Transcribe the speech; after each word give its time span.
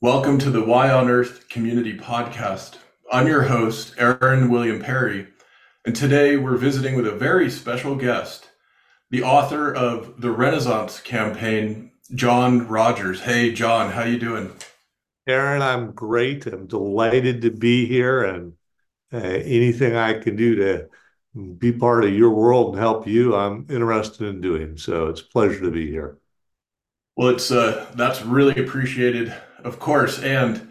Welcome 0.00 0.38
to 0.38 0.50
the 0.50 0.64
Y 0.64 0.90
on 0.90 1.08
Earth 1.08 1.48
Community 1.48 1.98
Podcast. 1.98 2.76
I'm 3.10 3.26
your 3.26 3.42
host, 3.42 3.94
Aaron 3.98 4.48
William 4.48 4.80
Perry, 4.80 5.26
and 5.84 5.96
today 5.96 6.36
we're 6.36 6.56
visiting 6.56 6.94
with 6.94 7.06
a 7.06 7.12
very 7.12 7.50
special 7.50 7.96
guest, 7.96 8.48
the 9.10 9.22
author 9.22 9.74
of 9.74 10.20
the 10.20 10.30
Renaissance 10.30 11.00
Campaign, 11.00 11.90
John 12.14 12.68
Rogers. 12.68 13.22
Hey, 13.22 13.52
John, 13.52 13.90
how 13.90 14.04
you 14.04 14.18
doing? 14.18 14.52
Aaron, 15.26 15.62
I'm 15.62 15.90
great. 15.90 16.46
I'm 16.46 16.66
delighted 16.66 17.42
to 17.42 17.50
be 17.50 17.86
here, 17.86 18.22
and 18.22 18.52
uh, 19.12 19.18
anything 19.18 19.96
I 19.96 20.14
can 20.14 20.36
do 20.36 20.56
to 20.56 20.88
be 21.58 21.72
part 21.72 22.04
of 22.04 22.14
your 22.14 22.30
world 22.30 22.74
and 22.74 22.78
help 22.78 23.06
you, 23.06 23.34
I'm 23.34 23.66
interested 23.70 24.26
in 24.26 24.40
doing. 24.40 24.76
So 24.76 25.06
it's 25.08 25.20
a 25.20 25.26
pleasure 25.26 25.60
to 25.60 25.70
be 25.70 25.90
here. 25.90 26.18
Well, 27.16 27.28
it's 27.28 27.50
uh, 27.50 27.86
that's 27.94 28.22
really 28.22 28.60
appreciated 28.62 29.34
of 29.64 29.78
course. 29.78 30.20
And 30.22 30.68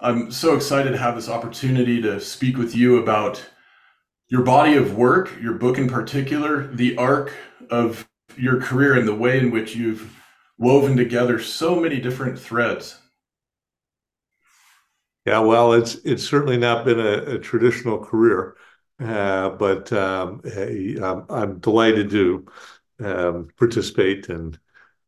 I'm 0.00 0.30
so 0.30 0.54
excited 0.54 0.92
to 0.92 0.98
have 0.98 1.14
this 1.14 1.28
opportunity 1.28 2.00
to 2.02 2.20
speak 2.20 2.56
with 2.56 2.74
you 2.74 2.98
about 2.98 3.44
your 4.28 4.42
body 4.42 4.74
of 4.74 4.96
work, 4.96 5.32
your 5.40 5.54
book 5.54 5.78
in 5.78 5.88
particular, 5.88 6.66
the 6.68 6.96
arc 6.96 7.32
of 7.70 8.08
your 8.36 8.60
career, 8.60 8.94
and 8.94 9.06
the 9.06 9.14
way 9.14 9.38
in 9.38 9.50
which 9.50 9.76
you've 9.76 10.18
woven 10.58 10.96
together 10.96 11.38
so 11.38 11.76
many 11.78 12.00
different 12.00 12.38
threads. 12.38 12.98
Yeah, 15.24 15.38
well, 15.38 15.72
it's 15.72 15.94
it's 16.04 16.28
certainly 16.28 16.56
not 16.56 16.84
been 16.84 16.98
a, 16.98 17.34
a 17.34 17.38
traditional 17.38 17.98
career, 18.04 18.56
uh, 19.00 19.50
but 19.50 19.92
um, 19.92 20.42
I'm, 20.44 21.24
I'm, 21.28 21.58
delighted 21.60 22.10
to 22.10 22.46
um, 23.00 23.48
participate, 23.56 24.28
and 24.28 24.58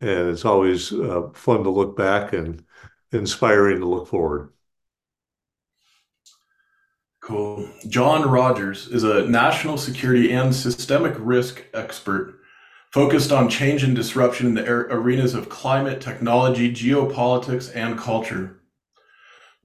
and 0.01 0.31
it's 0.31 0.45
always 0.45 0.93
uh, 0.93 1.31
fun 1.35 1.65
to 1.65 1.71
look 1.71 1.97
back 1.97 2.33
and 2.33 2.65
inspiring 3.11 3.81
to 3.81 3.87
look 3.87 4.07
forward. 4.07 4.51
Cool. 7.21 7.69
John 7.89 8.29
Rogers 8.29 8.87
is 8.89 9.03
a 9.03 9.27
national 9.27 9.79
security 9.79 10.31
and 10.31 10.55
systemic 10.55 11.15
risk 11.19 11.65
expert 11.73 12.39
focused 12.93 13.33
on 13.33 13.49
change 13.49 13.83
and 13.83 13.97
disruption 13.97 14.49
in 14.49 14.55
the 14.55 14.71
arenas 14.71 15.35
of 15.35 15.49
climate, 15.49 16.01
technology, 16.01 16.71
geopolitics, 16.73 17.75
and 17.75 17.99
culture. 17.99 18.61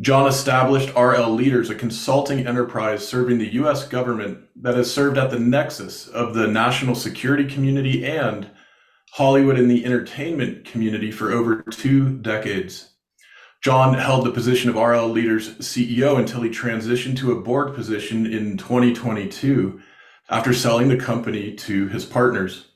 John 0.02 0.28
established 0.28 0.96
RL 0.96 1.32
Leaders, 1.32 1.70
a 1.70 1.76
consulting 1.76 2.48
enterprise 2.48 3.06
serving 3.06 3.38
the 3.38 3.54
US 3.56 3.86
government 3.86 4.38
that 4.56 4.78
has 4.78 4.90
served 4.90 5.18
at 5.18 5.30
the 5.30 5.40
nexus 5.40 6.08
of 6.08 6.34
the 6.34 6.48
national 6.48 6.96
security 6.96 7.44
community 7.44 8.06
and 8.06 8.50
Hollywood 9.12 9.60
and 9.60 9.70
the 9.70 9.84
entertainment 9.84 10.64
community 10.64 11.12
for 11.12 11.34
over 11.34 11.64
two 11.64 12.18
decades. 12.20 12.94
John 13.62 13.94
held 13.94 14.26
the 14.26 14.32
position 14.32 14.70
of 14.70 14.78
RL 14.78 15.10
Leaders 15.10 15.58
CEO 15.58 16.18
until 16.18 16.44
he 16.44 16.50
transitioned 16.50 17.18
to 17.18 17.34
a 17.34 17.42
board 17.42 17.76
position 17.76 18.26
in 18.26 18.56
2022 18.56 19.82
after 20.30 20.54
selling 20.54 20.88
the 20.88 20.96
company 20.96 21.56
to 21.56 21.90
his 21.90 22.06
partners. 22.06 22.68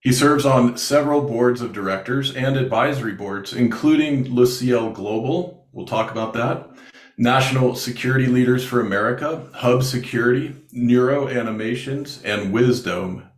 He 0.00 0.10
serves 0.10 0.46
on 0.46 0.78
several 0.78 1.20
boards 1.20 1.60
of 1.60 1.74
directors 1.74 2.34
and 2.34 2.56
advisory 2.56 3.12
boards, 3.12 3.52
including 3.52 4.24
Luciel 4.24 4.94
Global, 4.94 5.59
we'll 5.72 5.86
talk 5.86 6.10
about 6.10 6.32
that, 6.34 6.70
National 7.16 7.74
Security 7.74 8.26
Leaders 8.26 8.64
for 8.64 8.80
America, 8.80 9.48
Hub 9.54 9.82
Security, 9.82 10.54
Neuro 10.72 11.28
Animations, 11.28 12.22
and 12.24 12.52
Wisdom. 12.52 13.28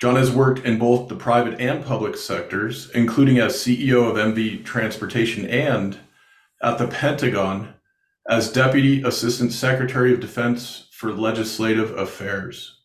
John 0.00 0.16
has 0.16 0.30
worked 0.30 0.64
in 0.64 0.78
both 0.78 1.08
the 1.08 1.16
private 1.16 1.60
and 1.60 1.84
public 1.84 2.16
sectors, 2.16 2.90
including 2.90 3.38
as 3.38 3.54
CEO 3.54 4.08
of 4.10 4.16
MV 4.16 4.64
Transportation 4.64 5.46
and 5.46 5.98
at 6.62 6.78
the 6.78 6.88
Pentagon 6.88 7.74
as 8.28 8.52
Deputy 8.52 9.02
Assistant 9.02 9.52
Secretary 9.52 10.12
of 10.12 10.20
Defense 10.20 10.88
for 10.92 11.12
Legislative 11.12 11.96
Affairs. 11.96 12.80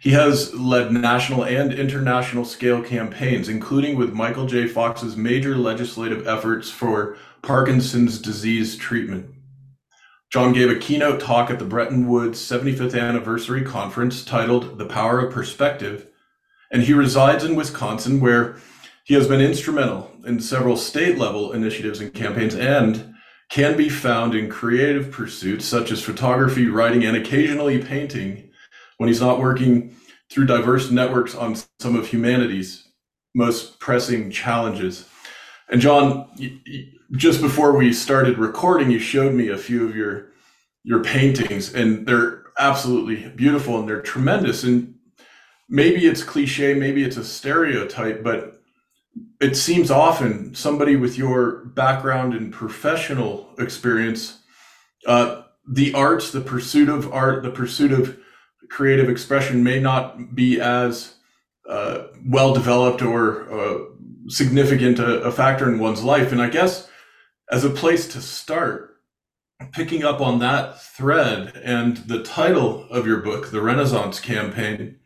He 0.00 0.10
has 0.12 0.54
led 0.54 0.92
national 0.92 1.44
and 1.44 1.74
international 1.74 2.46
scale 2.46 2.82
campaigns, 2.82 3.50
including 3.50 3.98
with 3.98 4.14
Michael 4.14 4.46
J. 4.46 4.66
Fox's 4.66 5.14
major 5.14 5.54
legislative 5.56 6.26
efforts 6.26 6.70
for 6.70 7.18
Parkinson's 7.42 8.18
disease 8.18 8.76
treatment. 8.76 9.34
John 10.30 10.52
gave 10.52 10.70
a 10.70 10.78
keynote 10.78 11.20
talk 11.20 11.50
at 11.50 11.58
the 11.58 11.64
Bretton 11.64 12.06
Woods 12.06 12.38
75th 12.38 12.98
Anniversary 12.98 13.62
Conference 13.62 14.24
titled 14.24 14.78
The 14.78 14.86
Power 14.86 15.20
of 15.20 15.32
Perspective, 15.32 16.06
and 16.70 16.82
he 16.82 16.92
resides 16.92 17.42
in 17.42 17.56
Wisconsin, 17.56 18.20
where 18.20 18.56
he 19.04 19.14
has 19.14 19.26
been 19.26 19.40
instrumental 19.40 20.12
in 20.24 20.40
several 20.40 20.76
state 20.76 21.18
level 21.18 21.52
initiatives 21.52 22.00
and 22.00 22.14
campaigns 22.14 22.54
and 22.54 23.14
can 23.48 23.76
be 23.76 23.88
found 23.88 24.34
in 24.34 24.48
creative 24.48 25.10
pursuits 25.10 25.64
such 25.64 25.90
as 25.90 26.00
photography, 26.02 26.68
writing, 26.68 27.04
and 27.04 27.16
occasionally 27.16 27.82
painting 27.82 28.50
when 28.98 29.08
he's 29.08 29.20
not 29.20 29.40
working 29.40 29.96
through 30.30 30.46
diverse 30.46 30.90
networks 30.90 31.34
on 31.34 31.56
some 31.80 31.96
of 31.96 32.06
humanity's 32.06 32.86
most 33.34 33.80
pressing 33.80 34.30
challenges. 34.30 35.08
And 35.68 35.80
John, 35.80 36.28
just 37.12 37.40
before 37.40 37.76
we 37.76 37.92
started 37.92 38.38
recording, 38.38 38.90
you 38.90 38.98
showed 38.98 39.34
me 39.34 39.48
a 39.48 39.58
few 39.58 39.86
of 39.86 39.96
your 39.96 40.28
your 40.82 41.02
paintings, 41.02 41.74
and 41.74 42.06
they're 42.06 42.44
absolutely 42.58 43.28
beautiful 43.30 43.78
and 43.78 43.88
they're 43.88 44.00
tremendous. 44.00 44.64
And 44.64 44.94
maybe 45.68 46.06
it's 46.06 46.22
cliche, 46.22 46.74
maybe 46.74 47.04
it's 47.04 47.16
a 47.16 47.24
stereotype, 47.24 48.22
but 48.22 48.62
it 49.40 49.56
seems 49.56 49.90
often 49.90 50.54
somebody 50.54 50.96
with 50.96 51.18
your 51.18 51.64
background 51.66 52.34
and 52.34 52.52
professional 52.52 53.50
experience, 53.58 54.38
uh, 55.06 55.42
the 55.68 55.92
arts, 55.94 56.30
the 56.32 56.40
pursuit 56.40 56.88
of 56.88 57.12
art, 57.12 57.42
the 57.42 57.50
pursuit 57.50 57.92
of 57.92 58.18
creative 58.70 59.08
expression 59.08 59.62
may 59.62 59.80
not 59.80 60.34
be 60.34 60.60
as 60.60 61.14
uh, 61.68 62.04
well 62.26 62.54
developed 62.54 63.02
or 63.02 63.52
uh, 63.52 63.84
significant 64.28 64.98
a, 64.98 65.22
a 65.22 65.32
factor 65.32 65.68
in 65.68 65.78
one's 65.78 66.02
life. 66.02 66.32
And 66.32 66.40
I 66.40 66.48
guess 66.48 66.89
as 67.50 67.64
a 67.64 67.70
place 67.70 68.06
to 68.08 68.20
start, 68.20 68.96
picking 69.72 70.04
up 70.04 70.20
on 70.20 70.38
that 70.38 70.80
thread 70.80 71.60
and 71.62 71.96
the 71.98 72.22
title 72.22 72.88
of 72.90 73.06
your 73.06 73.18
book, 73.18 73.50
The 73.50 73.60
Renaissance 73.60 74.20
Campaign, 74.20 74.96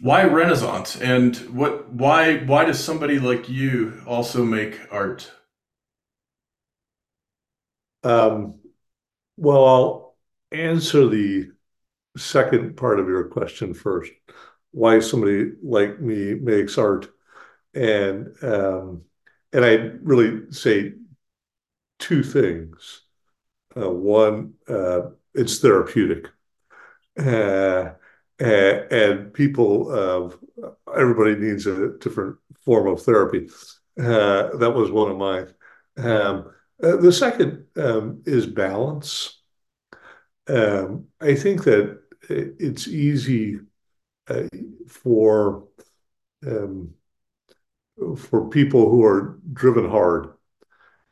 why 0.00 0.24
Renaissance 0.24 1.00
and 1.00 1.36
what 1.56 1.88
why 1.92 2.38
why 2.38 2.64
does 2.64 2.82
somebody 2.82 3.18
like 3.18 3.48
you 3.48 4.02
also 4.06 4.44
make 4.44 4.78
art? 4.90 5.30
Um, 8.02 8.60
well, 9.36 9.64
I'll 9.64 10.16
answer 10.52 11.08
the 11.08 11.50
second 12.16 12.76
part 12.76 13.00
of 13.00 13.08
your 13.08 13.24
question 13.24 13.72
first. 13.72 14.12
Why 14.72 14.98
somebody 14.98 15.52
like 15.62 16.00
me 16.00 16.34
makes 16.34 16.76
art, 16.76 17.08
and 17.72 18.34
um, 18.42 19.02
and 19.54 19.64
I 19.64 19.74
really 20.02 20.50
say 20.52 20.94
two 21.98 22.22
things. 22.22 23.02
Uh, 23.76 23.90
one, 23.90 24.54
uh, 24.68 25.10
it's 25.32 25.58
therapeutic, 25.60 26.28
uh, 27.18 27.90
and, 28.38 28.92
and 28.92 29.34
people, 29.34 29.90
uh, 29.90 30.70
everybody 30.96 31.36
needs 31.36 31.66
a 31.66 31.96
different 31.98 32.36
form 32.64 32.88
of 32.88 33.02
therapy. 33.02 33.48
Uh, 33.98 34.56
that 34.56 34.74
was 34.74 34.90
one 34.90 35.10
of 35.10 35.16
mine. 35.16 35.54
Um, 35.96 36.52
uh, 36.82 36.96
the 36.96 37.12
second 37.12 37.66
um, 37.76 38.22
is 38.26 38.46
balance. 38.46 39.40
Um, 40.48 41.06
I 41.20 41.34
think 41.34 41.64
that 41.64 42.00
it's 42.28 42.86
easy 42.86 43.60
for 44.88 45.64
um, 46.46 46.94
for 48.16 48.48
people 48.48 48.90
who 48.90 49.04
are 49.04 49.38
driven 49.52 49.88
hard 49.88 50.34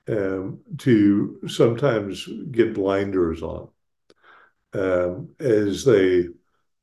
um, 0.09 0.61
to 0.79 1.41
sometimes 1.47 2.29
get 2.51 2.75
blinders 2.75 3.43
on 3.43 3.69
um, 4.75 5.29
as 5.39 5.85
they 5.85 6.27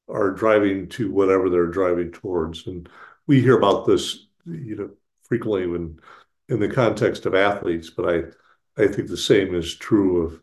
are 0.08 0.32
driving 0.32 0.88
to 0.90 1.12
whatever 1.12 1.50
they're 1.50 1.68
driving 1.68 2.12
towards. 2.12 2.68
And 2.68 2.90
we 3.28 3.42
hear 3.42 3.58
about 3.58 3.86
this, 3.86 4.28
you 4.46 4.76
know, 4.76 4.90
frequently 5.24 5.68
when 5.68 6.00
in 6.48 6.60
the 6.60 6.70
context 6.70 7.26
of 7.26 7.36
athletes, 7.36 7.92
but 7.92 8.10
I, 8.10 8.84
I 8.84 8.88
think 8.88 9.08
the 9.08 9.18
same 9.18 9.54
is 9.54 9.76
true 9.76 10.26
of 10.26 10.42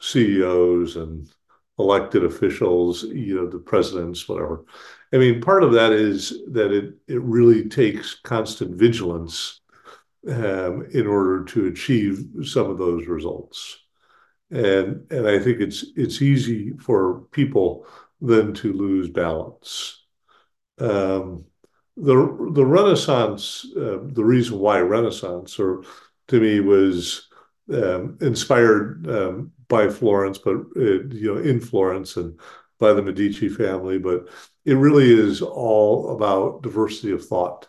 CEOs 0.00 0.96
and 0.96 1.30
elected 1.78 2.24
officials, 2.24 3.02
you 3.02 3.34
know, 3.34 3.46
the 3.46 3.58
presidents, 3.58 4.28
whatever. 4.28 4.64
I 5.12 5.18
mean, 5.18 5.40
part 5.40 5.62
of 5.62 5.72
that 5.72 5.92
is 5.92 6.30
that 6.52 6.72
it 6.72 6.94
it 7.06 7.20
really 7.22 7.68
takes 7.68 8.14
constant 8.14 8.74
vigilance 8.76 9.60
um, 10.28 10.86
in 10.92 11.06
order 11.06 11.44
to 11.44 11.66
achieve 11.66 12.24
some 12.44 12.70
of 12.70 12.78
those 12.78 13.06
results. 13.06 13.78
and 14.50 15.10
and 15.12 15.28
I 15.28 15.38
think 15.40 15.60
it's 15.60 15.84
it's 15.96 16.22
easy 16.22 16.72
for 16.80 17.22
people 17.32 17.86
then 18.20 18.54
to 18.54 18.72
lose 18.72 19.08
balance. 19.10 20.04
Um, 20.78 21.44
the 21.96 22.14
the 22.52 22.64
Renaissance, 22.66 23.66
uh, 23.76 24.00
the 24.04 24.24
reason 24.24 24.58
why 24.58 24.80
Renaissance, 24.80 25.58
or 25.58 25.84
to 26.28 26.40
me, 26.40 26.60
was 26.60 27.28
um, 27.72 28.18
inspired 28.20 29.08
um, 29.10 29.52
by 29.68 29.88
Florence, 29.88 30.38
but 30.38 30.56
uh, 30.76 31.04
you 31.10 31.34
know, 31.34 31.38
in 31.38 31.60
Florence 31.60 32.16
and 32.16 32.38
by 32.78 32.92
the 32.92 33.02
Medici 33.02 33.48
family, 33.48 33.98
but 33.98 34.28
it 34.64 34.74
really 34.74 35.12
is 35.12 35.42
all 35.42 36.14
about 36.14 36.62
diversity 36.62 37.12
of 37.12 37.26
thought. 37.26 37.68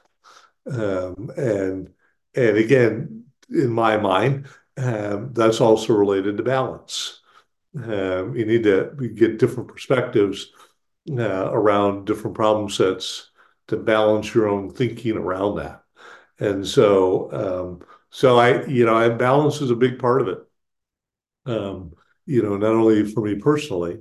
Um, 0.65 1.31
and 1.35 1.93
and 2.35 2.57
again, 2.57 3.25
in 3.49 3.69
my 3.69 3.97
mind, 3.97 4.47
um, 4.77 5.33
that's 5.33 5.61
also 5.61 5.93
related 5.93 6.37
to 6.37 6.43
balance. 6.43 7.21
Um, 7.75 8.35
you 8.35 8.45
need 8.45 8.63
to 8.63 8.91
get 9.15 9.39
different 9.39 9.69
perspectives 9.69 10.51
uh, 11.11 11.49
around 11.51 12.05
different 12.05 12.35
problem 12.35 12.69
sets 12.69 13.29
to 13.67 13.77
balance 13.77 14.33
your 14.33 14.47
own 14.47 14.69
thinking 14.69 15.17
around 15.17 15.55
that. 15.57 15.83
And 16.39 16.67
so, 16.67 17.31
um, 17.31 17.87
so 18.09 18.37
I, 18.37 18.65
you 18.65 18.85
know, 18.85 18.95
I, 18.95 19.09
balance 19.09 19.61
is 19.61 19.71
a 19.71 19.75
big 19.75 19.99
part 19.99 20.21
of 20.21 20.27
it. 20.27 20.39
Um, 21.45 21.93
you 22.25 22.41
know, 22.41 22.57
not 22.57 22.71
only 22.71 23.05
for 23.05 23.21
me 23.21 23.35
personally, 23.35 23.99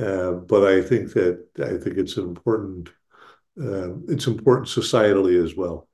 but 0.00 0.64
I 0.64 0.82
think 0.82 1.12
that 1.12 1.46
I 1.58 1.76
think 1.76 1.98
it's 1.98 2.16
an 2.16 2.24
important, 2.24 2.88
uh, 3.60 3.96
it's 4.08 4.26
important 4.26 4.68
societally 4.68 5.42
as 5.42 5.54
well. 5.56 5.88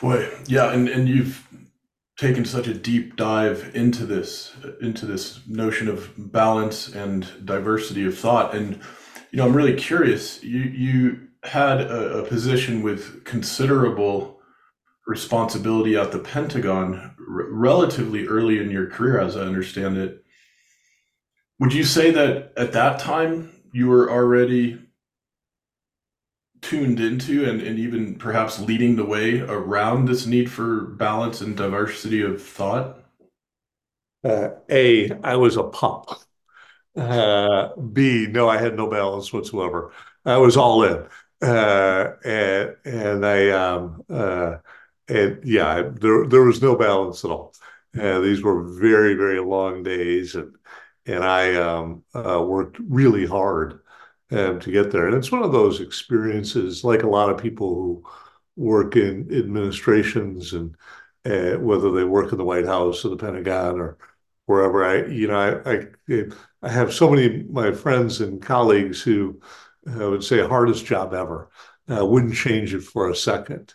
Boy, 0.00 0.28
yeah, 0.46 0.72
and 0.72 0.88
and 0.88 1.08
you've 1.08 1.46
taken 2.16 2.44
such 2.44 2.66
a 2.66 2.74
deep 2.74 3.16
dive 3.16 3.70
into 3.74 4.06
this 4.06 4.54
into 4.80 5.06
this 5.06 5.40
notion 5.48 5.88
of 5.88 6.12
balance 6.16 6.88
and 6.88 7.26
diversity 7.44 8.04
of 8.06 8.16
thought, 8.16 8.54
and 8.54 8.80
you 9.30 9.38
know, 9.38 9.46
I'm 9.46 9.56
really 9.56 9.74
curious. 9.74 10.42
You 10.42 10.60
you 10.60 11.28
had 11.44 11.80
a, 11.80 12.18
a 12.18 12.24
position 12.26 12.82
with 12.82 13.24
considerable 13.24 14.40
responsibility 15.06 15.96
at 15.96 16.12
the 16.12 16.18
Pentagon 16.18 16.94
r- 16.96 17.14
relatively 17.50 18.26
early 18.26 18.58
in 18.58 18.70
your 18.70 18.86
career, 18.86 19.20
as 19.20 19.36
I 19.36 19.42
understand 19.42 19.96
it. 19.96 20.24
Would 21.60 21.72
you 21.72 21.84
say 21.84 22.10
that 22.10 22.52
at 22.56 22.72
that 22.72 22.98
time 23.00 23.52
you 23.72 23.88
were 23.88 24.10
already 24.10 24.78
tuned 26.60 27.00
into 27.00 27.48
and, 27.48 27.60
and 27.60 27.78
even 27.78 28.16
perhaps 28.16 28.58
leading 28.60 28.96
the 28.96 29.04
way 29.04 29.40
around 29.40 30.06
this 30.06 30.26
need 30.26 30.50
for 30.50 30.82
balance 30.82 31.40
and 31.40 31.56
diversity 31.56 32.22
of 32.22 32.42
thought? 32.42 32.98
Uh, 34.24 34.50
a, 34.68 35.12
I 35.22 35.36
was 35.36 35.56
a 35.56 35.62
pup. 35.64 36.20
Uh, 36.96 37.76
B, 37.76 38.26
no, 38.28 38.48
I 38.48 38.58
had 38.58 38.76
no 38.76 38.88
balance 38.88 39.32
whatsoever. 39.32 39.92
I 40.24 40.38
was 40.38 40.56
all 40.56 40.84
in. 40.84 41.06
Uh, 41.42 42.14
and 42.24 42.76
and 42.84 43.26
I 43.26 43.50
um 43.50 44.04
uh 44.10 44.56
and 45.08 45.40
yeah, 45.44 45.90
there 45.94 46.26
there 46.26 46.42
was 46.42 46.62
no 46.62 46.76
balance 46.76 47.24
at 47.24 47.30
all. 47.30 47.54
Uh, 47.98 48.20
these 48.20 48.42
were 48.42 48.64
very 48.64 49.14
very 49.14 49.40
long 49.40 49.82
days, 49.84 50.34
and 50.34 50.54
and 51.08 51.24
I 51.24 51.54
um, 51.54 52.04
uh, 52.14 52.42
worked 52.46 52.78
really 52.86 53.26
hard 53.26 53.80
um, 54.30 54.60
to 54.60 54.70
get 54.70 54.90
there. 54.92 55.06
And 55.06 55.16
it's 55.16 55.32
one 55.32 55.42
of 55.42 55.52
those 55.52 55.80
experiences, 55.80 56.84
like 56.84 57.02
a 57.02 57.08
lot 57.08 57.30
of 57.30 57.42
people 57.42 57.74
who 57.74 58.04
work 58.56 58.94
in 58.96 59.28
administrations 59.32 60.52
and 60.52 60.76
uh, 61.24 61.58
whether 61.58 61.90
they 61.90 62.04
work 62.04 62.30
in 62.32 62.38
the 62.38 62.44
White 62.44 62.66
House 62.66 63.04
or 63.04 63.08
the 63.08 63.16
Pentagon 63.16 63.80
or 63.80 63.96
wherever. 64.46 64.84
I, 64.84 65.06
you 65.06 65.28
know, 65.28 65.62
I, 65.64 65.72
I, 65.72 66.24
I 66.62 66.68
have 66.68 66.92
so 66.92 67.10
many 67.10 67.44
my 67.44 67.72
friends 67.72 68.20
and 68.20 68.42
colleagues 68.42 69.00
who 69.00 69.40
uh, 69.88 70.10
would 70.10 70.24
say 70.24 70.46
hardest 70.46 70.84
job 70.84 71.14
ever. 71.14 71.48
Uh, 71.90 72.04
wouldn't 72.04 72.34
change 72.34 72.74
it 72.74 72.82
for 72.82 73.08
a 73.08 73.16
second. 73.16 73.72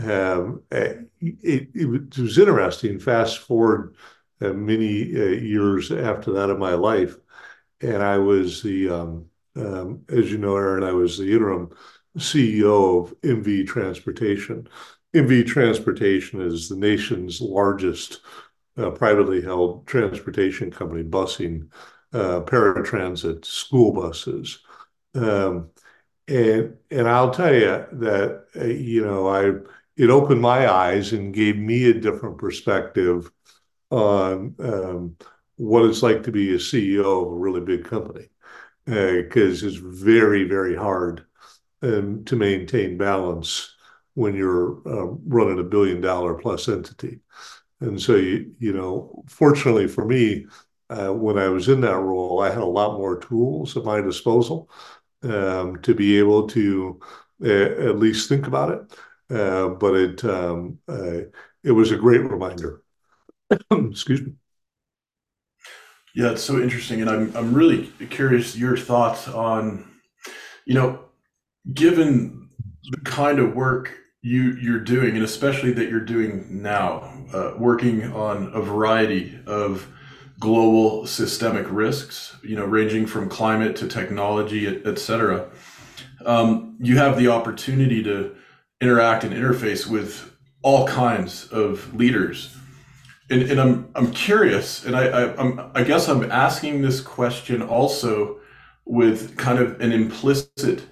Um, 0.00 0.62
it, 0.70 1.10
it, 1.20 1.68
it, 1.74 1.86
was 1.86 2.38
interesting. 2.38 3.00
Fast 3.00 3.38
forward 3.38 3.96
uh, 4.40 4.52
many 4.52 5.14
uh, 5.14 5.24
years 5.24 5.90
after 5.90 6.32
that 6.32 6.50
of 6.50 6.58
my 6.58 6.74
life, 6.74 7.16
and 7.80 8.02
I 8.02 8.18
was 8.18 8.62
the 8.62 8.90
um, 8.90 9.26
um, 9.56 10.04
as 10.08 10.30
you 10.30 10.38
know, 10.38 10.56
Aaron, 10.56 10.84
I 10.84 10.92
was 10.92 11.18
the 11.18 11.32
interim 11.32 11.70
CEO 12.16 13.04
of 13.04 13.20
MV 13.22 13.66
Transportation. 13.66 14.68
MV 15.14 15.46
Transportation 15.46 16.40
is 16.40 16.68
the 16.68 16.76
nation's 16.76 17.40
largest 17.40 18.20
uh, 18.76 18.90
privately 18.90 19.42
held 19.42 19.86
transportation 19.86 20.70
company, 20.70 21.02
busing, 21.02 21.68
uh, 22.12 22.40
paratransit, 22.42 23.44
school 23.44 23.92
buses. 23.92 24.60
Um, 25.14 25.70
and 26.28 26.76
and 26.90 27.08
I'll 27.08 27.30
tell 27.30 27.54
you 27.54 27.84
that 27.92 28.44
uh, 28.56 28.64
you 28.64 29.04
know 29.04 29.28
I 29.28 29.52
it 29.96 30.10
opened 30.10 30.40
my 30.40 30.70
eyes 30.70 31.12
and 31.12 31.34
gave 31.34 31.56
me 31.56 31.90
a 31.90 31.94
different 31.94 32.38
perspective 32.38 33.30
on 33.90 34.54
um, 34.58 35.16
what 35.56 35.84
it's 35.84 36.02
like 36.02 36.22
to 36.22 36.32
be 36.32 36.54
a 36.54 36.58
CEO 36.58 37.26
of 37.26 37.32
a 37.32 37.36
really 37.36 37.60
big 37.60 37.84
company 37.84 38.28
because 38.84 39.62
uh, 39.62 39.66
it's 39.66 39.76
very, 39.76 40.44
very 40.44 40.74
hard 40.74 41.24
um, 41.82 42.24
to 42.24 42.36
maintain 42.36 42.96
balance 42.96 43.74
when 44.14 44.34
you're 44.34 44.80
uh, 44.86 45.06
running 45.26 45.58
a 45.58 45.62
billion-dollar 45.62 46.34
plus 46.34 46.68
entity. 46.68 47.20
And 47.80 48.00
so, 48.00 48.16
you 48.16 48.72
know, 48.72 49.24
fortunately 49.28 49.86
for 49.88 50.04
me, 50.04 50.46
uh, 50.90 51.12
when 51.12 51.38
I 51.38 51.48
was 51.48 51.68
in 51.68 51.82
that 51.82 51.98
role, 51.98 52.40
I 52.40 52.48
had 52.48 52.58
a 52.58 52.64
lot 52.64 52.98
more 52.98 53.20
tools 53.20 53.76
at 53.76 53.84
my 53.84 54.00
disposal 54.00 54.70
um, 55.22 55.80
to 55.82 55.94
be 55.94 56.18
able 56.18 56.48
to 56.48 56.98
at 57.44 57.98
least 57.98 58.28
think 58.28 58.46
about 58.46 58.70
it. 58.70 58.98
But 59.28 59.94
it 59.94 60.24
um, 60.24 60.78
was 61.62 61.92
a 61.92 61.96
great 61.96 62.22
reminder. 62.22 62.82
Excuse 63.72 64.22
me. 64.22 64.32
Yeah, 66.14 66.32
it's 66.32 66.42
so 66.42 66.60
interesting, 66.60 67.00
and 67.00 67.10
I'm 67.10 67.36
I'm 67.36 67.54
really 67.54 67.86
curious 68.10 68.56
your 68.56 68.76
thoughts 68.76 69.28
on, 69.28 69.88
you 70.66 70.74
know, 70.74 71.00
given 71.72 72.48
the 72.90 72.98
kind 73.04 73.38
of 73.38 73.54
work 73.54 73.94
you 74.22 74.56
you're 74.60 74.80
doing, 74.80 75.14
and 75.14 75.24
especially 75.24 75.72
that 75.72 75.88
you're 75.88 76.00
doing 76.00 76.62
now, 76.62 77.12
uh, 77.32 77.52
working 77.56 78.12
on 78.12 78.50
a 78.52 78.60
variety 78.60 79.38
of 79.46 79.86
global 80.40 81.06
systemic 81.06 81.66
risks, 81.70 82.36
you 82.42 82.56
know, 82.56 82.64
ranging 82.64 83.06
from 83.06 83.28
climate 83.28 83.76
to 83.76 83.86
technology, 83.86 84.66
et, 84.66 84.86
et 84.86 84.98
cetera. 84.98 85.48
Um, 86.24 86.76
you 86.80 86.98
have 86.98 87.16
the 87.16 87.28
opportunity 87.28 88.02
to 88.02 88.34
interact 88.80 89.24
and 89.24 89.32
interface 89.34 89.86
with 89.86 90.32
all 90.62 90.86
kinds 90.86 91.46
of 91.48 91.94
leaders 91.94 92.57
and, 93.30 93.42
and 93.42 93.60
I'm 93.60 93.88
I'm 93.94 94.10
curious, 94.12 94.84
and 94.84 94.96
I, 94.96 95.06
I 95.06 95.36
I'm 95.36 95.70
I 95.74 95.82
guess 95.84 96.08
I'm 96.08 96.30
asking 96.30 96.82
this 96.82 97.00
question 97.00 97.62
also 97.62 98.38
with 98.84 99.36
kind 99.36 99.58
of 99.58 99.80
an 99.80 99.92
implicit, 99.92 100.82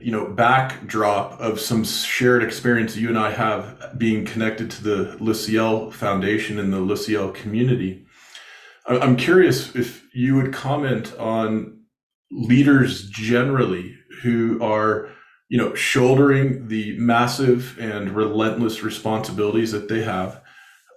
you 0.00 0.10
know, 0.10 0.26
backdrop 0.26 1.38
of 1.40 1.60
some 1.60 1.84
shared 1.84 2.42
experience 2.42 2.96
you 2.96 3.08
and 3.08 3.18
I 3.18 3.30
have 3.32 3.98
being 3.98 4.24
connected 4.24 4.70
to 4.72 4.82
the 4.82 5.16
Luciel 5.20 5.92
Foundation 5.92 6.58
and 6.58 6.72
the 6.72 6.78
Luciel 6.78 7.34
community. 7.34 8.06
I'm 8.86 9.16
curious 9.16 9.74
if 9.74 10.04
you 10.14 10.36
would 10.36 10.52
comment 10.52 11.14
on 11.18 11.80
leaders 12.30 13.08
generally 13.08 13.96
who 14.22 14.62
are 14.62 15.10
you 15.50 15.58
know 15.58 15.74
shouldering 15.74 16.68
the 16.68 16.98
massive 16.98 17.78
and 17.78 18.10
relentless 18.10 18.82
responsibilities 18.82 19.72
that 19.72 19.88
they 19.88 20.02
have 20.02 20.43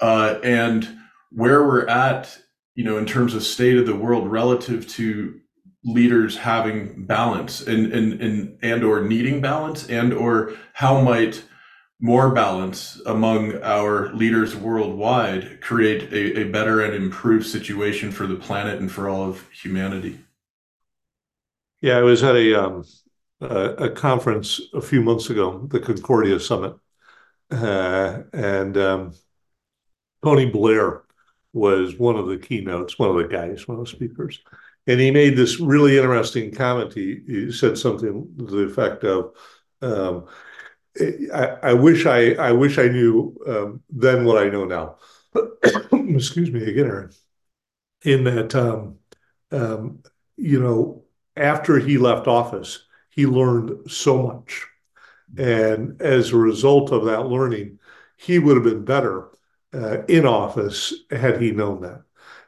uh, 0.02 0.40
and 0.44 0.98
where 1.32 1.66
we're 1.66 1.88
at, 1.88 2.38
you 2.76 2.84
know, 2.84 2.98
in 2.98 3.06
terms 3.06 3.34
of 3.34 3.44
state 3.44 3.78
of 3.78 3.86
the 3.86 3.96
world 3.96 4.30
relative 4.32 4.88
to 4.90 5.40
leaders 5.84 6.38
having 6.38 7.06
balance 7.06 7.62
and 7.62 7.94
and 7.94 8.22
and 8.22 8.58
and 8.62 8.84
or 8.84 9.02
needing 9.02 9.40
balance 9.42 9.88
and 9.88 10.12
or 10.14 10.54
how 10.74 11.00
might 11.00 11.44
more 12.00 12.30
balance 12.32 13.02
among 13.06 13.62
our 13.64 14.14
leaders 14.14 14.56
worldwide 14.56 15.62
create 15.62 16.12
a, 16.12 16.42
a 16.42 16.44
better 16.52 16.82
and 16.82 16.94
improved 16.94 17.46
situation 17.46 18.12
for 18.12 18.28
the 18.28 18.36
planet 18.36 18.80
and 18.80 18.92
for 18.92 19.08
all 19.08 19.30
of 19.30 19.48
humanity? 19.50 20.20
Yeah 21.82 21.98
i 21.98 22.02
was 22.02 22.24
at 22.24 22.36
a 22.36 22.54
um, 22.54 22.84
a 23.40 23.90
conference 23.90 24.60
a 24.74 24.82
few 24.82 25.02
months 25.02 25.30
ago 25.30 25.68
the 25.68 25.80
concordia 25.80 26.40
summit. 26.40 26.76
Uh, 27.50 28.24
and 28.34 28.78
um, 28.78 29.14
Tony 30.24 30.46
Blair 30.46 31.04
was 31.54 31.98
one 31.98 32.16
of 32.16 32.28
the 32.28 32.38
keynotes, 32.38 33.00
one 33.00 33.10
of 33.10 33.16
the 33.16 33.28
guys, 33.28 33.68
one 33.68 33.80
of 33.80 33.86
the 33.86 33.92
speakers. 33.92 34.40
And 34.86 35.00
he 35.00 35.12
made 35.12 35.36
this 35.36 35.60
really 35.60 35.98
interesting 35.98 36.52
comment. 36.52 36.94
He, 36.94 37.22
he 37.28 37.52
said 37.52 37.78
something 37.78 38.28
to 38.38 38.46
the 38.46 38.64
effect 38.64 39.04
of, 39.04 39.34
um, 39.82 40.26
I, 41.34 41.58
I, 41.64 41.74
wish 41.74 42.06
I, 42.06 42.34
I 42.34 42.52
wish 42.52 42.78
I 42.78 42.88
knew 42.88 43.38
um, 43.46 43.84
then 43.90 44.26
what 44.26 44.42
I 44.42 44.50
know 44.50 44.66
now. 44.66 44.96
excuse 45.92 46.52
me 46.52 46.64
again, 46.64 46.86
Aaron, 46.86 47.12
in 48.04 48.24
that, 48.24 48.56
um, 48.56 48.96
um, 49.52 50.00
you 50.38 50.62
know, 50.62 51.04
after 51.36 51.80
he 51.80 51.98
left 51.98 52.28
office, 52.28 52.86
he 53.10 53.26
learned 53.26 53.92
so 53.92 54.24
much. 54.24 54.68
And 55.38 56.02
as 56.02 56.32
a 56.32 56.38
result 56.38 56.92
of 56.92 57.06
that 57.06 57.28
learning, 57.28 57.80
he 58.16 58.40
would 58.40 58.56
have 58.56 58.64
been 58.64 58.86
better 58.86 59.28
uh, 59.74 60.04
in 60.08 60.26
office 60.26 60.94
had 61.12 61.42
he 61.42 61.52
known 61.52 61.82
that. 61.82 62.02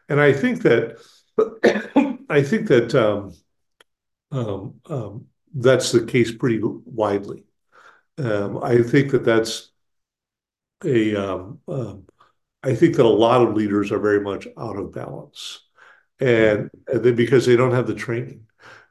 And 0.08 0.20
I 0.20 0.34
think 0.34 0.64
that 0.64 0.98
I 2.30 2.44
think 2.44 2.68
that 2.68 2.94
um, 2.96 3.36
um, 4.32 4.76
um, 4.88 5.26
that's 5.54 5.92
the 5.92 6.06
case 6.06 6.32
pretty 6.32 6.60
widely. 6.62 7.46
Um, 8.18 8.64
I 8.64 8.82
think 8.82 9.12
that 9.12 9.24
that's 9.24 9.72
a. 10.84 11.16
Um, 11.16 11.60
um, 11.68 12.06
I 12.62 12.76
think 12.76 12.98
that 12.98 13.06
a 13.06 13.08
lot 13.08 13.42
of 13.42 13.56
leaders 13.56 13.92
are 13.92 14.00
very 14.00 14.20
much 14.20 14.46
out 14.58 14.78
of 14.78 14.94
balance, 14.94 15.62
and, 16.20 16.70
then 16.88 17.16
because 17.16 17.46
they 17.46 17.56
don't 17.56 17.74
have 17.74 17.88
the 17.88 17.96
training. 17.96 18.46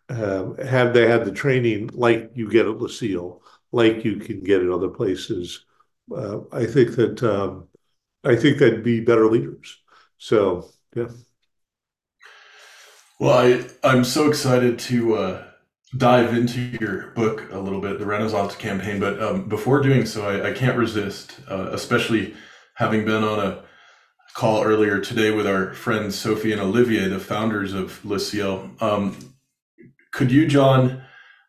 Have 0.08 0.94
they 0.94 1.06
had 1.06 1.26
the 1.26 1.32
training 1.32 1.90
like 1.92 2.30
you 2.34 2.48
get 2.48 2.64
at 2.64 2.78
Lucille, 2.78 3.42
like 3.72 4.06
you 4.06 4.16
can 4.16 4.42
get 4.42 4.62
at 4.62 4.70
other 4.70 4.88
places? 4.88 5.66
Uh, 6.10 6.40
I 6.50 6.64
think 6.64 6.96
that 6.96 7.22
um, 7.22 7.68
I 8.24 8.36
think 8.36 8.58
they'd 8.58 8.82
be 8.82 9.00
better 9.00 9.26
leaders. 9.26 9.78
So 10.18 10.70
yeah. 10.94 11.08
Well, 13.20 13.38
I 13.38 13.64
I'm 13.82 14.04
so 14.04 14.28
excited 14.28 14.78
to 14.80 15.14
uh, 15.16 15.44
dive 15.96 16.34
into 16.34 16.60
your 16.60 17.08
book 17.08 17.50
a 17.52 17.58
little 17.58 17.80
bit, 17.80 17.98
the 17.98 18.06
Renaissance 18.06 18.54
Campaign. 18.56 19.00
But 19.00 19.22
um, 19.22 19.48
before 19.48 19.80
doing 19.80 20.06
so, 20.06 20.28
I, 20.28 20.50
I 20.50 20.52
can't 20.52 20.76
resist, 20.76 21.40
uh, 21.50 21.70
especially 21.72 22.34
having 22.74 23.04
been 23.04 23.24
on 23.24 23.40
a 23.40 23.62
call 24.34 24.62
earlier 24.62 25.00
today 25.00 25.30
with 25.32 25.46
our 25.46 25.72
friends 25.74 26.16
Sophie 26.16 26.52
and 26.52 26.60
Olivier, 26.60 27.08
the 27.08 27.18
founders 27.18 27.72
of 27.72 28.04
Lucille. 28.04 28.70
Um, 28.80 29.34
could 30.12 30.30
you, 30.30 30.46
John, 30.46 31.02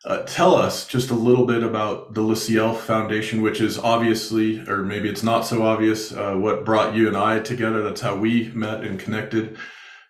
uh, 0.05 0.23
tell 0.23 0.55
us 0.55 0.87
just 0.87 1.09
a 1.09 1.15
little 1.15 1.45
bit 1.45 1.61
about 1.61 2.13
the 2.13 2.21
Lucille 2.21 2.73
Foundation, 2.73 3.41
which 3.41 3.59
is 3.59 3.77
obviously, 3.77 4.59
or 4.67 4.83
maybe 4.83 5.09
it's 5.09 5.23
not 5.23 5.41
so 5.41 5.63
obvious, 5.63 6.13
uh, 6.13 6.35
what 6.35 6.63
brought 6.63 6.95
you 6.95 7.07
and 7.07 7.17
I 7.17 7.39
together. 7.39 7.83
That's 7.83 7.99
how 7.99 8.15
we 8.15 8.49
met 8.53 8.81
and 8.83 8.97
connected. 8.97 9.57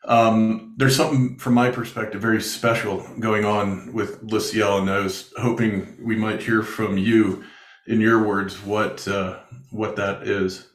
Um, 0.06 0.76
there's 0.78 0.96
something 0.96 1.38
from 1.38 1.56
my 1.56 1.72
perspective 1.72 2.22
very 2.22 2.42
special 2.42 3.06
going 3.20 3.46
on 3.46 3.92
with 3.92 4.22
Lucille, 4.22 4.78
and 4.78 4.90
I 4.90 5.00
was 5.00 5.34
hoping 5.38 5.98
we 6.02 6.16
might 6.16 6.42
hear 6.42 6.62
from 6.62 6.98
you, 6.98 7.44
in 7.88 8.00
your 8.00 8.24
words, 8.24 8.64
what 8.64 9.08
uh, 9.08 9.40
what 9.72 9.96
that 9.96 10.28
is. 10.28 10.68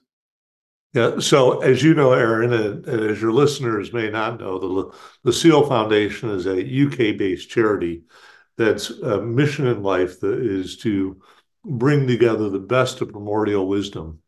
Yeah. 0.92 1.18
So, 1.20 1.60
as 1.60 1.82
you 1.82 1.94
know, 1.94 2.12
Aaron, 2.12 2.52
and, 2.52 2.86
and 2.86 3.10
as 3.10 3.20
your 3.20 3.32
listeners 3.32 3.92
may 3.92 4.10
not 4.10 4.40
know, 4.40 4.58
the 4.58 4.92
Lucille 5.22 5.66
Foundation 5.66 6.30
is 6.30 6.46
a 6.46 6.52
UK-based 6.60 7.48
charity 7.48 8.02
that's 8.56 8.90
a 8.90 9.20
mission 9.20 9.66
in 9.66 9.82
life 9.82 10.20
that 10.20 10.38
is 10.38 10.76
to 10.78 11.20
bring 11.64 12.06
together 12.06 12.48
the 12.48 12.58
best 12.58 13.00
of 13.00 13.10
primordial 13.10 13.66
wisdom, 13.66 14.20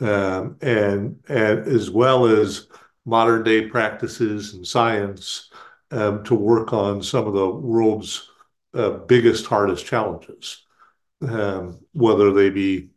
um, 0.00 0.56
and 0.60 1.18
and 1.28 1.66
as 1.66 1.90
well 1.90 2.26
as 2.26 2.68
modern 3.04 3.42
day 3.42 3.68
practices 3.68 4.54
and 4.54 4.66
science 4.66 5.50
um, 5.90 6.22
to 6.24 6.34
work 6.34 6.72
on 6.72 7.02
some 7.02 7.26
of 7.26 7.34
the 7.34 7.48
world's 7.48 8.28
uh, 8.74 8.90
biggest, 8.90 9.46
hardest 9.46 9.86
challenges, 9.86 10.64
um, 11.22 11.78
whether 11.92 12.32
they 12.32 12.50
be 12.50 12.88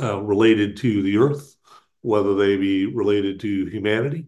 uh, 0.00 0.20
related 0.22 0.76
to 0.76 1.02
the 1.02 1.18
earth, 1.18 1.56
whether 2.02 2.34
they 2.34 2.56
be 2.56 2.86
related 2.86 3.40
to 3.40 3.66
humanity, 3.66 4.26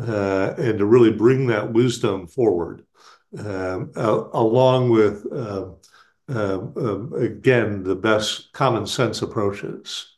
uh, 0.00 0.54
and 0.58 0.78
to 0.78 0.86
really 0.86 1.12
bring 1.12 1.46
that 1.46 1.72
wisdom 1.72 2.26
forward, 2.26 2.84
along 3.36 4.90
with, 4.90 5.26
um, 5.32 5.76
um, 6.28 6.72
um, 6.76 7.12
again, 7.16 7.82
the 7.82 7.96
best 7.96 8.52
common 8.52 8.86
sense 8.86 9.22
approaches. 9.22 10.16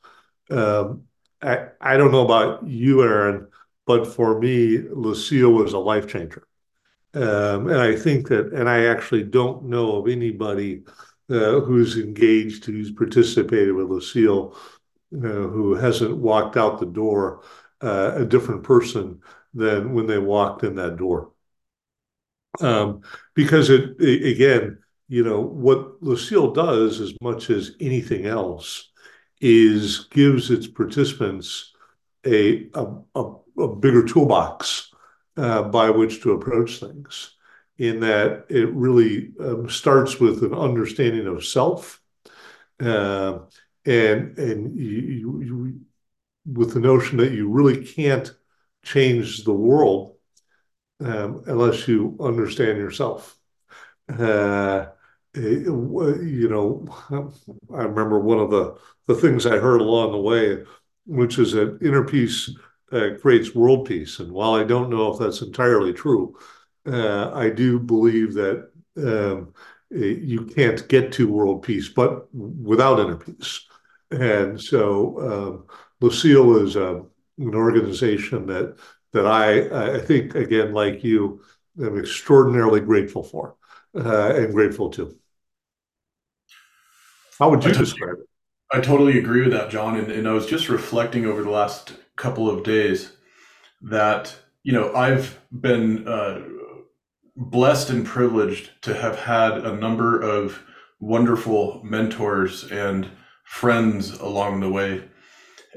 I, 1.42 1.66
I 1.80 1.96
don't 1.96 2.12
know 2.12 2.24
about 2.24 2.66
you, 2.66 3.02
Aaron, 3.02 3.48
but 3.86 4.06
for 4.06 4.38
me, 4.38 4.78
Lucille 4.78 5.52
was 5.52 5.72
a 5.72 5.78
life 5.78 6.08
changer. 6.08 6.46
Um, 7.14 7.68
and 7.68 7.80
I 7.80 7.96
think 7.96 8.28
that, 8.28 8.52
and 8.52 8.68
I 8.68 8.86
actually 8.86 9.22
don't 9.22 9.64
know 9.64 9.96
of 9.96 10.08
anybody 10.08 10.82
uh, 11.30 11.60
who's 11.60 11.96
engaged, 11.96 12.64
who's 12.64 12.90
participated 12.90 13.74
with 13.74 13.88
Lucille, 13.88 14.56
uh, 15.14 15.18
who 15.18 15.74
hasn't 15.74 16.16
walked 16.16 16.56
out 16.56 16.78
the 16.78 16.86
door 16.86 17.42
uh, 17.80 18.12
a 18.16 18.24
different 18.24 18.64
person 18.64 19.20
than 19.54 19.94
when 19.94 20.06
they 20.06 20.18
walked 20.18 20.62
in 20.62 20.74
that 20.76 20.96
door. 20.96 21.30
Um, 22.60 23.02
because 23.34 23.70
it, 23.70 24.00
it, 24.00 24.34
again, 24.34 24.78
you 25.08 25.22
know, 25.22 25.40
what 25.40 26.02
Lucille 26.02 26.52
does 26.52 27.00
as 27.00 27.14
much 27.20 27.50
as 27.50 27.76
anything 27.80 28.26
else 28.26 28.90
is 29.40 30.06
gives 30.10 30.50
its 30.50 30.66
participants 30.66 31.72
a, 32.24 32.68
a, 32.74 32.86
a 33.14 33.34
a 33.58 33.68
bigger 33.68 34.04
toolbox 34.04 34.92
uh, 35.36 35.62
by 35.62 35.90
which 35.90 36.22
to 36.22 36.32
approach 36.32 36.78
things. 36.78 37.32
In 37.78 38.00
that 38.00 38.46
it 38.48 38.72
really 38.72 39.32
um, 39.38 39.68
starts 39.68 40.18
with 40.18 40.42
an 40.42 40.54
understanding 40.54 41.26
of 41.26 41.44
self, 41.44 42.00
uh, 42.80 43.40
and 43.84 44.38
and 44.38 44.78
you, 44.78 45.00
you, 45.00 45.42
you, 45.42 45.80
with 46.50 46.72
the 46.72 46.80
notion 46.80 47.18
that 47.18 47.32
you 47.32 47.50
really 47.50 47.84
can't 47.84 48.34
change 48.82 49.44
the 49.44 49.52
world 49.52 50.15
um, 51.00 51.42
unless 51.46 51.86
you 51.88 52.16
understand 52.20 52.78
yourself. 52.78 53.36
Uh, 54.08 54.86
eh, 55.34 55.40
you 55.40 56.48
know, 56.50 56.86
I 57.74 57.82
remember 57.82 58.20
one 58.20 58.38
of 58.38 58.50
the 58.50 58.76
the 59.06 59.14
things 59.14 59.46
I 59.46 59.58
heard 59.58 59.80
along 59.80 60.12
the 60.12 60.18
way, 60.18 60.64
which 61.06 61.38
is 61.38 61.52
that 61.52 61.78
inner 61.80 62.04
peace 62.04 62.50
uh, 62.92 63.10
creates 63.20 63.54
world 63.54 63.86
peace. 63.86 64.18
And 64.18 64.32
while 64.32 64.54
I 64.54 64.64
don't 64.64 64.90
know 64.90 65.12
if 65.12 65.18
that's 65.18 65.42
entirely 65.42 65.92
true, 65.92 66.36
uh, 66.86 67.30
I 67.32 67.50
do 67.50 67.78
believe 67.78 68.34
that 68.34 68.70
um, 68.96 69.52
you 69.90 70.46
can't 70.46 70.88
get 70.88 71.12
to 71.12 71.32
world 71.32 71.62
peace 71.62 71.88
but 71.88 72.32
without 72.34 73.00
inner 73.00 73.16
peace. 73.16 73.66
And 74.10 74.60
so 74.60 75.20
um, 75.20 75.76
Lucille 76.00 76.64
is 76.64 76.76
a, 76.76 76.88
um, 76.88 77.10
an 77.38 77.54
organization 77.54 78.46
that 78.46 78.76
that 79.12 79.26
I 79.26 79.96
I 79.96 80.00
think 80.00 80.34
again 80.34 80.72
like 80.72 81.04
you 81.04 81.42
am 81.80 81.98
extraordinarily 81.98 82.80
grateful 82.80 83.22
for 83.22 83.56
uh, 83.94 84.34
and 84.34 84.52
grateful 84.52 84.90
to. 84.90 85.16
How 87.38 87.50
would 87.50 87.64
you 87.64 87.72
describe 87.72 88.18
it? 88.18 88.28
I 88.72 88.80
totally 88.80 89.18
agree 89.18 89.42
with 89.42 89.52
that, 89.52 89.70
John. 89.70 89.96
And, 89.96 90.10
and 90.10 90.28
I 90.28 90.32
was 90.32 90.46
just 90.46 90.68
reflecting 90.68 91.26
over 91.26 91.42
the 91.42 91.50
last 91.50 91.92
couple 92.16 92.50
of 92.50 92.64
days 92.64 93.12
that 93.82 94.34
you 94.62 94.72
know 94.72 94.94
I've 94.94 95.38
been 95.52 96.08
uh, 96.08 96.42
blessed 97.36 97.90
and 97.90 98.04
privileged 98.04 98.70
to 98.82 98.94
have 98.94 99.18
had 99.18 99.58
a 99.58 99.76
number 99.76 100.20
of 100.20 100.62
wonderful 100.98 101.82
mentors 101.84 102.64
and 102.70 103.08
friends 103.44 104.18
along 104.18 104.60
the 104.60 104.70
way, 104.70 105.04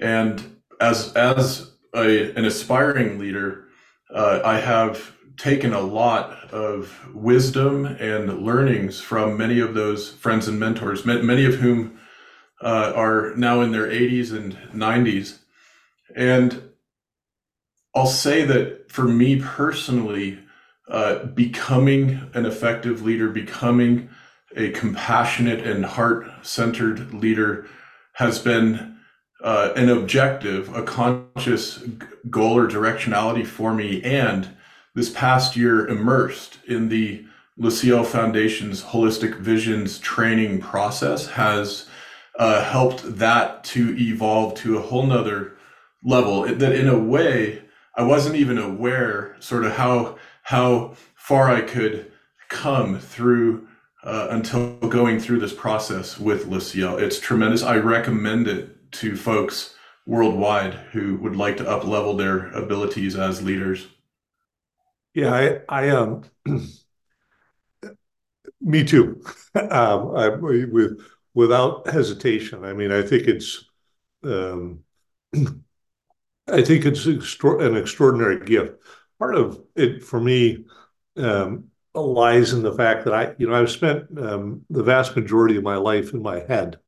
and 0.01 0.57
as 0.79 1.13
as 1.13 1.73
a, 1.95 2.31
an 2.33 2.45
aspiring 2.45 3.19
leader, 3.19 3.65
uh, 4.13 4.41
I 4.43 4.59
have 4.59 5.15
taken 5.37 5.73
a 5.73 5.79
lot 5.79 6.31
of 6.51 7.13
wisdom 7.13 7.85
and 7.85 8.43
learnings 8.43 8.99
from 8.99 9.37
many 9.37 9.59
of 9.59 9.73
those 9.73 10.11
friends 10.11 10.47
and 10.47 10.59
mentors, 10.59 11.05
many 11.05 11.45
of 11.45 11.55
whom 11.55 11.99
uh, 12.61 12.91
are 12.95 13.33
now 13.35 13.61
in 13.61 13.71
their 13.71 13.87
80s 13.87 14.35
and 14.35 14.53
90s 14.73 15.39
and 16.15 16.69
I'll 17.95 18.05
say 18.05 18.43
that 18.45 18.91
for 18.91 19.03
me 19.03 19.41
personally, 19.41 20.39
uh, 20.87 21.25
becoming 21.25 22.29
an 22.33 22.45
effective 22.45 23.01
leader, 23.03 23.29
becoming 23.29 24.09
a 24.55 24.71
compassionate 24.71 25.65
and 25.65 25.85
heart 25.85 26.27
centered 26.41 27.13
leader 27.13 27.67
has 28.13 28.39
been 28.39 28.98
uh, 29.43 29.71
an 29.75 29.89
objective, 29.89 30.73
a 30.75 30.83
conscious 30.83 31.83
goal 32.29 32.57
or 32.57 32.67
directionality 32.67 33.45
for 33.45 33.73
me. 33.73 34.01
And 34.03 34.49
this 34.95 35.09
past 35.09 35.55
year, 35.55 35.87
immersed 35.87 36.59
in 36.67 36.89
the 36.89 37.25
Lucille 37.57 38.03
Foundation's 38.03 38.83
Holistic 38.83 39.37
Visions 39.39 39.99
training 39.99 40.61
process 40.61 41.27
has 41.27 41.87
uh, 42.37 42.63
helped 42.63 43.17
that 43.17 43.63
to 43.65 43.95
evolve 43.97 44.55
to 44.55 44.77
a 44.77 44.81
whole 44.81 45.05
nother 45.05 45.57
level 46.03 46.43
that 46.43 46.73
in 46.73 46.87
a 46.87 46.97
way 46.97 47.61
I 47.95 48.03
wasn't 48.03 48.37
even 48.37 48.57
aware 48.57 49.35
sort 49.39 49.65
of 49.65 49.73
how 49.73 50.17
how 50.43 50.95
far 51.15 51.49
I 51.49 51.61
could 51.61 52.11
come 52.47 52.97
through 52.97 53.67
uh, 54.03 54.29
until 54.31 54.77
going 54.77 55.19
through 55.19 55.39
this 55.39 55.53
process 55.53 56.17
with 56.17 56.47
Lucille. 56.47 56.97
It's 56.97 57.19
tremendous. 57.19 57.61
I 57.61 57.75
recommend 57.75 58.47
it 58.47 58.78
to 58.91 59.15
folks 59.15 59.75
worldwide 60.05 60.73
who 60.91 61.17
would 61.17 61.35
like 61.35 61.57
to 61.57 61.69
up 61.69 61.83
level 61.85 62.15
their 62.15 62.47
abilities 62.51 63.15
as 63.15 63.41
leaders. 63.41 63.87
Yeah, 65.13 65.33
I, 65.33 65.59
I 65.69 65.89
um, 65.89 66.23
me 68.61 68.83
too. 68.83 69.21
um, 69.55 70.15
I, 70.15 70.29
with 70.29 71.01
without 71.33 71.87
hesitation. 71.87 72.65
I 72.65 72.73
mean, 72.73 72.91
I 72.91 73.01
think 73.01 73.27
it's, 73.27 73.63
um, 74.23 74.79
I 76.47 76.61
think 76.63 76.85
it's 76.85 77.05
an 77.05 77.77
extraordinary 77.77 78.45
gift. 78.45 78.75
Part 79.19 79.35
of 79.35 79.61
it 79.75 80.03
for 80.03 80.19
me 80.19 80.65
um, 81.17 81.65
lies 81.93 82.53
in 82.53 82.63
the 82.63 82.73
fact 82.73 83.05
that 83.05 83.13
I, 83.13 83.35
you 83.37 83.47
know, 83.47 83.53
I've 83.53 83.69
spent 83.69 84.05
um, 84.17 84.65
the 84.69 84.83
vast 84.83 85.15
majority 85.15 85.57
of 85.57 85.63
my 85.63 85.75
life 85.75 86.13
in 86.13 86.21
my 86.21 86.39
head. 86.39 86.79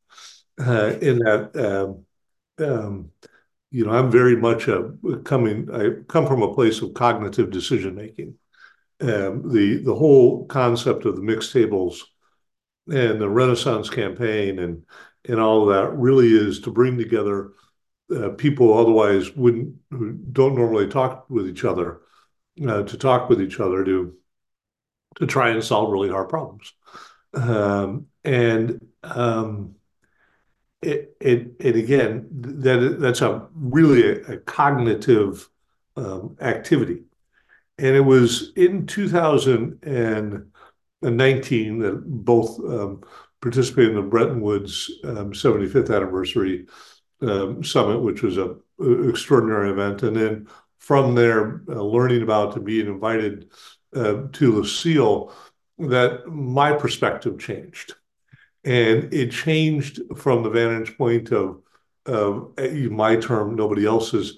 Uh, 0.61 0.97
in 1.01 1.17
that, 1.19 1.55
um, 1.55 2.05
um, 2.65 3.11
you 3.71 3.85
know, 3.85 3.91
I'm 3.91 4.11
very 4.11 4.35
much 4.35 4.67
a 4.67 4.93
coming. 5.23 5.69
I 5.73 6.03
come 6.07 6.27
from 6.27 6.43
a 6.43 6.53
place 6.53 6.81
of 6.81 6.93
cognitive 6.93 7.51
decision 7.51 7.95
making. 7.95 8.35
Um, 8.99 9.51
the 9.51 9.81
the 9.83 9.95
whole 9.95 10.45
concept 10.45 11.05
of 11.05 11.15
the 11.15 11.23
mixed 11.23 11.51
tables 11.51 12.05
and 12.87 13.19
the 13.19 13.29
Renaissance 13.29 13.89
campaign 13.89 14.59
and 14.59 14.83
and 15.27 15.39
all 15.39 15.63
of 15.63 15.75
that 15.75 15.95
really 15.95 16.31
is 16.31 16.59
to 16.61 16.71
bring 16.71 16.97
together 16.97 17.51
uh, 18.15 18.29
people 18.29 18.77
otherwise 18.77 19.35
wouldn't 19.35 19.75
who 19.89 20.13
don't 20.13 20.55
normally 20.55 20.87
talk 20.87 21.29
with 21.29 21.47
each 21.47 21.63
other 21.63 22.01
uh, 22.67 22.83
to 22.83 22.97
talk 22.97 23.29
with 23.29 23.41
each 23.41 23.59
other 23.59 23.83
to 23.83 24.13
to 25.15 25.25
try 25.25 25.49
and 25.49 25.63
solve 25.63 25.91
really 25.91 26.09
hard 26.09 26.29
problems 26.29 26.73
um, 27.33 28.07
and 28.23 28.85
um, 29.03 29.75
it, 30.81 31.15
it, 31.19 31.51
it 31.59 31.75
again 31.75 32.27
that 32.31 32.97
that's 32.99 33.21
a 33.21 33.47
really 33.53 34.03
a, 34.03 34.21
a 34.33 34.37
cognitive 34.37 35.47
um, 35.95 36.35
activity. 36.41 37.03
And 37.77 37.95
it 37.95 38.01
was 38.01 38.51
in 38.55 38.85
2019 38.85 41.79
that 41.79 42.03
both 42.05 42.59
um, 42.59 43.01
participated 43.41 43.91
in 43.91 43.95
the 43.95 44.01
Bretton 44.03 44.41
Woods 44.41 44.91
um, 45.03 45.31
75th 45.31 45.95
anniversary 45.95 46.67
um, 47.21 47.63
summit, 47.63 47.99
which 47.99 48.21
was 48.21 48.37
a, 48.37 48.55
extraordinary 48.79 49.69
event, 49.69 50.03
and 50.03 50.15
then 50.15 50.47
from 50.79 51.13
there, 51.13 51.61
uh, 51.69 51.81
learning 51.81 52.23
about 52.23 52.55
and 52.55 52.65
being 52.65 52.87
invited 52.87 53.51
uh, 53.95 54.23
to 54.31 54.51
Lucille, 54.51 55.31
that 55.77 56.27
my 56.27 56.73
perspective 56.73 57.39
changed, 57.39 57.93
and 58.63 59.13
it 59.13 59.31
changed 59.31 60.01
from 60.15 60.43
the 60.43 60.49
vantage 60.49 60.97
point 60.97 61.31
of 61.31 61.61
of 62.07 62.53
my 62.89 63.15
term, 63.15 63.55
nobody 63.55 63.85
else's, 63.85 64.37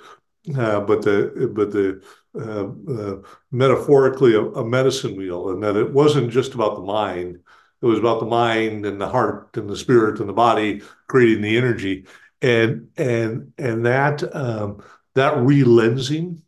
uh, 0.57 0.81
but 0.81 1.01
the 1.01 1.51
but 1.53 1.71
the 1.71 2.03
uh, 2.35 2.67
uh, 2.91 3.21
metaphorically 3.51 4.35
a, 4.35 4.41
a, 4.41 4.65
medicine 4.65 5.15
wheel, 5.15 5.49
and 5.49 5.63
that 5.63 5.75
it 5.77 5.93
wasn't 5.93 6.31
just 6.31 6.53
about 6.53 6.75
the 6.75 6.81
mind. 6.81 7.39
It 7.81 7.85
was 7.85 7.99
about 7.99 8.19
the 8.19 8.25
mind 8.25 8.85
and 8.85 8.99
the 8.99 9.07
heart 9.07 9.55
and 9.55 9.69
the 9.69 9.77
spirit 9.77 10.19
and 10.19 10.27
the 10.27 10.33
body 10.33 10.81
creating 11.07 11.41
the 11.41 11.57
energy, 11.57 12.05
and 12.41 12.89
and 12.97 13.53
and 13.57 13.85
that 13.85 14.23
um, 14.35 14.83
that 15.15 15.37
relensing 15.37 16.41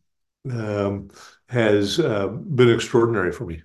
um, 0.51 1.09
has 1.47 1.99
uh, 1.99 2.27
been 2.27 2.69
extraordinary 2.69 3.31
for 3.31 3.45
me. 3.45 3.61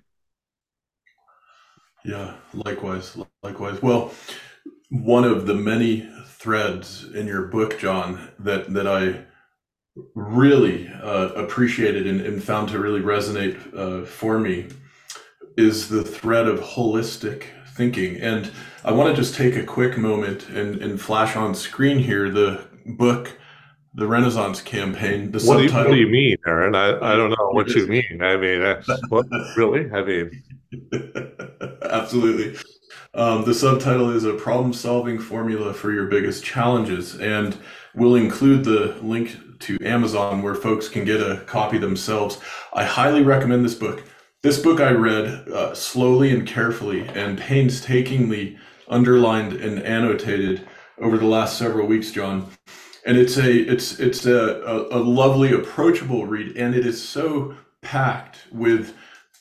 Yeah, 2.03 2.35
likewise, 2.53 3.17
likewise. 3.43 3.81
Well, 3.81 4.11
one 4.89 5.23
of 5.23 5.45
the 5.45 5.53
many 5.53 6.09
threads 6.25 7.03
in 7.03 7.27
your 7.27 7.43
book, 7.43 7.79
John, 7.79 8.29
that 8.39 8.73
that 8.73 8.87
I 8.87 9.25
really 10.15 10.87
uh, 10.87 11.29
appreciated 11.35 12.07
and, 12.07 12.21
and, 12.21 12.41
found 12.41 12.69
to 12.69 12.79
really 12.79 13.01
resonate 13.01 13.57
uh, 13.75 14.05
for 14.05 14.39
me 14.39 14.67
is 15.57 15.89
the 15.89 16.03
thread 16.03 16.47
of 16.47 16.61
holistic 16.61 17.43
thinking. 17.75 18.15
And 18.21 18.51
I 18.85 18.93
want 18.93 19.13
to 19.13 19.21
just 19.21 19.35
take 19.35 19.55
a 19.57 19.65
quick 19.65 19.97
moment 19.97 20.47
and, 20.47 20.81
and 20.81 20.99
flash 20.99 21.35
on 21.35 21.53
screen 21.53 21.99
here 21.99 22.29
the 22.29 22.63
book, 22.85 23.37
The 23.93 24.07
Renaissance 24.07 24.61
Campaign. 24.61 25.31
The 25.31 25.39
what, 25.39 25.59
subtitle, 25.59 25.67
do 25.67 25.67
you, 25.67 25.73
what 25.73 25.95
do 25.95 25.99
you 25.99 26.07
mean, 26.07 26.37
Aaron? 26.47 26.75
I, 26.75 27.13
I 27.13 27.15
don't 27.15 27.29
know 27.29 27.49
what 27.51 27.69
you 27.69 27.87
mean. 27.87 28.21
I 28.21 28.37
mean, 28.37 28.61
uh, 28.61 28.81
what, 29.09 29.25
really? 29.57 29.91
I 29.91 30.03
mean, 30.03 30.43
absolutely. 31.83 32.57
Um, 33.13 33.43
the 33.43 33.53
subtitle 33.53 34.09
is 34.11 34.23
a 34.23 34.33
problem 34.33 34.71
solving 34.71 35.19
formula 35.19 35.73
for 35.73 35.91
your 35.91 36.05
biggest 36.05 36.43
challenges. 36.43 37.19
And 37.19 37.57
we'll 37.93 38.15
include 38.15 38.63
the 38.63 38.95
link 39.01 39.37
to 39.61 39.77
Amazon 39.83 40.41
where 40.41 40.55
folks 40.55 40.87
can 40.87 41.03
get 41.03 41.19
a 41.19 41.43
copy 41.45 41.77
themselves. 41.77 42.39
I 42.73 42.85
highly 42.85 43.21
recommend 43.21 43.65
this 43.65 43.75
book. 43.75 44.03
This 44.41 44.59
book 44.59 44.79
I 44.79 44.91
read 44.91 45.25
uh, 45.49 45.75
slowly 45.75 46.31
and 46.31 46.47
carefully 46.47 47.07
and 47.09 47.37
painstakingly 47.37 48.57
underlined 48.87 49.53
and 49.53 49.83
annotated 49.83 50.67
over 50.97 51.17
the 51.17 51.25
last 51.25 51.57
several 51.57 51.87
weeks, 51.87 52.11
John. 52.11 52.49
And 53.05 53.17
it's 53.17 53.37
a 53.37 53.51
it's 53.51 53.99
it's 53.99 54.25
a, 54.25 54.61
a, 54.61 54.99
a 54.99 55.01
lovely, 55.01 55.53
approachable 55.53 56.25
read, 56.27 56.55
and 56.55 56.75
it 56.75 56.85
is 56.85 57.01
so 57.07 57.55
packed 57.81 58.39
with 58.51 58.93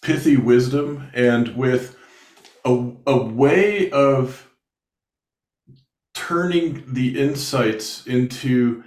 pithy 0.03 0.37
wisdom 0.37 1.11
and 1.13 1.57
with 1.57 1.97
a, 2.65 2.93
a 3.07 3.17
way 3.17 3.91
of 3.91 4.51
turning 6.15 6.85
the 6.93 7.19
insights 7.21 8.07
into 8.07 8.83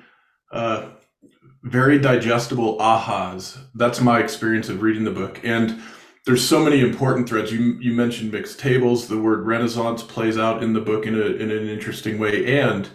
uh, 0.52 0.90
very 1.64 2.00
digestible 2.00 2.78
ahas. 2.80 3.58
That's 3.76 4.02
my 4.02 4.20
experience 4.20 4.70
of 4.70 4.82
reading 4.82 5.04
the 5.04 5.12
book. 5.12 5.40
And 5.44 5.82
there's 6.26 6.48
so 6.48 6.64
many 6.64 6.80
important 6.82 7.28
threads. 7.28 7.52
You 7.52 7.78
you 7.80 7.94
mentioned 7.94 8.32
mixed 8.32 8.60
tables. 8.60 9.08
The 9.08 9.18
word 9.18 9.46
Renaissance 9.46 10.04
plays 10.04 10.38
out 10.38 10.64
in 10.64 10.74
the 10.74 10.82
book 10.82 11.06
in 11.06 11.16
a 11.16 11.26
in 11.26 11.52
an 11.52 11.68
interesting 11.68 12.18
way, 12.18 12.60
and 12.60 12.90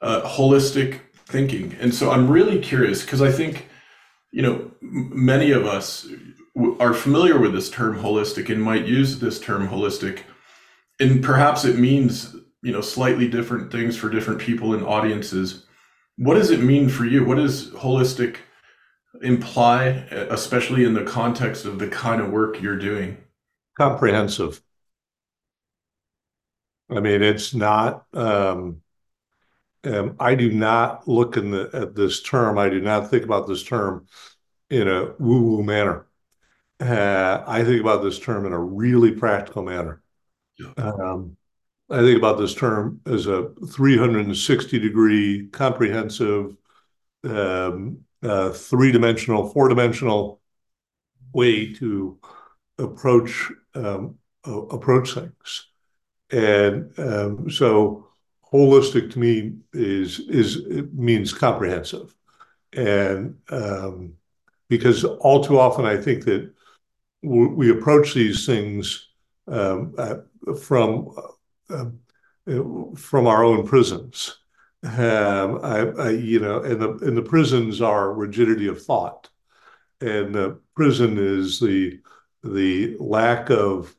uh, 0.00 0.22
holistic 0.22 1.00
thinking. 1.32 1.76
And 1.80 1.94
so 1.94 2.10
I'm 2.10 2.28
really 2.28 2.60
curious 2.60 3.02
because 3.02 3.22
I 3.22 3.32
think, 3.32 3.68
you 4.30 4.42
know, 4.42 4.70
many 4.80 5.50
of 5.50 5.66
us 5.66 6.06
are 6.78 6.92
familiar 6.92 7.38
with 7.38 7.54
this 7.54 7.70
term 7.70 7.96
holistic 7.96 8.50
and 8.50 8.62
might 8.62 8.86
use 8.86 9.18
this 9.18 9.40
term 9.40 9.68
holistic, 9.68 10.20
and 11.00 11.24
perhaps 11.24 11.64
it 11.64 11.78
means 11.78 12.36
you 12.62 12.72
know 12.72 12.80
slightly 12.80 13.28
different 13.28 13.72
things 13.72 13.96
for 13.96 14.10
different 14.10 14.40
people 14.40 14.74
and 14.74 14.84
audiences. 14.84 15.66
What 16.16 16.34
does 16.34 16.50
it 16.50 16.60
mean 16.60 16.88
for 16.88 17.06
you? 17.06 17.24
What 17.24 17.36
does 17.36 17.70
holistic 17.70 18.36
imply, 19.22 19.86
especially 20.30 20.84
in 20.84 20.94
the 20.94 21.04
context 21.04 21.64
of 21.64 21.78
the 21.78 21.88
kind 21.88 22.20
of 22.20 22.30
work 22.30 22.60
you're 22.60 22.78
doing? 22.78 23.16
Comprehensive. 23.78 24.62
I 26.90 27.00
mean, 27.00 27.22
it's 27.22 27.54
not. 27.54 28.04
Um, 28.12 28.81
um, 29.84 30.16
I 30.20 30.34
do 30.34 30.52
not 30.52 31.08
look 31.08 31.36
in 31.36 31.50
the 31.50 31.70
at 31.72 31.94
this 31.94 32.22
term. 32.22 32.58
I 32.58 32.68
do 32.68 32.80
not 32.80 33.10
think 33.10 33.24
about 33.24 33.46
this 33.46 33.62
term 33.62 34.06
in 34.70 34.88
a 34.88 35.14
woo-woo 35.18 35.62
manner. 35.62 36.06
Uh, 36.80 37.42
I 37.46 37.64
think 37.64 37.80
about 37.80 38.02
this 38.02 38.18
term 38.18 38.46
in 38.46 38.52
a 38.52 38.58
really 38.58 39.12
practical 39.12 39.62
manner. 39.62 40.02
Yeah. 40.58 40.72
Um, 40.76 41.36
I 41.90 42.00
think 42.00 42.16
about 42.16 42.38
this 42.38 42.54
term 42.54 43.00
as 43.06 43.26
a 43.26 43.50
360 43.70 44.78
degree 44.78 45.48
comprehensive 45.48 46.56
um, 47.24 47.98
uh, 48.22 48.50
three-dimensional, 48.50 49.50
four-dimensional 49.50 50.40
way 51.32 51.72
to 51.74 52.18
approach 52.78 53.50
um, 53.74 54.18
uh, 54.46 54.62
approach 54.66 55.14
things. 55.14 55.68
And 56.30 56.98
um, 56.98 57.50
so 57.50 58.08
holistic 58.52 59.10
to 59.12 59.18
me 59.18 59.54
is 59.72 60.20
is 60.20 60.62
means 60.92 61.32
comprehensive. 61.32 62.14
And 62.72 63.38
um, 63.50 64.14
because 64.68 65.04
all 65.04 65.44
too 65.44 65.58
often 65.58 65.84
I 65.84 65.96
think 65.96 66.24
that 66.24 66.52
we 67.22 67.70
approach 67.70 68.14
these 68.14 68.46
things 68.46 69.08
um, 69.46 69.94
uh, 69.96 70.16
from 70.60 71.14
uh, 71.70 71.86
from 72.96 73.26
our 73.26 73.44
own 73.44 73.66
prisons. 73.66 74.38
Um, 74.82 75.60
I, 75.62 75.78
I, 75.98 76.10
you 76.10 76.40
know, 76.40 76.60
and 76.62 76.80
the 76.80 76.90
and 77.06 77.16
the 77.16 77.22
prisons 77.22 77.80
are 77.80 78.12
rigidity 78.12 78.66
of 78.66 78.82
thought, 78.82 79.30
and 80.00 80.34
the 80.34 80.58
prison 80.74 81.18
is 81.18 81.60
the 81.60 82.00
the 82.42 82.96
lack 82.98 83.50
of 83.50 83.94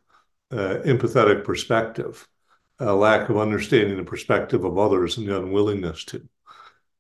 uh, 0.52 0.80
empathetic 0.86 1.46
perspective, 1.46 2.28
a 2.80 2.94
lack 2.94 3.30
of 3.30 3.38
understanding 3.38 3.98
the 3.98 4.04
perspective 4.04 4.64
of 4.64 4.78
others, 4.78 5.18
and 5.18 5.28
the 5.28 5.38
unwillingness 5.38 6.06
to. 6.06 6.28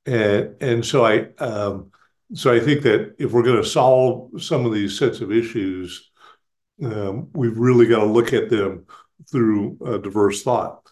And 0.06 0.56
and 0.62 0.86
so 0.86 1.06
I 1.06 1.30
um, 1.38 1.92
so 2.34 2.54
I 2.54 2.60
think 2.60 2.84
that 2.84 3.16
if 3.20 3.32
we're 3.32 3.44
going 3.44 3.62
to 3.62 3.68
solve 3.68 4.42
some 4.42 4.66
of 4.66 4.74
these 4.74 4.98
sets 4.98 5.22
of 5.22 5.32
issues, 5.32 6.12
um, 6.84 7.30
we've 7.34 7.58
really 7.58 7.88
got 7.88 8.00
to 8.00 8.06
look 8.06 8.34
at 8.34 8.50
them 8.50 8.86
through 9.32 9.78
diverse 10.04 10.44
thought. 10.44 10.88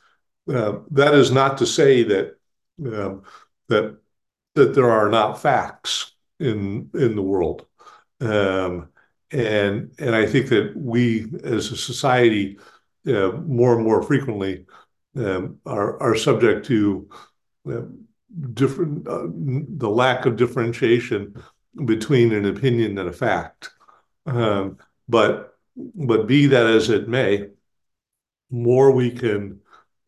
Uh, 0.49 0.79
that 0.91 1.13
is 1.13 1.31
not 1.31 1.57
to 1.57 1.65
say 1.65 2.03
that 2.03 2.35
um, 2.85 3.23
that 3.67 3.97
that 4.55 4.73
there 4.73 4.89
are 4.89 5.09
not 5.09 5.41
facts 5.41 6.13
in 6.39 6.89
in 6.93 7.15
the 7.15 7.21
world. 7.21 7.65
Um, 8.19 8.89
and 9.31 9.93
and 9.97 10.15
I 10.15 10.25
think 10.25 10.49
that 10.49 10.73
we 10.75 11.31
as 11.43 11.71
a 11.71 11.77
society 11.77 12.59
uh, 13.07 13.31
more 13.45 13.75
and 13.75 13.83
more 13.83 14.03
frequently 14.03 14.65
um, 15.15 15.57
are 15.65 16.01
are 16.01 16.15
subject 16.15 16.65
to 16.67 17.09
uh, 17.71 17.81
different 18.53 19.07
uh, 19.07 19.27
the 19.27 19.89
lack 19.89 20.25
of 20.25 20.37
differentiation 20.37 21.41
between 21.85 22.33
an 22.33 22.45
opinion 22.45 22.97
and 22.97 23.09
a 23.09 23.13
fact. 23.13 23.71
Um, 24.25 24.77
but 25.09 25.57
but 25.75 26.27
be 26.27 26.47
that 26.47 26.67
as 26.67 26.89
it 26.89 27.07
may, 27.07 27.47
more 28.49 28.91
we 28.91 29.11
can 29.11 29.59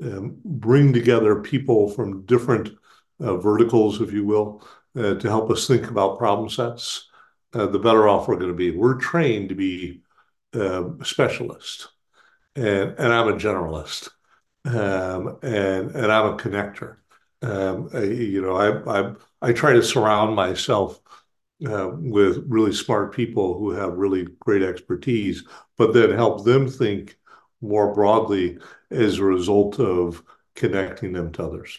um, 0.03 0.37
bring 0.43 0.93
together 0.93 1.41
people 1.41 1.89
from 1.89 2.25
different 2.25 2.69
uh, 3.19 3.37
verticals, 3.37 4.01
if 4.01 4.11
you 4.11 4.25
will, 4.25 4.65
uh, 4.97 5.15
to 5.15 5.27
help 5.29 5.49
us 5.49 5.67
think 5.67 5.89
about 5.89 6.17
problem 6.17 6.49
sets, 6.49 7.09
uh, 7.53 7.65
the 7.65 7.79
better 7.79 8.07
off 8.07 8.27
we're 8.27 8.35
going 8.35 8.49
to 8.49 8.53
be. 8.53 8.71
We're 8.71 8.99
trained 8.99 9.49
to 9.49 9.55
be 9.55 10.01
specialists, 11.01 11.87
and 12.55 12.95
and 12.97 13.13
I'm 13.13 13.27
a 13.29 13.33
generalist, 13.33 14.09
um, 14.65 15.39
and 15.43 15.91
and 15.95 16.11
I'm 16.11 16.33
a 16.33 16.37
connector. 16.37 16.97
Um, 17.41 17.89
I, 17.93 18.03
you 18.03 18.41
know, 18.41 18.55
I, 18.55 19.01
I 19.09 19.15
I 19.41 19.53
try 19.53 19.73
to 19.73 19.83
surround 19.83 20.35
myself 20.35 20.99
uh, 21.67 21.91
with 21.93 22.45
really 22.47 22.73
smart 22.73 23.13
people 23.13 23.57
who 23.59 23.71
have 23.71 23.93
really 23.93 24.27
great 24.39 24.63
expertise, 24.63 25.43
but 25.77 25.93
then 25.93 26.11
help 26.11 26.45
them 26.45 26.69
think 26.69 27.17
more 27.61 27.93
broadly 27.93 28.59
as 28.91 29.19
a 29.19 29.23
result 29.23 29.79
of 29.79 30.23
connecting 30.55 31.13
them 31.13 31.31
to 31.33 31.43
others. 31.45 31.77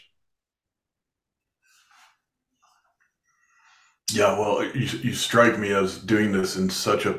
Yeah, 4.13 4.39
well, 4.39 4.65
you, 4.65 4.87
you 4.99 5.15
strike 5.15 5.59
me 5.59 5.73
as 5.73 5.99
doing 5.99 6.33
this 6.33 6.57
in 6.57 6.71
such 6.71 7.07
a, 7.07 7.19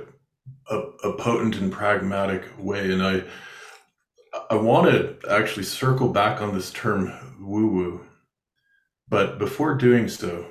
a, 0.70 0.78
a 1.04 1.14
potent 1.18 1.56
and 1.58 1.72
pragmatic 1.72 2.44
way, 2.58 2.92
and 2.92 3.04
I 3.04 3.24
I 4.50 4.56
want 4.56 4.92
to 4.92 5.18
actually 5.30 5.64
circle 5.64 6.10
back 6.10 6.42
on 6.42 6.54
this 6.54 6.72
term 6.72 7.12
woo 7.40 7.68
woo, 7.68 8.06
but 9.08 9.40
before 9.40 9.76
doing 9.76 10.08
so, 10.10 10.46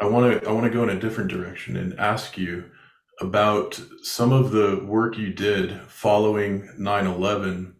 I 0.00 0.06
want 0.06 0.42
to 0.42 0.48
I 0.48 0.52
want 0.52 0.64
to 0.64 0.76
go 0.76 0.82
in 0.82 0.90
a 0.90 1.00
different 1.00 1.30
direction 1.30 1.76
and 1.76 1.98
ask 1.98 2.36
you 2.36 2.64
about 3.20 3.80
some 4.02 4.32
of 4.32 4.50
the 4.50 4.82
work 4.84 5.16
you 5.16 5.32
did 5.32 5.80
following 5.88 6.68
9/11 6.78 7.74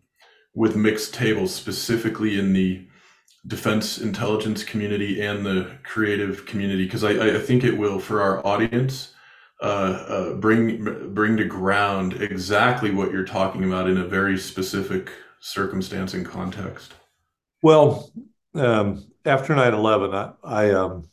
with 0.54 0.76
mixed 0.76 1.14
tables, 1.14 1.54
specifically 1.54 2.38
in 2.38 2.52
the 2.52 2.86
defense 3.46 3.98
intelligence 3.98 4.62
community 4.62 5.20
and 5.20 5.44
the 5.44 5.78
creative 5.82 6.46
community, 6.46 6.84
because 6.84 7.02
I, 7.02 7.36
I 7.36 7.40
think 7.40 7.64
it 7.64 7.76
will 7.76 7.98
for 7.98 8.20
our 8.20 8.46
audience 8.46 9.14
uh, 9.62 9.64
uh, 9.64 10.34
bring 10.34 11.14
bring 11.14 11.36
to 11.36 11.44
ground 11.44 12.20
exactly 12.20 12.90
what 12.90 13.12
you're 13.12 13.24
talking 13.24 13.64
about 13.64 13.88
in 13.88 13.96
a 13.96 14.04
very 14.04 14.36
specific 14.36 15.12
circumstance 15.38 16.14
and 16.14 16.26
context. 16.26 16.94
Well, 17.62 18.10
um, 18.54 19.06
after 19.24 19.54
9/11, 19.54 20.14
I, 20.14 20.32
I 20.42 20.70
um, 20.72 21.08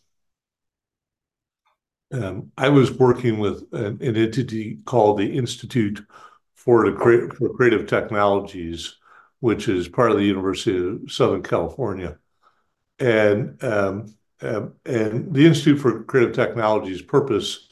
um, 2.12 2.52
I 2.58 2.70
was 2.70 2.92
working 2.92 3.38
with 3.38 3.72
an, 3.72 4.00
an, 4.02 4.18
entity 4.18 4.80
called 4.86 5.20
the 5.20 5.38
Institute 5.38 6.04
for, 6.56 6.90
the, 6.90 7.36
for 7.38 7.54
Creative 7.54 7.86
Technologies, 7.86 8.96
which 9.42 9.70
is 9.70 9.88
part 9.88 10.12
of 10.12 10.18
the 10.18 10.26
University 10.26 10.76
of 10.76 11.12
Southern 11.12 11.44
California. 11.44 12.18
And, 12.98 13.64
um, 13.64 14.16
um, 14.42 14.74
and 14.86 15.34
the 15.34 15.46
Institute 15.46 15.80
for 15.80 16.04
Creative 16.04 16.34
Technologies' 16.34 17.04
purpose 17.04 17.69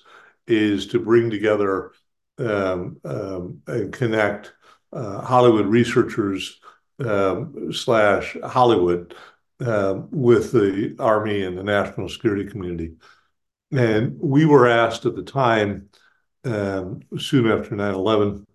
is 0.47 0.87
to 0.87 0.99
bring 0.99 1.29
together 1.29 1.91
um, 2.39 2.97
um, 3.03 3.61
and 3.67 3.91
connect 3.91 4.53
uh, 4.93 5.21
Hollywood 5.21 5.65
researchers 5.65 6.59
um, 7.03 7.71
slash 7.73 8.37
Hollywood 8.43 9.15
with 9.59 10.51
the 10.51 10.95
Army 10.99 11.43
and 11.43 11.57
the 11.57 11.63
national 11.63 12.09
security 12.09 12.49
community. 12.49 12.93
And 13.71 14.17
we 14.19 14.45
were 14.45 14.67
asked 14.67 15.05
at 15.05 15.15
the 15.15 15.23
time, 15.23 15.89
um, 16.45 17.01
soon 17.17 17.51
after 17.51 17.75
9 17.75 17.93
11, 17.93 18.45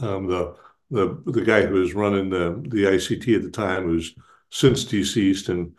um, 0.00 0.26
the, 0.26 0.56
the, 0.90 1.22
the 1.26 1.42
guy 1.42 1.62
who 1.62 1.74
was 1.74 1.94
running 1.94 2.28
the, 2.28 2.62
the 2.68 2.84
ICT 2.84 3.36
at 3.36 3.42
the 3.42 3.50
time, 3.50 3.84
who's 3.84 4.14
since 4.50 4.84
deceased 4.84 5.48
and 5.48 5.72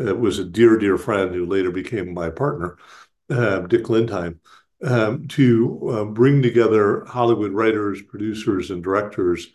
uh, 0.00 0.14
was 0.14 0.38
a 0.38 0.44
dear, 0.44 0.76
dear 0.78 0.98
friend 0.98 1.34
who 1.34 1.46
later 1.46 1.70
became 1.70 2.12
my 2.12 2.30
partner, 2.30 2.76
uh, 3.30 3.60
Dick 3.60 3.84
Lindheim, 3.84 4.38
um, 4.82 5.28
to 5.28 5.90
uh, 5.90 6.04
bring 6.04 6.42
together 6.42 7.04
Hollywood 7.04 7.52
writers, 7.52 8.02
producers, 8.02 8.70
and 8.70 8.82
directors 8.82 9.48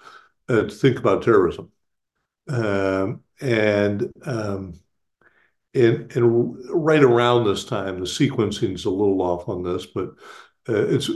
uh, 0.49 0.63
to 0.63 0.69
think 0.69 0.99
about 0.99 1.23
terrorism. 1.23 1.71
Um, 2.49 3.21
and 3.39 4.11
um, 4.25 4.79
and 5.75 6.55
right 6.69 7.01
around 7.01 7.45
this 7.45 7.65
time, 7.65 7.99
the 7.99 8.05
sequencing 8.05 8.75
is 8.75 8.85
a 8.85 8.91
little 8.91 9.21
off 9.21 9.49
on 9.49 9.63
this, 9.63 9.87
but 9.87 10.09
uh, 10.69 10.85
it's 10.87 11.09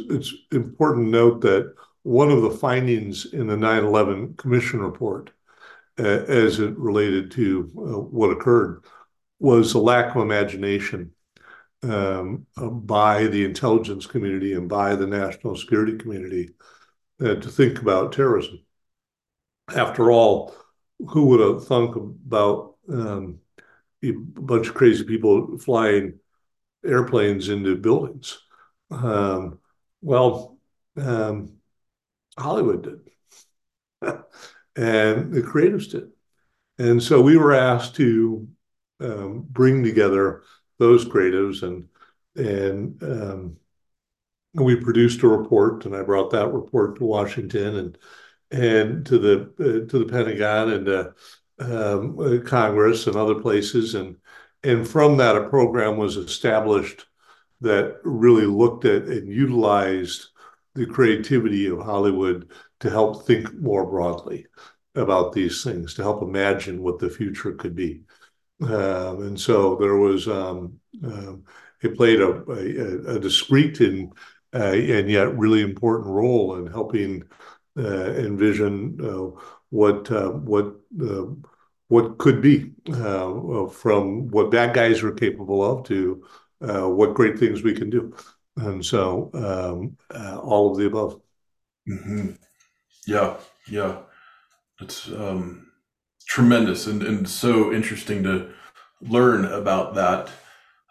important 0.51 1.07
to 1.07 1.11
note 1.11 1.41
that 1.41 1.73
one 2.03 2.31
of 2.31 2.41
the 2.41 2.51
findings 2.51 3.25
in 3.33 3.47
the 3.47 3.55
9/11 3.55 4.35
Commission 4.37 4.79
report, 4.79 5.29
uh, 5.99 6.03
as 6.03 6.59
it 6.59 6.75
related 6.77 7.31
to 7.31 7.71
uh, 7.77 7.99
what 7.99 8.31
occurred, 8.31 8.83
was 9.39 9.73
the 9.73 9.79
lack 9.79 10.15
of 10.15 10.21
imagination 10.21 11.11
um, 11.83 12.45
by 12.55 13.27
the 13.27 13.45
intelligence 13.45 14.05
community 14.05 14.53
and 14.53 14.67
by 14.67 14.95
the 14.95 15.07
national 15.07 15.55
security 15.55 15.97
community 15.97 16.49
to 17.19 17.39
think 17.41 17.81
about 17.81 18.11
terrorism. 18.11 18.59
After 19.75 20.11
all, 20.11 20.55
who 21.09 21.25
would 21.27 21.39
have 21.39 21.67
thunk 21.67 21.95
about 21.95 22.75
um, 22.91 23.39
a 24.03 24.11
bunch 24.11 24.67
of 24.67 24.73
crazy 24.73 25.03
people 25.03 25.57
flying 25.57 26.19
airplanes 26.85 27.49
into 27.49 27.75
buildings. 27.75 28.39
Um, 28.91 29.59
well, 30.01 30.57
um, 30.97 31.57
Hollywood 32.37 32.83
did, 32.83 32.99
and 34.75 35.33
the 35.33 35.41
creatives 35.41 35.91
did. 35.91 36.09
And 36.79 37.01
so 37.01 37.21
we 37.21 37.37
were 37.37 37.53
asked 37.53 37.95
to 37.95 38.47
um, 38.99 39.45
bring 39.49 39.83
together 39.83 40.43
those 40.79 41.05
creatives 41.05 41.63
and 41.63 41.87
and 42.35 43.01
um, 43.03 43.57
we 44.53 44.75
produced 44.75 45.23
a 45.23 45.27
report 45.27 45.85
and 45.85 45.95
I 45.95 46.03
brought 46.03 46.31
that 46.31 46.53
report 46.53 46.97
to 46.97 47.05
Washington 47.05 47.75
and 47.75 47.97
and 48.51 49.05
to 49.05 49.17
the 49.17 49.41
uh, 49.59 49.89
to 49.89 49.99
the 49.99 50.05
Pentagon 50.05 50.71
and 50.71 50.87
uh, 50.89 51.09
um, 51.59 52.19
uh, 52.19 52.47
Congress 52.47 53.07
and 53.07 53.15
other 53.15 53.35
places, 53.35 53.95
and 53.95 54.17
and 54.63 54.87
from 54.87 55.17
that 55.17 55.35
a 55.35 55.49
program 55.49 55.97
was 55.97 56.17
established 56.17 57.05
that 57.61 57.99
really 58.03 58.45
looked 58.45 58.85
at 58.85 59.03
and 59.03 59.27
utilized 59.27 60.27
the 60.75 60.85
creativity 60.85 61.67
of 61.67 61.79
Hollywood 61.79 62.51
to 62.79 62.89
help 62.89 63.25
think 63.25 63.53
more 63.55 63.85
broadly 63.89 64.45
about 64.93 65.33
these 65.33 65.63
things, 65.63 65.95
to 65.95 66.03
help 66.03 66.21
imagine 66.21 66.81
what 66.81 66.99
the 66.99 67.09
future 67.09 67.53
could 67.53 67.75
be. 67.75 68.03
Um, 68.61 69.21
and 69.21 69.39
so 69.39 69.75
there 69.75 69.97
was, 69.97 70.27
um, 70.27 70.79
um, 71.03 71.43
it 71.81 71.95
played 71.95 72.21
a, 72.21 72.43
a, 72.49 73.15
a 73.15 73.19
and, 73.19 74.11
uh, 74.53 74.73
and 74.73 75.09
yet 75.09 75.37
really 75.37 75.61
important 75.61 76.07
role 76.07 76.55
in 76.55 76.67
helping 76.67 77.23
uh, 77.77 78.13
envision 78.13 78.97
uh, 79.03 79.39
what 79.69 80.09
uh, 80.09 80.31
what 80.31 80.73
what 81.89 82.17
could 82.17 82.41
be 82.41 82.71
from 83.71 84.27
what 84.29 84.49
bad 84.49 84.73
guys 84.73 85.03
are 85.03 85.11
capable 85.11 85.63
of 85.63 85.85
to 85.85 86.25
what 86.59 87.13
great 87.13 87.37
things 87.37 87.61
we 87.61 87.73
can 87.73 87.89
do. 87.89 88.15
And 88.55 88.83
so 88.83 89.29
um, 89.35 89.97
all 90.39 90.71
of 90.71 90.77
the 90.77 90.87
above. 90.87 91.21
Mm-hmm. 91.87 92.31
Yeah, 93.05 93.37
yeah. 93.69 93.99
It's 94.81 95.07
um, 95.09 95.66
tremendous 96.27 96.87
and, 96.87 97.01
and 97.01 97.27
so 97.27 97.73
interesting 97.73 98.23
to 98.23 98.49
learn 99.01 99.45
about 99.45 99.95
that 99.95 100.29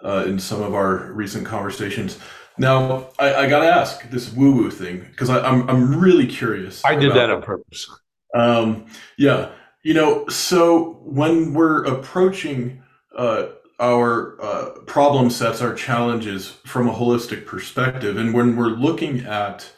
uh, 0.05 0.25
in 0.27 0.39
some 0.39 0.63
of 0.63 0.75
our 0.75 1.13
recent 1.13 1.47
conversations. 1.47 2.19
Now, 2.59 3.11
I, 3.19 3.35
I 3.35 3.49
got 3.49 3.61
to 3.61 3.69
ask 3.69 4.09
this 4.11 4.33
woo 4.33 4.53
woo 4.53 4.71
thing 4.71 5.07
because 5.11 5.29
I'm 5.29 5.69
I'm 5.69 6.01
really 6.01 6.27
curious. 6.27 6.85
I 6.85 6.95
did 6.95 7.13
that 7.13 7.31
on 7.31 7.43
purpose. 7.43 7.89
Um, 8.35 8.87
yeah, 9.19 9.51
you 9.83 9.95
know, 9.95 10.27
so 10.29 11.01
when 11.05 11.53
we're 11.53 11.85
approaching 11.85 12.83
uh, 13.17 13.49
our 13.79 14.41
uh, 14.43 14.71
problem 14.87 15.29
sets, 15.29 15.61
our 15.61 15.75
challenges 15.75 16.49
from 16.65 16.89
a 16.89 16.93
holistic 16.93 17.45
perspective, 17.45 18.17
and 18.17 18.33
when 18.33 18.57
we're 18.57 18.69
looking 18.69 19.21
at 19.21 19.71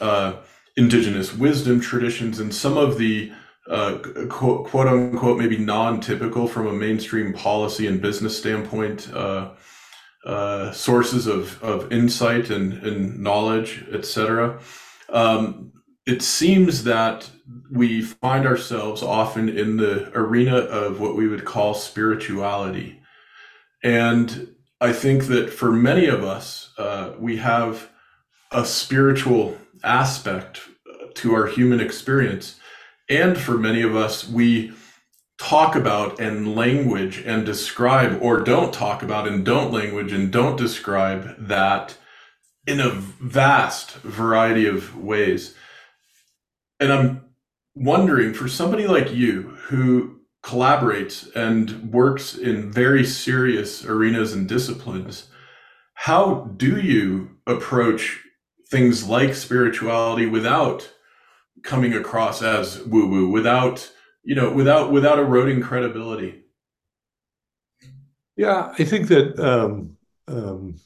uh, 0.00 0.34
indigenous 0.76 1.34
wisdom 1.34 1.80
traditions 1.80 2.40
and 2.40 2.54
some 2.54 2.76
of 2.76 2.98
the 2.98 3.32
uh, 3.68 3.98
quote, 4.28 4.66
quote 4.66 4.86
unquote 4.86 5.38
maybe 5.38 5.56
non-typical 5.56 6.46
from 6.46 6.66
a 6.66 6.72
mainstream 6.72 7.32
policy 7.32 7.86
and 7.86 8.00
business 8.00 8.36
standpoint 8.36 9.12
uh, 9.14 9.50
uh, 10.26 10.72
sources 10.72 11.26
of, 11.26 11.62
of 11.62 11.90
insight 11.92 12.50
and, 12.50 12.74
and 12.84 13.18
knowledge, 13.18 13.84
etc. 13.92 14.60
Um, 15.08 15.72
it 16.06 16.22
seems 16.22 16.84
that 16.84 17.30
we 17.70 18.02
find 18.02 18.46
ourselves 18.46 19.02
often 19.02 19.48
in 19.48 19.76
the 19.76 20.10
arena 20.14 20.56
of 20.56 21.00
what 21.00 21.16
we 21.16 21.28
would 21.28 21.44
call 21.44 21.74
spirituality. 21.74 23.00
And 23.82 24.54
I 24.80 24.92
think 24.92 25.24
that 25.24 25.50
for 25.50 25.72
many 25.72 26.06
of 26.06 26.24
us, 26.24 26.72
uh, 26.78 27.12
we 27.18 27.38
have 27.38 27.90
a 28.50 28.64
spiritual 28.64 29.56
aspect 29.82 30.60
to 31.14 31.34
our 31.34 31.46
human 31.46 31.80
experience. 31.80 32.60
And 33.08 33.36
for 33.36 33.58
many 33.58 33.82
of 33.82 33.94
us, 33.94 34.28
we 34.28 34.72
talk 35.38 35.74
about 35.74 36.20
and 36.20 36.54
language 36.54 37.22
and 37.24 37.44
describe, 37.44 38.18
or 38.22 38.40
don't 38.40 38.72
talk 38.72 39.02
about 39.02 39.28
and 39.28 39.44
don't 39.44 39.72
language 39.72 40.12
and 40.12 40.30
don't 40.30 40.56
describe 40.56 41.34
that 41.38 41.96
in 42.66 42.80
a 42.80 42.90
vast 42.90 43.92
variety 43.96 44.66
of 44.66 44.96
ways. 44.96 45.54
And 46.80 46.92
I'm 46.92 47.24
wondering 47.74 48.32
for 48.32 48.48
somebody 48.48 48.86
like 48.86 49.12
you 49.12 49.42
who 49.66 50.20
collaborates 50.42 51.34
and 51.34 51.92
works 51.92 52.36
in 52.36 52.70
very 52.70 53.04
serious 53.04 53.84
arenas 53.84 54.32
and 54.32 54.48
disciplines, 54.48 55.28
how 55.94 56.50
do 56.56 56.78
you 56.78 57.30
approach 57.46 58.20
things 58.68 59.08
like 59.08 59.34
spirituality 59.34 60.26
without 60.26 60.90
coming 61.64 61.94
across 61.94 62.42
as 62.42 62.80
woo 62.84 63.08
woo, 63.08 63.28
without 63.28 63.90
you 64.22 64.34
know, 64.34 64.52
without 64.52 64.92
without 64.92 65.18
eroding 65.18 65.60
credibility? 65.60 66.42
Yeah, 68.36 68.72
I 68.78 68.84
think 68.84 69.08
that 69.08 69.38
um, 69.38 69.96
um, 70.28 70.76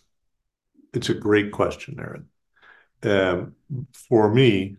it's 0.93 1.09
a 1.09 1.15
great 1.15 1.53
question, 1.53 1.99
Aaron. 1.99 2.27
Um, 3.03 3.55
for 3.93 4.33
me, 4.33 4.77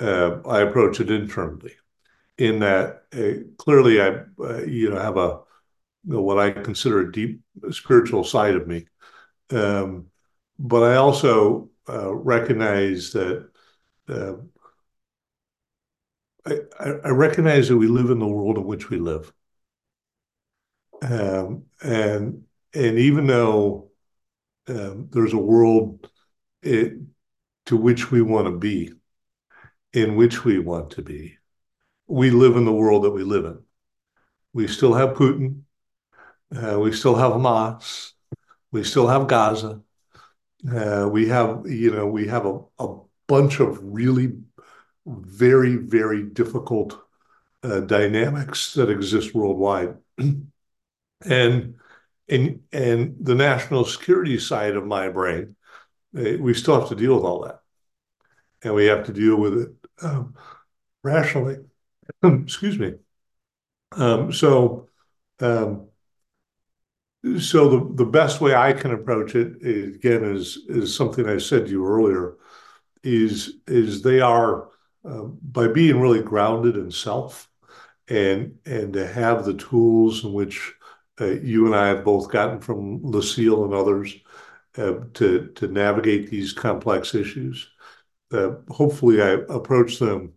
uh, 0.00 0.38
I 0.46 0.62
approach 0.62 1.00
it 1.00 1.10
internally 1.10 1.74
in 2.38 2.60
that 2.60 3.02
uh, 3.12 3.44
clearly 3.58 4.00
I, 4.00 4.22
uh, 4.40 4.62
you 4.62 4.90
know, 4.90 4.98
have 4.98 5.16
a 5.16 5.40
you 6.04 6.14
know, 6.14 6.22
what 6.22 6.38
I 6.38 6.50
consider 6.50 7.00
a 7.00 7.12
deep 7.12 7.40
spiritual 7.70 8.24
side 8.24 8.54
of 8.54 8.66
me, 8.66 8.86
um, 9.50 10.06
but 10.58 10.82
I 10.82 10.96
also 10.96 11.68
uh, 11.88 12.14
recognize 12.14 13.12
that 13.12 13.48
uh, 14.08 14.34
I, 16.80 16.86
I, 17.04 17.08
recognize 17.10 17.68
that 17.68 17.76
we 17.76 17.86
live 17.88 18.10
in 18.10 18.18
the 18.18 18.26
world 18.26 18.58
in 18.58 18.64
which 18.64 18.90
we 18.90 18.98
live, 18.98 19.32
um, 21.02 21.64
and 21.82 22.44
and 22.74 22.98
even 22.98 23.26
though 23.26 23.90
um, 24.68 25.08
there's 25.10 25.32
a 25.32 25.38
world 25.38 26.10
it, 26.62 26.94
to 27.66 27.76
which 27.76 28.10
we 28.10 28.22
want 28.22 28.46
to 28.46 28.56
be, 28.56 28.92
in 29.92 30.16
which 30.16 30.44
we 30.44 30.58
want 30.58 30.90
to 30.92 31.02
be, 31.02 31.36
we 32.06 32.30
live 32.30 32.56
in 32.56 32.64
the 32.64 32.72
world 32.72 33.04
that 33.04 33.10
we 33.10 33.22
live 33.22 33.44
in. 33.44 33.62
We 34.52 34.66
still 34.68 34.94
have 34.94 35.10
Putin. 35.10 35.62
Uh, 36.54 36.78
we 36.80 36.92
still 36.92 37.14
have 37.14 37.32
Hamas. 37.32 38.12
We 38.72 38.84
still 38.84 39.06
have 39.06 39.26
Gaza. 39.26 39.82
Uh, 40.70 41.08
we 41.10 41.28
have, 41.28 41.62
you 41.66 41.90
know, 41.90 42.06
we 42.06 42.26
have 42.26 42.46
a, 42.46 42.60
a 42.78 42.96
bunch 43.26 43.60
of 43.60 43.78
really 43.82 44.32
very, 45.08 45.76
very 45.76 46.22
difficult 46.22 46.98
uh, 47.62 47.80
dynamics 47.80 48.74
that 48.74 48.90
exist 48.90 49.34
worldwide. 49.34 49.96
and 51.24 51.74
and 52.28 52.60
and 52.72 53.16
the 53.20 53.34
national 53.34 53.84
security 53.84 54.38
side 54.38 54.76
of 54.76 54.86
my 54.86 55.08
brain, 55.08 55.56
uh, 56.16 56.36
we 56.38 56.54
still 56.54 56.78
have 56.78 56.88
to 56.90 56.94
deal 56.94 57.16
with 57.16 57.24
all 57.24 57.42
that, 57.44 57.60
and 58.62 58.74
we 58.74 58.86
have 58.86 59.06
to 59.06 59.12
deal 59.12 59.36
with 59.36 59.58
it 59.58 59.70
um, 60.02 60.34
rationally. 61.02 61.56
Excuse 62.22 62.78
me. 62.78 62.94
Um, 63.92 64.32
so, 64.32 64.88
um, 65.40 65.88
so 67.40 67.68
the 67.68 67.94
the 67.94 68.10
best 68.10 68.40
way 68.40 68.54
I 68.54 68.72
can 68.72 68.92
approach 68.92 69.34
it 69.34 69.62
is, 69.62 69.96
again 69.96 70.24
is 70.24 70.58
is 70.68 70.94
something 70.94 71.28
I 71.28 71.38
said 71.38 71.66
to 71.66 71.70
you 71.70 71.86
earlier, 71.86 72.36
is 73.02 73.54
is 73.66 74.02
they 74.02 74.20
are 74.20 74.68
by 75.42 75.68
being 75.68 76.00
really 76.00 76.22
grounded 76.22 76.76
in 76.76 76.90
self, 76.90 77.50
and 78.08 78.58
and 78.66 78.92
to 78.92 79.06
have 79.06 79.44
the 79.44 79.54
tools 79.54 80.24
in 80.24 80.32
which 80.32 80.74
uh, 81.20 81.26
you 81.26 81.66
and 81.66 81.74
I 81.74 81.88
have 81.88 82.04
both 82.04 82.30
gotten 82.30 82.60
from 82.60 83.02
Lucille 83.02 83.64
and 83.64 83.74
others 83.74 84.14
uh, 84.76 84.94
to 85.14 85.48
to 85.54 85.68
navigate 85.68 86.30
these 86.30 86.52
complex 86.52 87.14
issues. 87.14 87.70
Uh, 88.32 88.56
hopefully, 88.68 89.22
I 89.22 89.30
approach 89.48 89.98
them 89.98 90.34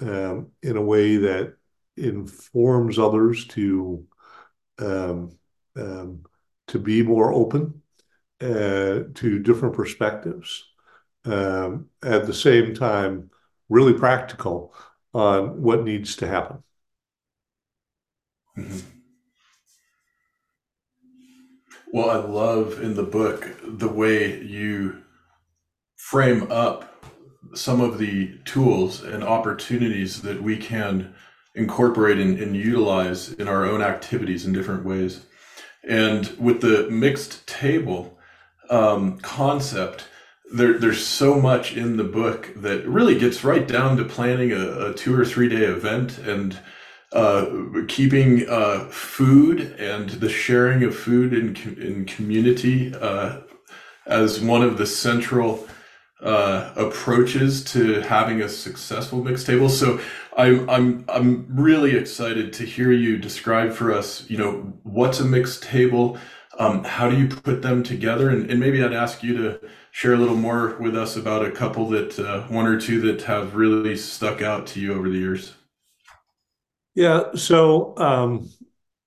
um, 0.00 0.52
in 0.62 0.76
a 0.76 0.82
way 0.82 1.16
that 1.18 1.54
informs 1.96 2.98
others 2.98 3.46
to 3.48 4.06
um, 4.78 5.32
um, 5.76 6.24
to 6.68 6.78
be 6.78 7.02
more 7.02 7.32
open 7.32 7.82
uh, 8.40 9.10
to 9.14 9.38
different 9.42 9.74
perspectives. 9.74 10.64
Um, 11.24 11.88
at 12.02 12.26
the 12.26 12.34
same 12.34 12.74
time, 12.74 13.30
really 13.68 13.92
practical 13.92 14.74
on 15.14 15.62
what 15.62 15.84
needs 15.84 16.16
to 16.16 16.26
happen. 16.26 16.62
Mm-hmm. 18.56 18.78
Well, 21.92 22.10
I 22.10 22.16
love 22.16 22.82
in 22.82 22.94
the 22.94 23.02
book 23.02 23.48
the 23.64 23.88
way 23.88 24.42
you 24.42 25.02
frame 25.96 26.50
up 26.50 27.06
some 27.54 27.80
of 27.80 27.98
the 27.98 28.38
tools 28.44 29.02
and 29.02 29.24
opportunities 29.24 30.20
that 30.22 30.42
we 30.42 30.58
can 30.58 31.14
incorporate 31.54 32.18
and, 32.18 32.38
and, 32.38 32.54
utilize 32.54 33.32
in 33.32 33.48
our 33.48 33.64
own 33.64 33.80
activities 33.80 34.44
in 34.44 34.52
different 34.52 34.84
ways. 34.84 35.24
And 35.82 36.28
with 36.38 36.60
the 36.60 36.88
mixed 36.90 37.46
table 37.46 38.18
um, 38.68 39.18
concept, 39.20 40.04
there, 40.52 40.78
there's 40.78 41.06
so 41.06 41.40
much 41.40 41.76
in 41.76 41.96
the 41.96 42.04
book 42.04 42.52
that 42.56 42.86
really 42.86 43.18
gets 43.18 43.44
right 43.44 43.66
down 43.66 43.96
to 43.96 44.04
planning 44.04 44.52
a, 44.52 44.90
a 44.90 44.94
two 44.94 45.18
or 45.18 45.24
three 45.24 45.48
day 45.48 45.64
event 45.64 46.18
and 46.18 46.58
uh, 47.12 47.46
keeping 47.88 48.48
uh, 48.48 48.86
food 48.90 49.60
and 49.78 50.10
the 50.10 50.28
sharing 50.28 50.84
of 50.84 50.94
food 50.94 51.32
in, 51.32 51.56
in 51.80 52.04
community 52.04 52.94
uh, 52.94 53.40
as 54.06 54.40
one 54.40 54.62
of 54.62 54.78
the 54.78 54.86
central 54.86 55.66
uh, 56.20 56.72
approaches 56.76 57.62
to 57.62 58.00
having 58.00 58.42
a 58.42 58.48
successful 58.48 59.22
mixed 59.22 59.46
table. 59.46 59.68
So 59.68 60.00
I'm 60.36 60.68
I'm 60.68 61.04
I'm 61.08 61.46
really 61.48 61.96
excited 61.96 62.52
to 62.54 62.64
hear 62.64 62.90
you 62.90 63.18
describe 63.18 63.72
for 63.72 63.92
us. 63.92 64.28
You 64.28 64.38
know, 64.38 64.52
what's 64.82 65.20
a 65.20 65.24
mixed 65.24 65.62
table? 65.62 66.18
Um, 66.58 66.82
how 66.82 67.08
do 67.08 67.16
you 67.16 67.28
put 67.28 67.62
them 67.62 67.84
together? 67.84 68.30
And, 68.30 68.50
and, 68.50 68.58
maybe 68.58 68.82
I'd 68.82 68.92
ask 68.92 69.22
you 69.22 69.36
to 69.36 69.60
share 69.90 70.14
a 70.14 70.18
little 70.18 70.36
more 70.36 70.76
with 70.76 70.96
us 70.96 71.16
about 71.16 71.44
a 71.44 71.50
couple 71.50 71.88
that 71.90 72.18
uh, 72.18 72.42
one 72.48 72.66
or 72.66 72.80
two 72.80 73.00
that 73.00 73.22
have 73.22 73.54
really 73.54 73.96
stuck 73.96 74.42
out 74.42 74.66
to 74.68 74.80
you 74.80 74.94
over 74.94 75.08
the 75.08 75.18
years. 75.18 75.54
Yeah. 76.94 77.34
So 77.34 77.94
um, 77.96 78.50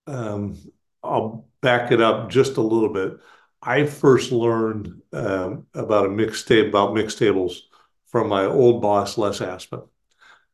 um, 0.08 0.58
I'll 1.04 1.46
back 1.62 1.92
it 1.92 2.02
up 2.02 2.30
just 2.30 2.58
a 2.58 2.62
little 2.62 2.92
bit. 2.92 3.18
I 3.62 3.86
first 3.86 4.32
learned 4.32 5.02
um, 5.14 5.68
about 5.74 6.06
a 6.06 6.10
mixed 6.10 6.48
table 6.48 6.70
about 6.70 6.94
mixed 6.94 7.20
tables 7.20 7.68
from 8.08 8.28
my 8.28 8.46
old 8.46 8.82
boss 8.82 9.18
Les 9.18 9.40
Aspin, 9.40 9.88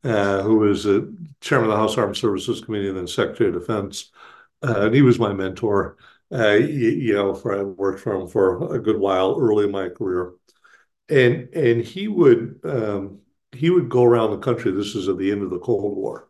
uh, 0.03 0.41
who 0.41 0.57
was 0.57 0.85
a 0.85 1.07
chairman 1.39 1.69
of 1.69 1.75
the 1.75 1.81
House 1.81 1.97
Armed 1.97 2.17
Services 2.17 2.61
Committee 2.61 2.89
and 2.89 2.97
then 2.97 3.07
Secretary 3.07 3.49
of 3.49 3.55
Defense, 3.55 4.11
uh, 4.61 4.81
and 4.81 4.95
he 4.95 5.01
was 5.01 5.19
my 5.19 5.33
mentor. 5.33 5.97
Uh, 6.31 6.53
you, 6.53 6.89
you, 6.89 7.13
know, 7.13 7.33
for 7.33 7.57
I 7.57 7.63
worked 7.63 8.01
for 8.01 8.13
him 8.13 8.27
for 8.27 8.75
a 8.75 8.79
good 8.79 8.97
while 8.97 9.37
early 9.39 9.65
in 9.65 9.71
my 9.71 9.87
career, 9.87 10.33
and 11.09 11.47
and 11.53 11.81
he 11.81 12.09
would 12.09 12.59
um, 12.65 13.19
he 13.53 13.69
would 13.69 13.87
go 13.89 14.03
around 14.03 14.31
the 14.31 14.37
country. 14.37 14.71
This 14.71 14.95
is 14.95 15.07
at 15.07 15.17
the 15.17 15.31
end 15.31 15.43
of 15.43 15.49
the 15.49 15.59
Cold 15.59 15.95
War, 15.95 16.27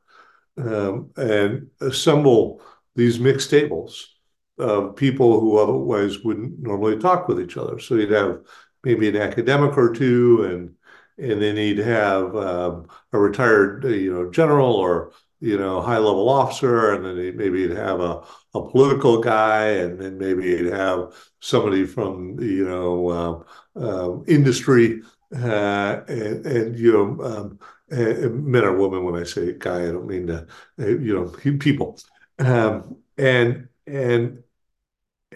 um, 0.57 1.09
and 1.17 1.67
assemble 1.81 2.61
these 2.95 3.19
mixed 3.19 3.49
tables 3.49 4.15
of 4.59 4.95
people 4.95 5.39
who 5.39 5.57
otherwise 5.57 6.23
wouldn't 6.23 6.59
normally 6.59 6.97
talk 6.97 7.27
with 7.27 7.39
each 7.39 7.57
other. 7.57 7.79
So 7.79 7.95
you'd 7.95 8.11
have 8.11 8.41
maybe 8.83 9.09
an 9.09 9.17
academic 9.17 9.77
or 9.77 9.93
two, 9.93 10.43
and 10.43 10.75
and 11.17 11.41
then 11.41 11.55
he'd 11.55 11.79
have 11.79 12.35
um, 12.35 12.87
a 13.11 13.19
retired, 13.19 13.83
you 13.85 14.13
know, 14.13 14.29
general 14.29 14.73
or 14.73 15.11
you 15.39 15.57
know 15.57 15.81
high 15.81 15.97
level 15.97 16.29
officer, 16.29 16.93
and 16.93 17.05
then 17.05 17.17
he'd, 17.17 17.35
maybe 17.35 17.67
he'd 17.67 17.75
have 17.77 17.99
a, 17.99 18.23
a 18.53 18.69
political 18.69 19.21
guy, 19.21 19.67
and 19.67 19.99
then 19.99 20.17
maybe 20.17 20.55
he'd 20.55 20.71
have 20.71 21.13
somebody 21.39 21.85
from 21.85 22.39
you 22.39 22.65
know 22.67 23.45
uh, 23.75 23.79
uh, 23.79 24.23
industry, 24.27 25.01
uh, 25.35 26.01
and, 26.07 26.45
and, 26.45 26.79
you 26.79 26.93
know. 26.93 27.23
Um, 27.23 27.59
men 27.89 28.65
or 28.65 28.75
women 28.75 29.05
when 29.05 29.15
I 29.15 29.23
say 29.23 29.53
guy, 29.57 29.83
I 29.83 29.91
don't 29.91 30.07
mean 30.07 30.27
to, 30.27 30.45
uh, 30.77 30.87
you 30.87 31.13
know, 31.13 31.29
people. 31.57 31.97
Um, 32.37 32.97
and 33.17 33.69
and 33.85 34.43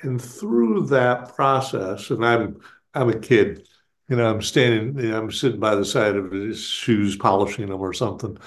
and 0.04 0.22
through 0.22 0.88
that 0.88 1.36
process, 1.36 2.10
and 2.10 2.26
I'm 2.26 2.60
I'm 2.94 3.10
a 3.10 3.20
kid, 3.20 3.68
you 4.10 4.16
know, 4.16 4.30
I'm 4.30 4.42
standing, 4.42 4.98
you 5.04 5.12
know, 5.12 5.20
I'm 5.20 5.32
sitting 5.32 5.60
by 5.60 5.76
the 5.76 5.86
side 5.86 6.16
of 6.16 6.32
his 6.32 6.62
shoes, 6.62 7.16
polishing 7.16 7.70
them 7.70 7.82
or 7.82 7.94
something, 7.94 8.38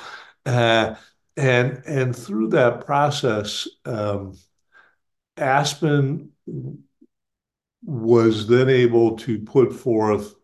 uh, 0.47 0.95
and 1.37 1.83
and 1.87 2.15
through 2.15 2.49
that 2.49 2.87
process, 2.87 3.69
um, 3.85 4.37
Aspin 5.37 6.31
was 7.85 8.47
then 8.47 8.69
able 8.69 9.17
to 9.19 9.39
put 9.41 9.73
forth 9.73 10.35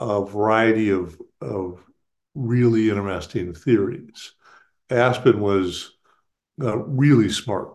a 0.00 0.24
variety 0.24 0.90
of 0.90 1.20
of 1.40 1.84
really 2.34 2.90
interesting 2.90 3.54
theories. 3.54 4.34
Aspin 4.90 5.38
was 5.38 5.92
uh, 6.62 6.78
really 6.78 7.30
smart 7.30 7.74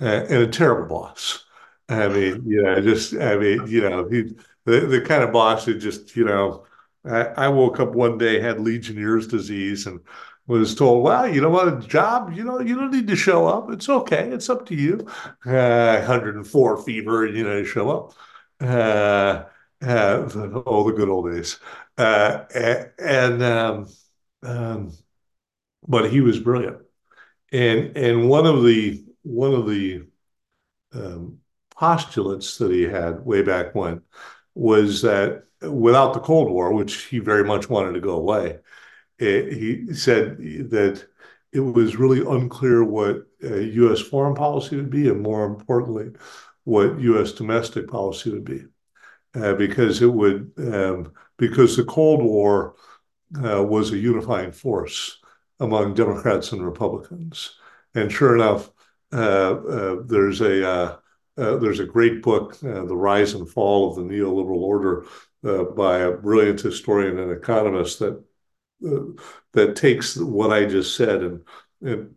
uh, 0.00 0.06
and 0.06 0.42
a 0.44 0.48
terrible 0.48 0.88
boss. 0.88 1.44
I 1.88 2.08
mean, 2.08 2.44
you 2.46 2.62
know, 2.62 2.80
just 2.80 3.14
I 3.16 3.36
mean, 3.36 3.66
you 3.68 3.82
know, 3.82 4.08
he 4.08 4.34
the 4.66 4.80
the 4.82 5.00
kind 5.02 5.22
of 5.24 5.32
boss 5.32 5.66
that 5.66 5.76
just, 5.76 6.16
you 6.16 6.24
know, 6.24 6.66
I, 7.04 7.24
I 7.46 7.48
woke 7.48 7.80
up 7.80 7.94
one 7.94 8.18
day 8.18 8.40
had 8.40 8.60
Legionnaire's 8.60 9.26
disease 9.28 9.86
and 9.86 10.00
was 10.46 10.74
told, 10.74 11.04
well, 11.04 11.26
you 11.32 11.40
know 11.40 11.50
what, 11.50 11.68
a 11.68 11.80
job, 11.86 12.32
you 12.34 12.44
know, 12.44 12.60
you 12.60 12.74
don't 12.74 12.92
need 12.92 13.06
to 13.08 13.16
show 13.16 13.46
up. 13.46 13.70
It's 13.70 13.88
okay. 13.88 14.30
It's 14.30 14.50
up 14.50 14.66
to 14.66 14.74
you. 14.74 15.06
Uh, 15.46 15.96
104 15.98 16.82
fever, 16.82 17.26
and 17.26 17.36
you 17.36 17.44
know, 17.44 17.58
you 17.58 17.64
show 17.64 17.90
up. 17.90 18.14
Uh, 18.60 19.44
uh, 19.82 20.62
all 20.66 20.84
the 20.84 20.92
good 20.92 21.08
old 21.08 21.30
days. 21.30 21.58
Uh, 21.96 22.44
and 22.98 23.42
um, 23.42 23.88
um, 24.42 24.92
but 25.86 26.10
he 26.10 26.20
was 26.20 26.40
brilliant. 26.40 26.78
And 27.52 27.96
and 27.96 28.28
one 28.28 28.46
of 28.46 28.64
the 28.64 29.04
one 29.22 29.54
of 29.54 29.68
the 29.68 30.06
um, 30.92 31.38
postulates 31.76 32.58
that 32.58 32.70
he 32.70 32.82
had 32.82 33.24
way 33.24 33.42
back 33.42 33.74
when 33.74 34.02
was 34.54 35.02
that 35.02 35.44
without 35.60 36.14
the 36.14 36.20
Cold 36.20 36.50
War, 36.50 36.72
which 36.72 37.04
he 37.04 37.18
very 37.18 37.44
much 37.44 37.68
wanted 37.68 37.92
to 37.92 38.00
go 38.00 38.16
away, 38.16 38.58
he 39.24 39.94
said 39.94 40.38
that 40.70 41.04
it 41.52 41.60
was 41.60 41.96
really 41.96 42.20
unclear 42.20 42.84
what 42.84 43.26
uh, 43.42 43.56
U.S. 43.56 44.00
foreign 44.00 44.34
policy 44.34 44.76
would 44.76 44.90
be, 44.90 45.08
and 45.08 45.22
more 45.22 45.44
importantly, 45.44 46.10
what 46.64 47.00
U.S. 47.00 47.32
domestic 47.32 47.88
policy 47.88 48.30
would 48.30 48.44
be, 48.44 48.64
uh, 49.34 49.54
because 49.54 50.02
it 50.02 50.12
would 50.12 50.52
um, 50.58 51.12
because 51.36 51.76
the 51.76 51.84
Cold 51.84 52.22
War 52.22 52.74
was 53.30 53.90
a 53.90 53.98
unifying 53.98 54.52
force 54.52 55.18
among 55.60 55.94
Democrats 55.94 56.52
and 56.52 56.64
Republicans. 56.64 57.56
And 57.94 58.10
sure 58.10 58.34
enough, 58.34 58.70
uh, 59.12 59.54
uh, 59.54 59.96
there's 60.04 60.40
a 60.40 60.68
uh, 60.68 60.96
there's 61.36 61.80
a 61.80 61.84
great 61.84 62.22
book, 62.22 62.58
The 62.58 62.96
Rise 62.96 63.34
and 63.34 63.48
Fall 63.48 63.90
of 63.90 63.96
the 63.96 64.02
Neoliberal 64.02 64.56
Order, 64.56 65.04
by 65.42 65.98
a 65.98 66.12
brilliant 66.12 66.60
historian 66.60 67.18
and 67.18 67.32
economist 67.32 67.98
that 67.98 68.22
that 68.80 69.76
takes 69.76 70.16
what 70.16 70.52
I 70.52 70.66
just 70.66 70.96
said 70.96 71.22
and 71.22 71.44
and 71.80 72.14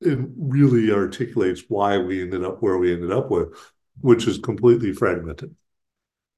it 0.00 0.18
really 0.36 0.92
articulates 0.92 1.62
why 1.68 1.98
we 1.98 2.22
ended 2.22 2.44
up 2.44 2.60
where 2.60 2.76
we 2.76 2.92
ended 2.92 3.12
up 3.12 3.30
with, 3.30 3.54
which 4.00 4.26
is 4.26 4.38
completely 4.38 4.92
fragmented. 4.92 5.54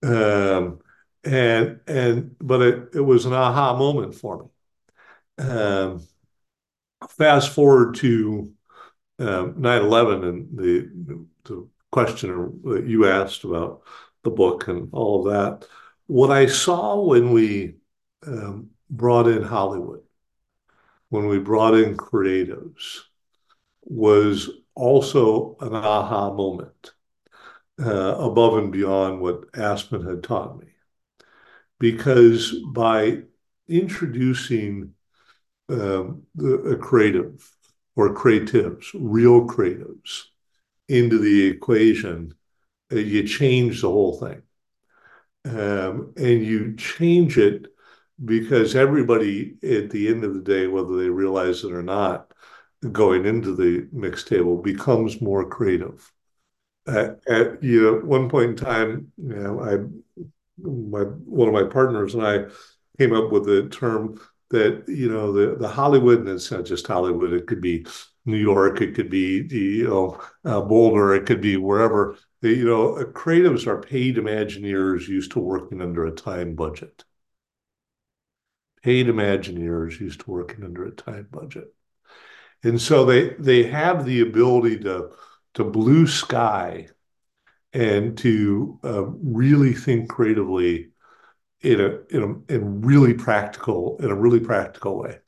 Um, 0.02 0.80
and 1.24 1.80
and 1.86 2.36
but 2.38 2.60
it, 2.60 2.88
it 2.94 3.00
was 3.00 3.24
an 3.24 3.32
aha 3.32 3.76
moment 3.76 4.14
for 4.14 4.42
me. 5.38 5.46
Um, 5.46 6.06
fast 7.08 7.52
forward 7.52 7.94
to 7.96 8.52
um, 9.18 9.54
9/11 9.54 10.28
and 10.28 10.58
the 10.58 11.26
the 11.44 11.68
question 11.90 12.60
that 12.64 12.86
you 12.86 13.08
asked 13.08 13.44
about 13.44 13.82
the 14.24 14.30
book 14.30 14.68
and 14.68 14.88
all 14.92 15.26
of 15.26 15.32
that. 15.32 15.68
What 16.06 16.30
I 16.30 16.46
saw 16.46 17.00
when 17.00 17.32
we 17.32 17.76
um, 18.26 18.70
brought 18.96 19.28
in 19.28 19.42
Hollywood, 19.42 20.02
when 21.08 21.26
we 21.26 21.38
brought 21.38 21.74
in 21.74 21.96
creatives, 21.96 23.00
was 23.82 24.50
also 24.74 25.56
an 25.60 25.74
aha 25.74 26.32
moment 26.32 26.92
uh, 27.80 28.16
above 28.18 28.56
and 28.58 28.72
beyond 28.72 29.20
what 29.20 29.50
Aspin 29.52 30.08
had 30.08 30.22
taught 30.22 30.58
me 30.58 30.66
because 31.78 32.54
by 32.72 33.18
introducing 33.68 34.94
um, 35.68 36.22
the, 36.34 36.54
a 36.54 36.76
creative 36.76 37.50
or 37.96 38.14
creatives, 38.14 38.86
real 38.94 39.46
creatives, 39.46 40.22
into 40.88 41.18
the 41.18 41.46
equation, 41.46 42.34
uh, 42.92 42.96
you 42.96 43.26
change 43.26 43.80
the 43.80 43.88
whole 43.88 44.18
thing. 44.18 44.42
Um, 45.46 46.14
and 46.16 46.42
you 46.44 46.74
change 46.76 47.36
it 47.36 47.66
because 48.22 48.74
everybody 48.74 49.54
at 49.62 49.90
the 49.90 50.08
end 50.08 50.24
of 50.24 50.34
the 50.34 50.40
day, 50.40 50.66
whether 50.66 50.96
they 50.96 51.08
realize 51.08 51.64
it 51.64 51.72
or 51.72 51.82
not, 51.82 52.32
going 52.92 53.24
into 53.24 53.54
the 53.54 53.88
mix 53.92 54.24
table 54.24 54.60
becomes 54.60 55.20
more 55.20 55.48
creative. 55.48 56.10
At, 56.86 57.20
at 57.26 57.62
you 57.62 57.82
know, 57.82 57.94
one 58.00 58.28
point 58.28 58.50
in 58.50 58.56
time, 58.56 59.12
you 59.16 59.34
know, 59.34 59.60
I 59.60 60.22
my 60.58 61.00
one 61.00 61.48
of 61.48 61.54
my 61.54 61.64
partners 61.64 62.14
and 62.14 62.26
I 62.26 62.44
came 62.98 63.12
up 63.12 63.32
with 63.32 63.46
the 63.46 63.68
term 63.68 64.20
that 64.50 64.84
you 64.86 65.08
know 65.08 65.32
the 65.32 65.56
the 65.56 65.68
Hollywood 65.68 66.20
and 66.20 66.28
it's 66.28 66.50
not 66.50 66.64
just 66.64 66.86
Hollywood 66.86 67.32
it 67.32 67.46
could 67.46 67.60
be 67.60 67.86
New 68.24 68.36
York 68.36 68.80
it 68.80 68.94
could 68.94 69.10
be 69.10 69.46
you 69.50 69.88
know 69.88 70.20
uh, 70.44 70.60
Boulder 70.60 71.14
it 71.14 71.26
could 71.26 71.40
be 71.40 71.56
wherever 71.56 72.16
the, 72.40 72.50
you 72.50 72.64
know 72.64 72.94
creatives 73.12 73.66
are 73.66 73.80
paid 73.80 74.16
Imagineers 74.16 75.08
used 75.08 75.32
to 75.32 75.40
working 75.40 75.82
under 75.82 76.06
a 76.06 76.12
time 76.12 76.54
budget 76.54 77.04
paid 78.84 79.06
Imagineers 79.06 79.98
used 80.00 80.20
to 80.20 80.30
working 80.30 80.64
under 80.64 80.84
a 80.84 80.92
time 80.92 81.28
budget 81.30 81.74
and 82.64 82.80
so 82.80 83.04
they 83.04 83.30
they 83.38 83.64
have 83.64 84.04
the 84.04 84.20
ability 84.20 84.78
to 84.80 85.10
to 85.54 85.64
blue 85.64 86.06
sky 86.06 86.88
and 87.72 88.16
to 88.18 88.78
uh, 88.84 89.04
really 89.04 89.74
think 89.74 90.08
creatively 90.08 90.90
in 91.60 91.80
a 91.80 91.98
in 92.10 92.22
a 92.22 92.52
in 92.54 92.80
really 92.82 93.14
practical 93.14 93.98
in 93.98 94.10
a 94.10 94.14
really 94.14 94.40
practical 94.40 94.98
way. 94.98 95.18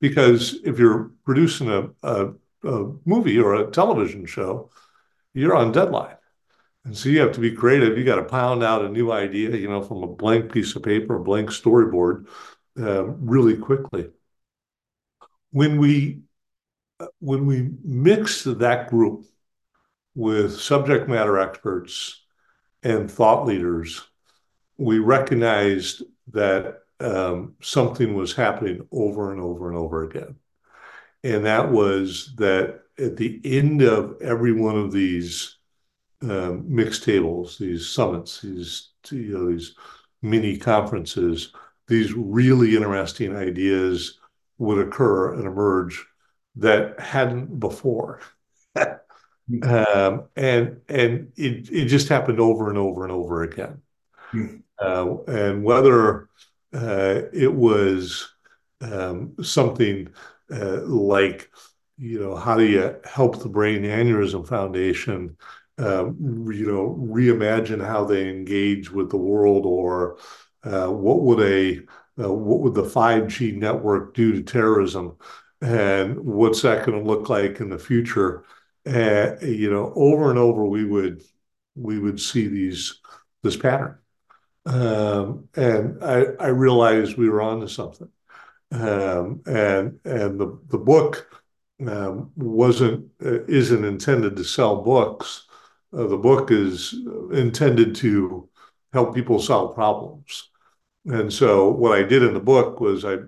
Because 0.00 0.56
if 0.64 0.78
you're 0.78 1.10
producing 1.24 1.68
a, 1.68 1.88
a, 2.04 2.28
a 2.62 2.92
movie 3.04 3.38
or 3.38 3.54
a 3.56 3.70
television 3.70 4.26
show, 4.26 4.70
you're 5.34 5.56
on 5.56 5.72
deadline. 5.72 6.17
And 6.88 6.96
so 6.96 7.10
you 7.10 7.20
have 7.20 7.32
to 7.32 7.40
be 7.40 7.52
creative. 7.52 7.98
You 7.98 8.04
got 8.04 8.16
to 8.16 8.24
pound 8.24 8.64
out 8.64 8.82
a 8.82 8.88
new 8.88 9.12
idea, 9.12 9.54
you 9.54 9.68
know, 9.68 9.82
from 9.82 10.02
a 10.02 10.06
blank 10.06 10.50
piece 10.50 10.74
of 10.74 10.82
paper, 10.82 11.16
a 11.16 11.22
blank 11.22 11.50
storyboard, 11.50 12.26
uh, 12.80 13.04
really 13.04 13.58
quickly. 13.58 14.08
When 15.50 15.76
we 15.76 16.22
when 17.18 17.44
we 17.44 17.72
mix 17.84 18.44
that 18.44 18.88
group 18.88 19.26
with 20.14 20.58
subject 20.58 21.10
matter 21.10 21.38
experts 21.38 22.24
and 22.82 23.10
thought 23.10 23.44
leaders, 23.44 24.08
we 24.78 24.98
recognized 24.98 26.04
that 26.28 26.78
um, 27.00 27.54
something 27.60 28.14
was 28.14 28.34
happening 28.34 28.88
over 28.90 29.30
and 29.30 29.42
over 29.42 29.68
and 29.68 29.76
over 29.76 30.04
again. 30.04 30.36
And 31.22 31.44
that 31.44 31.70
was 31.70 32.34
that 32.36 32.80
at 32.98 33.18
the 33.18 33.42
end 33.44 33.82
of 33.82 34.22
every 34.22 34.52
one 34.52 34.78
of 34.78 34.90
these 34.90 35.57
um, 36.22 36.64
mixed 36.66 37.04
tables, 37.04 37.58
these 37.58 37.88
summits, 37.88 38.40
these 38.40 38.90
you 39.10 39.38
know 39.38 39.50
these 39.50 39.74
mini 40.22 40.56
conferences, 40.56 41.52
these 41.86 42.12
really 42.12 42.76
interesting 42.76 43.36
ideas 43.36 44.18
would 44.58 44.86
occur 44.86 45.34
and 45.34 45.46
emerge 45.46 46.04
that 46.56 46.98
hadn't 47.00 47.58
before. 47.58 48.20
Um, 49.62 50.24
and 50.36 50.82
and 50.90 51.32
it 51.36 51.70
it 51.72 51.86
just 51.86 52.10
happened 52.10 52.38
over 52.38 52.68
and 52.68 52.76
over 52.76 53.02
and 53.04 53.10
over 53.10 53.44
again. 53.44 53.80
Mm. 54.30 54.60
Uh, 54.78 55.22
and 55.26 55.64
whether 55.64 56.28
uh, 56.74 57.22
it 57.32 57.52
was 57.52 58.28
um, 58.80 59.34
something 59.42 60.08
uh, 60.52 60.82
like, 60.82 61.50
you 61.96 62.20
know, 62.20 62.36
how 62.36 62.56
do 62.56 62.64
you 62.64 62.96
help 63.04 63.42
the 63.42 63.48
Brain 63.48 63.82
Aneurysm 63.82 64.46
Foundation, 64.46 65.36
um, 65.78 66.16
you 66.52 66.66
know, 66.66 66.96
reimagine 67.00 67.84
how 67.84 68.04
they 68.04 68.28
engage 68.28 68.90
with 68.90 69.10
the 69.10 69.16
world, 69.16 69.64
or 69.66 70.18
uh, 70.64 70.88
what 70.88 71.22
would 71.22 71.40
a 71.40 71.80
uh, 72.22 72.32
what 72.32 72.60
would 72.60 72.74
the 72.74 72.84
5G 72.84 73.52
network 73.52 74.14
do 74.14 74.32
to 74.32 74.42
terrorism, 74.42 75.16
and 75.60 76.18
what's 76.20 76.62
that 76.62 76.84
going 76.84 76.98
to 76.98 77.08
look 77.08 77.28
like 77.28 77.60
in 77.60 77.70
the 77.70 77.78
future? 77.78 78.44
uh, 78.86 79.36
you 79.42 79.70
know, 79.70 79.92
over 79.94 80.30
and 80.30 80.38
over, 80.38 80.64
we 80.64 80.84
would 80.84 81.22
we 81.74 81.98
would 81.98 82.20
see 82.20 82.48
these 82.48 83.00
this 83.42 83.56
pattern, 83.56 83.98
um, 84.66 85.48
and 85.54 86.02
I, 86.02 86.26
I 86.40 86.48
realized 86.48 87.16
we 87.16 87.28
were 87.28 87.42
onto 87.42 87.68
something. 87.68 88.08
Um, 88.70 89.42
and 89.46 89.98
and 90.04 90.38
the 90.40 90.58
the 90.68 90.78
book 90.78 91.28
um, 91.86 92.32
wasn't 92.36 93.10
uh, 93.24 93.44
isn't 93.44 93.84
intended 93.84 94.36
to 94.36 94.44
sell 94.44 94.82
books. 94.82 95.46
Uh, 95.96 96.06
the 96.06 96.16
book 96.16 96.50
is 96.50 96.94
intended 97.32 97.94
to 97.96 98.48
help 98.92 99.14
people 99.14 99.38
solve 99.40 99.74
problems. 99.74 100.50
And 101.06 101.32
so 101.32 101.70
what 101.70 101.96
I 101.98 102.02
did 102.02 102.22
in 102.22 102.34
the 102.34 102.40
book 102.40 102.80
was 102.80 103.04
I 103.04 103.18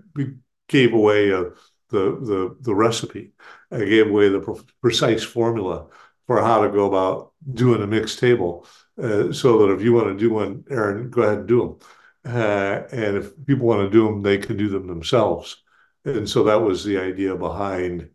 gave 0.69 0.93
away 0.93 1.31
a, 1.31 1.45
the, 1.89 2.19
the, 2.21 2.57
the 2.61 2.75
recipe. 2.75 3.33
I 3.71 3.85
gave 3.85 4.09
away 4.09 4.29
the 4.29 4.65
precise 4.81 5.23
formula 5.25 5.87
for 6.27 6.43
how 6.43 6.63
to 6.63 6.71
go 6.71 6.87
about 6.87 7.33
doing 7.55 7.83
a 7.83 7.87
mixed 7.87 8.19
table. 8.19 8.67
Uh, 9.01 9.33
so 9.33 9.59
that 9.59 9.73
if 9.73 9.83
you 9.83 9.93
want 9.95 10.09
to 10.09 10.17
do 10.17 10.31
one, 10.31 10.65
Aaron, 10.71 11.09
go 11.09 11.23
ahead 11.23 11.39
and 11.39 11.49
do 11.49 11.79
them. 12.25 12.35
Uh, 12.35 12.83
and 12.93 13.17
if 13.17 13.33
people 13.47 13.67
want 13.67 13.81
to 13.81 13.91
do 13.91 14.05
them, 14.05 14.21
they 14.21 14.37
can 14.37 14.57
do 14.57 14.69
them 14.69 14.87
themselves. 14.87 15.63
And 16.05 16.29
so 16.29 16.45
that 16.45 16.61
was 16.61 16.85
the 16.85 16.99
idea 16.99 17.35
behind 17.35 18.11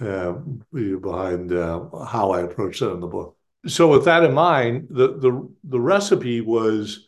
uh, 0.00 0.32
behind 0.72 1.52
uh, 1.52 1.88
how 2.04 2.32
I 2.32 2.40
approached 2.40 2.80
that 2.80 2.90
in 2.90 3.00
the 3.00 3.06
book. 3.06 3.33
So 3.66 3.88
with 3.88 4.04
that 4.04 4.24
in 4.24 4.34
mind, 4.34 4.88
the 4.90 5.18
the 5.18 5.48
the 5.64 5.80
recipe 5.80 6.40
was 6.40 7.06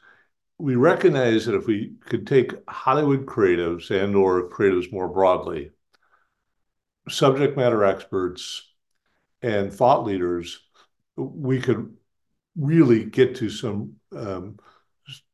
we 0.59 0.75
recognize 0.77 1.45
that 1.47 1.55
if 1.55 1.67
we 1.67 1.95
could 2.01 2.27
take 2.27 2.53
Hollywood 2.69 3.27
creatives 3.27 3.91
and 3.91 4.17
or 4.17 4.49
creatives 4.49 4.91
more 4.91 5.09
broadly, 5.09 5.73
subject 7.09 7.57
matter 7.57 7.85
experts 7.85 8.63
and 9.43 9.73
thought 9.73 10.05
leaders, 10.05 10.61
we 11.17 11.61
could 11.61 11.95
really 12.57 13.05
get 13.05 13.37
to 13.37 13.51
some 13.51 13.97
um, 14.13 14.59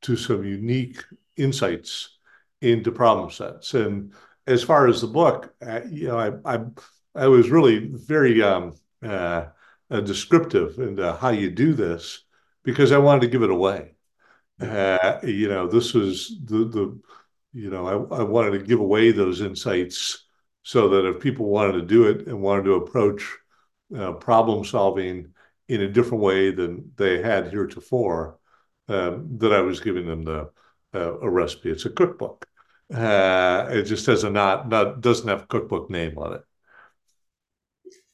to 0.02 0.16
some 0.16 0.44
unique 0.44 1.02
insights 1.36 2.18
into 2.60 2.90
problem 2.92 3.30
sets. 3.30 3.74
And 3.74 4.12
as 4.46 4.62
far 4.62 4.88
as 4.88 5.00
the 5.00 5.06
book, 5.06 5.54
uh, 5.64 5.80
you 5.88 6.08
know, 6.08 6.18
I, 6.18 6.54
I 6.56 6.64
I 7.14 7.28
was 7.28 7.50
really 7.50 7.90
very 7.92 8.42
um, 8.42 8.74
uh, 9.04 9.46
uh, 9.92 10.00
descriptive 10.00 10.78
into 10.78 11.12
how 11.14 11.30
you 11.30 11.50
do 11.50 11.74
this 11.74 12.24
because 12.64 12.92
I 12.92 12.98
wanted 12.98 13.22
to 13.22 13.28
give 13.28 13.42
it 13.42 13.50
away. 13.50 13.94
Uh, 14.60 15.18
you 15.22 15.48
know, 15.48 15.66
this 15.66 15.94
was 15.94 16.36
the 16.44 16.64
the 16.64 17.00
you 17.52 17.70
know 17.70 17.86
I, 18.12 18.20
I 18.20 18.22
wanted 18.22 18.52
to 18.52 18.64
give 18.64 18.80
away 18.80 19.12
those 19.12 19.40
insights 19.40 20.24
so 20.62 20.88
that 20.90 21.06
if 21.08 21.20
people 21.20 21.46
wanted 21.46 21.72
to 21.72 21.82
do 21.82 22.06
it 22.08 22.26
and 22.26 22.40
wanted 22.40 22.64
to 22.64 22.74
approach 22.74 23.22
uh, 23.96 24.12
problem 24.12 24.64
solving 24.64 25.34
in 25.68 25.82
a 25.82 25.88
different 25.88 26.22
way 26.22 26.50
than 26.50 26.92
they 26.96 27.20
had 27.20 27.48
heretofore, 27.48 28.38
um, 28.88 29.38
that 29.38 29.52
I 29.52 29.60
was 29.60 29.80
giving 29.80 30.06
them 30.06 30.22
the 30.22 30.50
uh, 30.94 31.18
a 31.20 31.30
recipe. 31.30 31.70
It's 31.70 31.86
a 31.86 31.90
cookbook. 31.90 32.46
Uh, 32.92 33.66
it 33.70 33.84
just 33.84 34.06
has 34.06 34.24
a 34.24 34.30
not 34.30 34.68
not 34.68 35.00
doesn't 35.00 35.28
have 35.28 35.42
a 35.42 35.46
cookbook 35.46 35.90
name 35.90 36.18
on 36.18 36.34
it. 36.34 36.42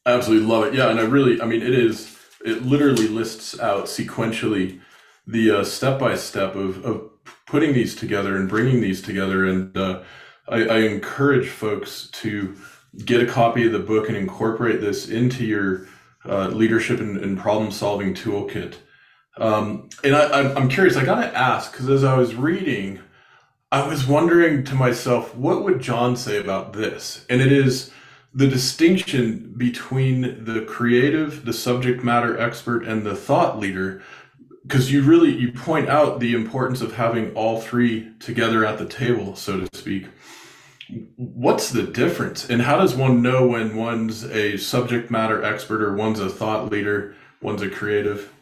Absolutely 0.08 0.46
love 0.46 0.64
it. 0.64 0.74
Yeah, 0.74 0.90
and 0.90 0.98
I 0.98 1.04
really, 1.04 1.40
I 1.40 1.44
mean, 1.44 1.62
it 1.62 1.74
is. 1.74 2.16
It 2.44 2.62
literally 2.62 3.08
lists 3.08 3.58
out 3.58 3.86
sequentially 3.86 4.80
the 5.26 5.64
step 5.64 5.98
by 5.98 6.14
step 6.16 6.54
of 6.54 6.84
of 6.84 7.10
putting 7.48 7.72
these 7.72 7.94
together 7.94 8.36
and 8.36 8.48
bringing 8.48 8.80
these 8.80 9.02
together. 9.02 9.46
And 9.46 9.76
uh, 9.76 10.02
I, 10.48 10.66
I 10.66 10.78
encourage 10.80 11.48
folks 11.48 12.08
to 12.12 12.56
get 13.04 13.22
a 13.22 13.26
copy 13.26 13.66
of 13.66 13.72
the 13.72 13.78
book 13.78 14.08
and 14.08 14.16
incorporate 14.16 14.80
this 14.80 15.08
into 15.08 15.44
your 15.44 15.86
uh, 16.24 16.48
leadership 16.48 17.00
and, 17.00 17.16
and, 17.18 17.38
problem 17.38 17.70
solving 17.70 18.12
toolkit. 18.12 18.74
Um, 19.36 19.88
and 20.02 20.16
I, 20.16 20.52
I'm 20.54 20.68
curious. 20.68 20.96
I 20.96 21.04
got 21.04 21.20
to 21.20 21.36
ask 21.36 21.72
because 21.72 21.88
as 21.88 22.04
I 22.04 22.16
was 22.16 22.34
reading, 22.34 22.98
I 23.70 23.86
was 23.86 24.06
wondering 24.06 24.64
to 24.64 24.74
myself, 24.74 25.34
what 25.34 25.62
would 25.62 25.80
John 25.80 26.16
say 26.16 26.38
about 26.38 26.72
this? 26.72 27.24
And 27.30 27.40
it 27.40 27.52
is 27.52 27.90
the 28.38 28.46
distinction 28.46 29.52
between 29.56 30.44
the 30.44 30.60
creative, 30.60 31.44
the 31.44 31.52
subject 31.52 32.04
matter 32.04 32.38
expert, 32.38 32.84
and 32.84 33.04
the 33.04 33.16
thought 33.16 33.58
leader, 33.58 34.00
because 34.62 34.92
you 34.92 35.02
really 35.02 35.34
you 35.34 35.50
point 35.50 35.88
out 35.88 36.20
the 36.20 36.34
importance 36.34 36.80
of 36.80 36.94
having 36.94 37.34
all 37.34 37.60
three 37.60 38.12
together 38.20 38.64
at 38.64 38.78
the 38.78 38.86
table, 38.86 39.34
so 39.34 39.58
to 39.58 39.76
speak. 39.76 40.06
What's 41.16 41.70
the 41.70 41.82
difference, 41.82 42.48
and 42.48 42.62
how 42.62 42.78
does 42.78 42.94
one 42.94 43.22
know 43.22 43.44
when 43.44 43.76
one's 43.76 44.24
a 44.24 44.56
subject 44.56 45.10
matter 45.10 45.42
expert 45.42 45.82
or 45.82 45.96
one's 45.96 46.20
a 46.20 46.30
thought 46.30 46.70
leader, 46.70 47.16
one's 47.42 47.62
a 47.62 47.68
creative? 47.68 48.32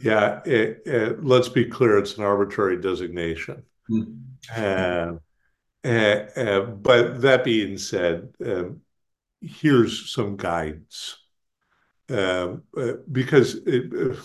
Yeah, 0.00 0.40
it, 0.44 0.82
it, 0.84 1.24
let's 1.24 1.48
be 1.48 1.64
clear; 1.64 1.96
it's 1.96 2.18
an 2.18 2.24
arbitrary 2.24 2.80
designation. 2.80 3.62
Mm-hmm. 3.88 5.14
Uh, 5.16 5.18
but 5.84 7.20
that 7.20 7.42
being 7.44 7.78
said, 7.78 8.32
um, 8.44 8.80
here's 9.40 10.10
some 10.12 10.36
guidance. 10.36 11.18
Because 12.08 13.54
it, 13.66 13.92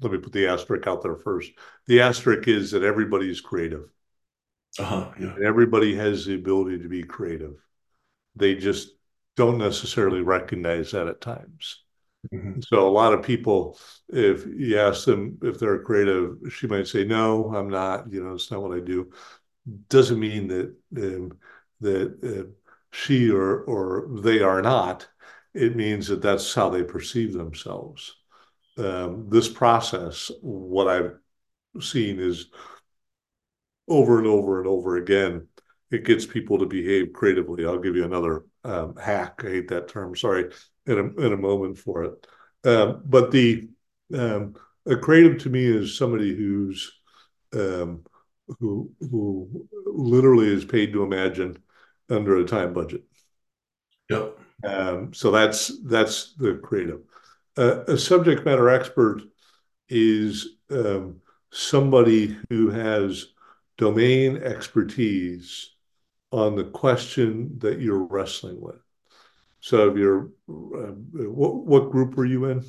let 0.00 0.12
me 0.12 0.18
put 0.18 0.32
the 0.32 0.46
asterisk 0.46 0.86
out 0.86 1.02
there 1.02 1.16
first. 1.16 1.52
The 1.86 2.00
asterisk 2.00 2.48
is 2.48 2.70
that 2.70 2.82
everybody's 2.82 3.40
creative. 3.40 3.88
Uh-huh, 4.78 5.10
yeah. 5.20 5.34
Everybody 5.44 5.94
has 5.94 6.26
the 6.26 6.34
ability 6.34 6.82
to 6.82 6.88
be 6.88 7.02
creative. 7.02 7.54
They 8.36 8.56
just 8.56 8.90
don't 9.36 9.58
necessarily 9.58 10.20
recognize 10.20 10.92
that 10.92 11.06
at 11.06 11.20
times. 11.20 11.82
Mm-hmm. 12.32 12.60
So 12.66 12.88
a 12.88 12.90
lot 12.90 13.12
of 13.12 13.22
people, 13.22 13.78
if 14.08 14.46
you 14.46 14.78
ask 14.78 15.04
them 15.04 15.38
if 15.42 15.58
they're 15.58 15.82
creative, 15.82 16.38
she 16.50 16.66
might 16.66 16.88
say, 16.88 17.04
"No, 17.04 17.54
I'm 17.54 17.68
not. 17.68 18.10
You 18.10 18.24
know, 18.24 18.34
it's 18.34 18.50
not 18.50 18.62
what 18.62 18.76
I 18.76 18.80
do." 18.80 19.10
Doesn't 19.88 20.20
mean 20.20 20.48
that 20.48 20.74
um, 20.96 21.38
that 21.80 22.18
uh, 22.22 22.50
she 22.90 23.30
or 23.30 23.60
or 23.62 24.08
they 24.20 24.40
are 24.40 24.62
not. 24.62 25.08
It 25.54 25.76
means 25.76 26.08
that 26.08 26.22
that's 26.22 26.52
how 26.52 26.68
they 26.70 26.82
perceive 26.82 27.32
themselves. 27.32 28.16
Um, 28.76 29.28
this 29.30 29.48
process, 29.48 30.30
what 30.40 30.88
I've 30.88 31.14
seen 31.80 32.18
is 32.18 32.46
over 33.86 34.18
and 34.18 34.26
over 34.26 34.58
and 34.58 34.68
over 34.68 34.96
again, 34.96 35.46
it 35.90 36.04
gets 36.04 36.26
people 36.26 36.58
to 36.58 36.66
behave 36.66 37.12
creatively. 37.12 37.64
I'll 37.64 37.78
give 37.78 37.94
you 37.94 38.04
another 38.04 38.44
um, 38.64 38.96
hack. 38.96 39.42
I 39.44 39.48
hate 39.48 39.68
that 39.68 39.88
term. 39.88 40.16
Sorry, 40.16 40.50
in 40.86 40.98
a 40.98 41.26
in 41.26 41.32
a 41.32 41.36
moment 41.36 41.78
for 41.78 42.04
it. 42.04 42.26
Um, 42.64 43.02
but 43.04 43.30
the 43.30 43.68
um, 44.12 44.56
a 44.86 44.96
creative 44.96 45.38
to 45.42 45.50
me 45.50 45.64
is 45.64 45.96
somebody 45.96 46.34
who's 46.34 46.92
um, 47.54 48.04
who 48.60 48.90
who 49.00 49.66
literally 49.86 50.52
is 50.52 50.64
paid 50.64 50.92
to 50.92 51.02
imagine 51.02 51.58
under 52.10 52.36
a 52.36 52.44
time 52.44 52.72
budget. 52.72 53.02
Yep. 54.10 54.38
Um, 54.64 55.14
so 55.14 55.30
that's 55.30 55.72
that's 55.84 56.34
the 56.34 56.54
creative. 56.62 57.00
Uh, 57.56 57.84
a 57.86 57.96
subject 57.96 58.44
matter 58.44 58.68
expert 58.68 59.22
is 59.88 60.56
um, 60.70 61.20
somebody 61.50 62.36
who 62.50 62.70
has 62.70 63.26
domain 63.76 64.36
expertise 64.38 65.70
on 66.32 66.56
the 66.56 66.64
question 66.64 67.58
that 67.58 67.80
you're 67.80 68.04
wrestling 68.04 68.60
with. 68.60 68.80
So, 69.60 69.88
if 69.88 69.96
you're, 69.96 70.30
uh, 70.48 70.92
what 71.30 71.54
what 71.64 71.90
group 71.90 72.16
were 72.16 72.26
you 72.26 72.46
in 72.46 72.64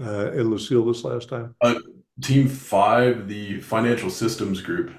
uh, 0.00 0.32
in 0.32 0.50
Lucille 0.50 0.84
this 0.86 1.04
last 1.04 1.28
time? 1.28 1.54
Uh, 1.60 1.74
team 2.20 2.48
five, 2.48 3.28
the 3.28 3.60
financial 3.60 4.10
systems 4.10 4.60
group. 4.60 4.92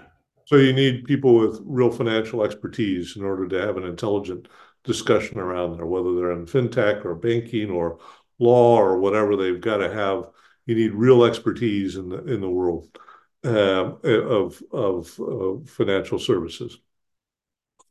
So 0.46 0.58
you 0.58 0.74
need 0.74 1.06
people 1.06 1.36
with 1.36 1.62
real 1.64 1.92
financial 1.92 2.44
expertise 2.44 3.16
in 3.16 3.24
order 3.24 3.48
to 3.48 3.62
have 3.62 3.78
an 3.78 3.84
intelligent 3.84 4.48
discussion 4.84 5.40
around 5.40 5.78
there, 5.78 5.86
whether 5.86 6.16
they're 6.16 6.32
in 6.34 6.46
fintech 6.46 7.06
or 7.06 7.16
banking 7.16 7.70
or 7.70 8.00
law 8.40 8.78
or 8.78 9.00
whatever 9.00 9.36
they've 9.36 9.62
got 9.62 9.78
to 9.78 9.94
have. 9.94 10.30
You 10.66 10.76
need 10.76 10.94
real 10.94 11.24
expertise 11.24 11.96
in 11.96 12.10
the 12.10 12.24
in 12.26 12.42
the 12.42 12.50
world 12.50 12.98
um, 13.44 14.00
of, 14.04 14.62
of 14.72 15.70
financial 15.70 16.20
services. 16.20 16.78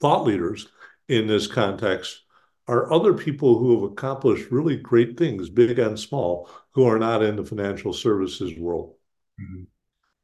Thought 0.01 0.25
leaders 0.25 0.69
in 1.09 1.27
this 1.27 1.47
context 1.47 2.23
are 2.69 2.93
other 2.93 3.13
people 3.13 3.59
who 3.59 3.75
have 3.75 3.93
accomplished 3.93 4.51
really 4.51 4.77
great 4.77 5.19
things, 5.19 5.51
big 5.51 5.79
and 5.79 5.99
small, 5.99 6.49
who 6.71 6.85
are 6.87 6.99
not 6.99 7.23
in 7.23 7.37
the 7.37 7.45
financial 7.45 7.93
services 7.93 8.57
world. 8.59 8.95
Mm-hmm. 9.41 9.65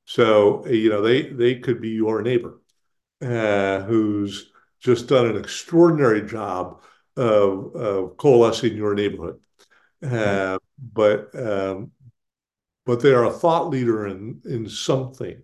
So, 0.08 0.66
you 0.66 0.88
know, 0.88 1.02
they 1.02 1.28
they 1.28 1.56
could 1.56 1.82
be 1.82 1.90
your 1.90 2.22
neighbor 2.22 2.60
uh, 3.22 3.80
who's 3.82 4.50
just 4.80 5.08
done 5.08 5.26
an 5.26 5.36
extraordinary 5.36 6.22
job 6.26 6.82
of, 7.16 7.76
of 7.76 8.16
coalescing 8.16 8.76
your 8.76 8.94
neighborhood. 8.94 9.40
Uh, 10.02 10.58
but 10.94 11.30
um, 11.34 11.92
but 12.86 13.00
they 13.00 13.12
are 13.12 13.24
a 13.24 13.32
thought 13.32 13.70
leader 13.70 14.06
in 14.06 14.40
in 14.44 14.68
something. 14.68 15.42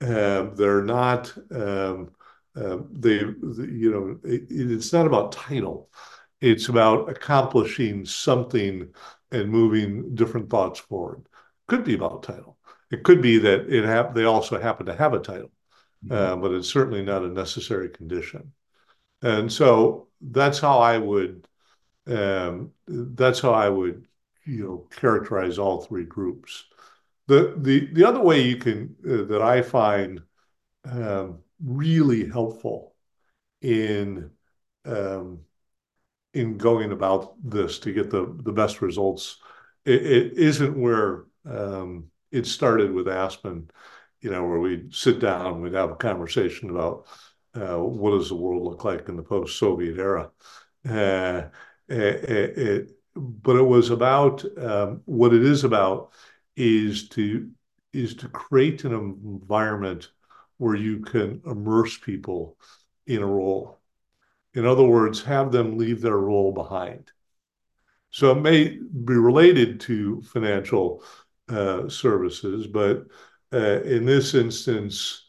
Uh, 0.00 0.50
they're 0.54 0.84
not. 0.84 1.36
Um, 1.52 2.10
uh, 2.56 2.78
they, 2.90 3.18
you 3.18 3.90
know, 3.92 4.18
it, 4.30 4.46
it's 4.50 4.92
not 4.92 5.06
about 5.06 5.32
title. 5.32 5.90
It's 6.40 6.68
about 6.68 7.10
accomplishing 7.10 8.06
something 8.06 8.94
and 9.30 9.50
moving 9.50 10.14
different 10.14 10.50
thoughts 10.50 10.80
forward. 10.80 11.26
Could 11.68 11.84
be 11.84 11.94
about 11.94 12.22
title. 12.22 12.55
It 12.90 13.02
could 13.02 13.20
be 13.20 13.38
that 13.38 13.72
it 13.72 13.84
hap- 13.84 14.14
they 14.14 14.24
also 14.24 14.60
happen 14.60 14.86
to 14.86 14.94
have 14.94 15.12
a 15.12 15.18
title, 15.18 15.50
mm-hmm. 16.04 16.12
uh, 16.12 16.36
but 16.36 16.52
it's 16.52 16.70
certainly 16.70 17.02
not 17.02 17.24
a 17.24 17.28
necessary 17.28 17.88
condition. 17.88 18.52
And 19.22 19.52
so 19.52 20.08
that's 20.20 20.58
how 20.58 20.78
I 20.78 20.98
would 20.98 21.48
um, 22.06 22.72
that's 22.86 23.40
how 23.40 23.52
I 23.52 23.68
would 23.68 24.06
you 24.44 24.64
know 24.64 24.88
characterize 24.94 25.58
all 25.58 25.82
three 25.82 26.04
groups. 26.04 26.64
The 27.26 27.54
the 27.56 27.92
the 27.92 28.04
other 28.04 28.20
way 28.20 28.42
you 28.42 28.56
can 28.56 28.94
uh, 29.04 29.24
that 29.24 29.42
I 29.42 29.62
find 29.62 30.22
um, 30.84 31.40
really 31.64 32.28
helpful 32.28 32.94
in 33.60 34.30
um, 34.84 35.40
in 36.34 36.58
going 36.58 36.92
about 36.92 37.34
this 37.42 37.78
to 37.80 37.92
get 37.92 38.10
the 38.10 38.32
the 38.42 38.52
best 38.52 38.82
results. 38.82 39.38
It, 39.84 40.06
it 40.06 40.32
isn't 40.34 40.78
where 40.78 41.24
um, 41.44 42.10
it 42.30 42.46
started 42.46 42.92
with 42.92 43.06
Aspin, 43.06 43.68
you 44.20 44.30
know, 44.30 44.46
where 44.46 44.58
we'd 44.58 44.94
sit 44.94 45.20
down, 45.20 45.46
and 45.46 45.62
we'd 45.62 45.74
have 45.74 45.90
a 45.90 45.96
conversation 45.96 46.70
about 46.70 47.06
uh, 47.54 47.78
what 47.78 48.10
does 48.10 48.28
the 48.28 48.34
world 48.34 48.64
look 48.64 48.84
like 48.84 49.08
in 49.08 49.16
the 49.16 49.22
post-Soviet 49.22 49.98
era. 49.98 50.30
Uh, 50.88 51.42
it, 51.88 52.58
it, 52.58 52.90
but 53.14 53.56
it 53.56 53.62
was 53.62 53.90
about 53.90 54.44
um, 54.58 55.02
what 55.04 55.32
it 55.32 55.42
is 55.42 55.64
about 55.64 56.12
is 56.56 57.08
to 57.10 57.50
is 57.92 58.14
to 58.14 58.28
create 58.28 58.84
an 58.84 58.92
environment 58.92 60.10
where 60.58 60.74
you 60.74 61.00
can 61.00 61.40
immerse 61.46 61.96
people 61.98 62.58
in 63.06 63.22
a 63.22 63.26
role. 63.26 63.78
In 64.54 64.66
other 64.66 64.84
words, 64.84 65.22
have 65.22 65.52
them 65.52 65.78
leave 65.78 66.00
their 66.00 66.16
role 66.16 66.52
behind. 66.52 67.10
So 68.10 68.32
it 68.32 68.40
may 68.40 68.68
be 68.68 69.14
related 69.14 69.80
to 69.80 70.22
financial 70.22 71.02
uh, 71.48 71.88
services, 71.88 72.66
but 72.66 73.06
uh, 73.52 73.82
in 73.82 74.04
this 74.04 74.34
instance, 74.34 75.24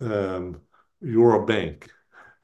um, 0.00 0.60
you're 1.00 1.42
a 1.42 1.46
bank. 1.46 1.90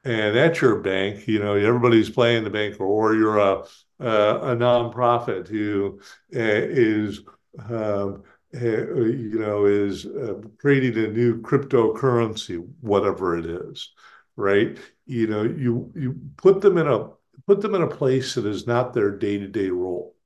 And 0.03 0.37
at 0.37 0.63
your 0.63 0.81
bank, 0.81 1.29
you 1.29 1.41
know, 1.41 1.55
everybody's 1.55 2.09
playing 2.09 2.45
the 2.45 2.51
bank, 2.51 2.81
or 2.81 3.15
you're 3.15 3.39
a, 3.39 3.65
a, 3.99 4.53
a 4.53 4.57
nonprofit 4.57 5.47
who 5.47 6.01
uh, 6.35 6.39
is 6.39 7.21
um, 7.69 8.23
uh, 8.55 8.59
you 8.59 9.39
know, 9.39 9.67
is 9.67 10.07
uh, 10.07 10.35
creating 10.59 11.05
a 11.05 11.09
new 11.09 11.41
cryptocurrency, 11.41 12.67
whatever 12.81 13.39
it 13.39 13.47
is, 13.47 13.91
right? 14.37 14.77
You 15.07 15.27
know, 15.29 15.43
you 15.43 15.93
you 15.95 16.19
put 16.37 16.61
them 16.61 16.79
in 16.79 16.89
a 16.89 17.11
put 17.47 17.61
them 17.61 17.75
in 17.75 17.83
a 17.83 17.87
place 17.87 18.35
that 18.35 18.47
is 18.47 18.67
not 18.67 18.93
their 18.93 19.11
day-to-day 19.11 19.71
role 19.71 20.17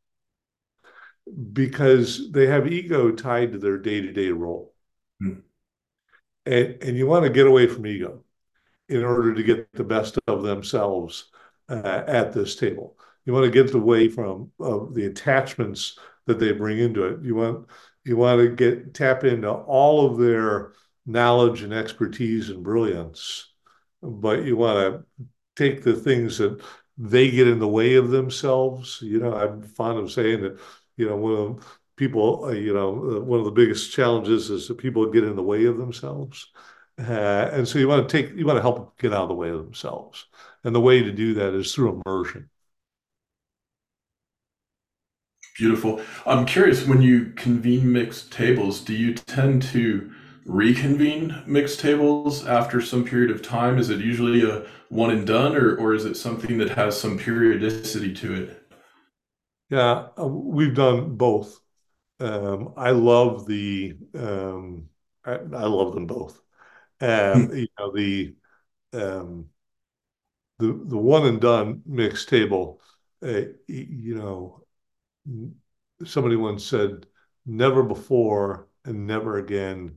because 1.53 2.31
they 2.33 2.47
have 2.47 2.71
ego 2.71 3.11
tied 3.11 3.53
to 3.53 3.59
their 3.59 3.79
day-to-day 3.79 4.31
role. 4.31 4.75
Hmm. 5.21 5.41
And 6.47 6.83
and 6.83 6.97
you 6.97 7.07
want 7.07 7.25
to 7.25 7.31
get 7.31 7.47
away 7.47 7.67
from 7.67 7.87
ego 7.87 8.23
in 8.89 9.03
order 9.03 9.35
to 9.35 9.43
get 9.43 9.73
the 9.73 9.85
best 9.85 10.19
of 10.27 10.43
themselves 10.43 11.31
uh, 11.69 12.03
at 12.07 12.33
this 12.33 12.57
table. 12.57 12.99
You 13.25 13.33
want 13.33 13.47
to 13.47 13.51
get 13.51 13.75
away 13.75 14.09
from 14.09 14.51
uh, 14.61 14.81
the 14.93 15.07
attachments 15.07 15.99
that 16.27 16.39
they 16.39 16.53
bring 16.53 16.79
into 16.79 17.05
it. 17.05 17.23
You 17.23 17.35
want 17.35 17.69
you 18.05 18.17
want 18.19 18.41
to 18.41 18.55
get 18.55 18.93
tap 18.93 19.25
into 19.25 19.51
all 19.51 20.07
of 20.07 20.19
their 20.19 20.73
knowledge 21.07 21.63
and 21.63 21.73
expertise 21.73 22.51
and 22.51 22.63
brilliance, 22.63 23.51
but 24.03 24.45
you 24.45 24.57
want 24.57 24.79
to 25.19 25.27
take 25.57 25.83
the 25.83 25.95
things 25.95 26.39
that 26.39 26.63
they 26.99 27.31
get 27.31 27.49
in 27.49 27.59
the 27.59 27.69
way 27.69 27.95
of 27.95 28.11
themselves. 28.11 28.99
You 29.01 29.21
know, 29.21 29.35
I'm 29.35 29.63
fond 29.63 29.99
of 29.99 30.13
saying 30.13 30.43
that, 30.43 30.61
you 30.97 31.09
know, 31.09 31.17
one 31.17 31.33
of 31.35 31.79
people, 31.97 32.47
uh, 32.47 32.51
you 32.51 32.73
know, 32.73 33.17
uh, 33.17 33.21
one 33.21 33.39
of 33.39 33.45
the 33.45 33.51
biggest 33.51 33.93
challenges 33.93 34.51
is 34.51 34.69
that 34.69 34.79
people 34.79 35.11
get 35.11 35.25
in 35.25 35.37
the 35.37 35.43
way 35.43 35.65
of 35.65 35.79
themselves. 35.79 36.53
Uh, 36.99 37.03
and 37.53 37.67
so 37.67 37.79
you 37.79 37.89
want 37.89 38.09
to 38.09 38.13
take, 38.23 38.37
you 38.37 38.47
want 38.47 38.57
to 38.57 38.63
help 38.63 38.99
get 38.99 39.13
out 39.13 39.23
of 39.23 39.29
the 39.29 39.35
way 39.35 39.51
of 39.51 39.65
themselves. 39.65 40.27
And 40.63 40.75
the 40.75 40.81
way 40.81 41.03
to 41.03 41.13
do 41.13 41.35
that 41.35 41.55
is 41.55 41.75
through 41.75 42.01
immersion. 42.07 42.51
Beautiful. 45.57 46.01
I'm 46.27 46.47
curious 46.47 46.85
when 46.87 47.01
you 47.01 47.27
convene 47.37 47.93
mixed 47.93 48.33
tables, 48.33 48.81
do 48.81 48.93
you 48.93 49.15
tend 49.15 49.63
to 49.65 50.11
reconvene 50.45 51.43
mixed 51.47 51.79
tables 51.81 52.45
after 52.45 52.81
some 52.81 53.05
period 53.05 53.31
of 53.31 53.41
time? 53.41 53.79
Is 53.79 53.89
it 53.89 54.01
usually 54.01 54.43
a 54.49 54.67
one 54.89 55.11
and 55.11 55.27
done, 55.27 55.55
or, 55.55 55.77
or 55.77 55.95
is 55.95 56.05
it 56.05 56.17
something 56.17 56.59
that 56.59 56.71
has 56.71 57.01
some 57.01 57.19
periodicity 57.19 58.13
to 58.15 58.35
it? 58.35 58.64
Yeah, 59.71 60.09
uh, 60.19 60.27
we've 60.27 60.75
done 60.75 61.17
both. 61.17 61.61
Um, 62.21 62.75
I 62.77 62.91
love 62.91 63.47
the 63.47 63.97
um, 64.15 64.89
I, 65.25 65.33
I, 65.33 65.65
love 65.67 65.95
them 65.95 66.07
both. 66.07 66.41
Um, 67.01 67.51
you 67.53 67.67
know 67.79 67.93
the 67.93 68.37
um, 68.93 69.47
the 70.59 70.67
the 70.67 70.99
one 70.99 71.27
and 71.27 71.41
done 71.41 71.83
mixed 71.87 72.29
table. 72.29 72.81
Uh, 73.23 73.43
you 73.67 74.15
know, 74.15 74.65
somebody 76.05 76.37
once 76.37 76.65
said, 76.65 77.07
never 77.47 77.83
before 77.83 78.69
and 78.85 79.07
never 79.07 79.39
again 79.39 79.97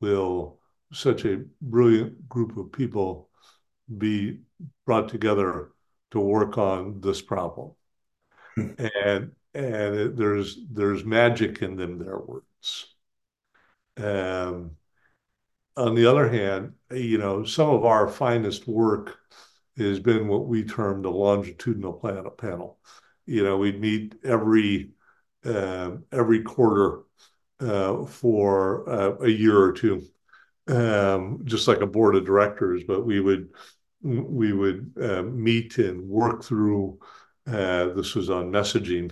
will 0.00 0.58
such 0.92 1.24
a 1.24 1.44
brilliant 1.60 2.28
group 2.28 2.56
of 2.56 2.72
people 2.72 3.30
be 3.98 4.40
brought 4.84 5.08
together 5.08 5.70
to 6.10 6.20
work 6.20 6.58
on 6.58 7.00
this 7.00 7.22
problem. 7.22 7.72
And 8.56 9.32
and 9.54 9.94
it, 9.94 10.16
there's 10.16 10.58
there's 10.70 11.04
magic 11.04 11.62
in 11.62 11.76
them, 11.76 11.98
their 11.98 12.18
words. 12.18 12.94
Um, 13.96 14.76
on 15.76 15.94
the 15.94 16.06
other 16.06 16.28
hand, 16.28 16.74
you 16.90 17.18
know, 17.18 17.44
some 17.44 17.70
of 17.70 17.84
our 17.84 18.08
finest 18.08 18.68
work 18.68 19.18
has 19.78 19.98
been 19.98 20.28
what 20.28 20.46
we 20.46 20.64
term 20.64 21.02
the 21.02 21.10
longitudinal 21.10 21.94
planet 21.94 22.36
panel 22.36 22.78
you 23.26 23.44
know, 23.44 23.56
we'd 23.58 23.80
meet 23.80 24.16
every 24.24 24.90
uh, 25.46 25.92
every 26.12 26.42
quarter 26.42 27.02
uh, 27.60 28.04
for 28.04 28.88
uh, 28.90 29.16
a 29.22 29.28
year 29.28 29.58
or 29.58 29.72
two, 29.72 30.02
um, 30.68 31.40
just 31.44 31.68
like 31.68 31.80
a 31.80 31.86
board 31.86 32.16
of 32.16 32.26
directors. 32.26 32.84
But 32.84 33.06
we 33.06 33.20
would 33.20 33.50
we 34.02 34.52
would 34.52 34.92
uh, 35.00 35.22
meet 35.22 35.78
and 35.78 36.08
work 36.08 36.44
through. 36.44 36.98
Uh, 37.46 37.92
this 37.94 38.14
was 38.14 38.30
on 38.30 38.52
messaging 38.52 39.10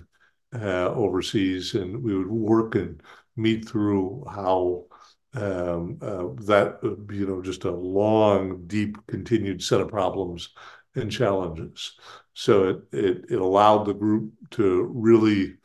uh, 0.53 0.89
overseas, 0.89 1.75
and 1.75 2.01
we 2.01 2.17
would 2.17 2.29
work 2.29 2.75
and 2.75 3.01
meet 3.35 3.67
through 3.67 4.25
how 4.29 4.85
um, 5.33 5.97
that 5.99 6.79
you 7.11 7.25
know 7.25 7.41
just 7.41 7.63
a 7.63 7.71
long, 7.71 8.65
deep, 8.67 8.97
continued 9.07 9.63
set 9.63 9.81
of 9.81 9.89
problems 9.89 10.49
and 10.95 11.11
challenges. 11.11 11.93
So 12.33 12.69
it, 12.69 12.77
it, 12.91 13.25
it 13.29 13.41
allowed 13.41 13.85
the 13.85 13.93
group 13.93 14.33
to 14.51 14.83
really 14.93 15.55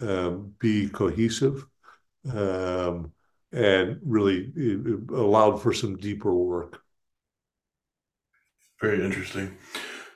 um, 0.00 0.54
be 0.58 0.88
cohesive 0.88 1.66
um, 2.32 3.12
and 3.52 3.98
really 4.02 4.52
it 4.54 5.10
allowed 5.10 5.62
for 5.62 5.72
some 5.72 5.96
deeper 5.96 6.34
work. 6.34 6.82
Very 8.80 9.04
interesting. 9.04 9.56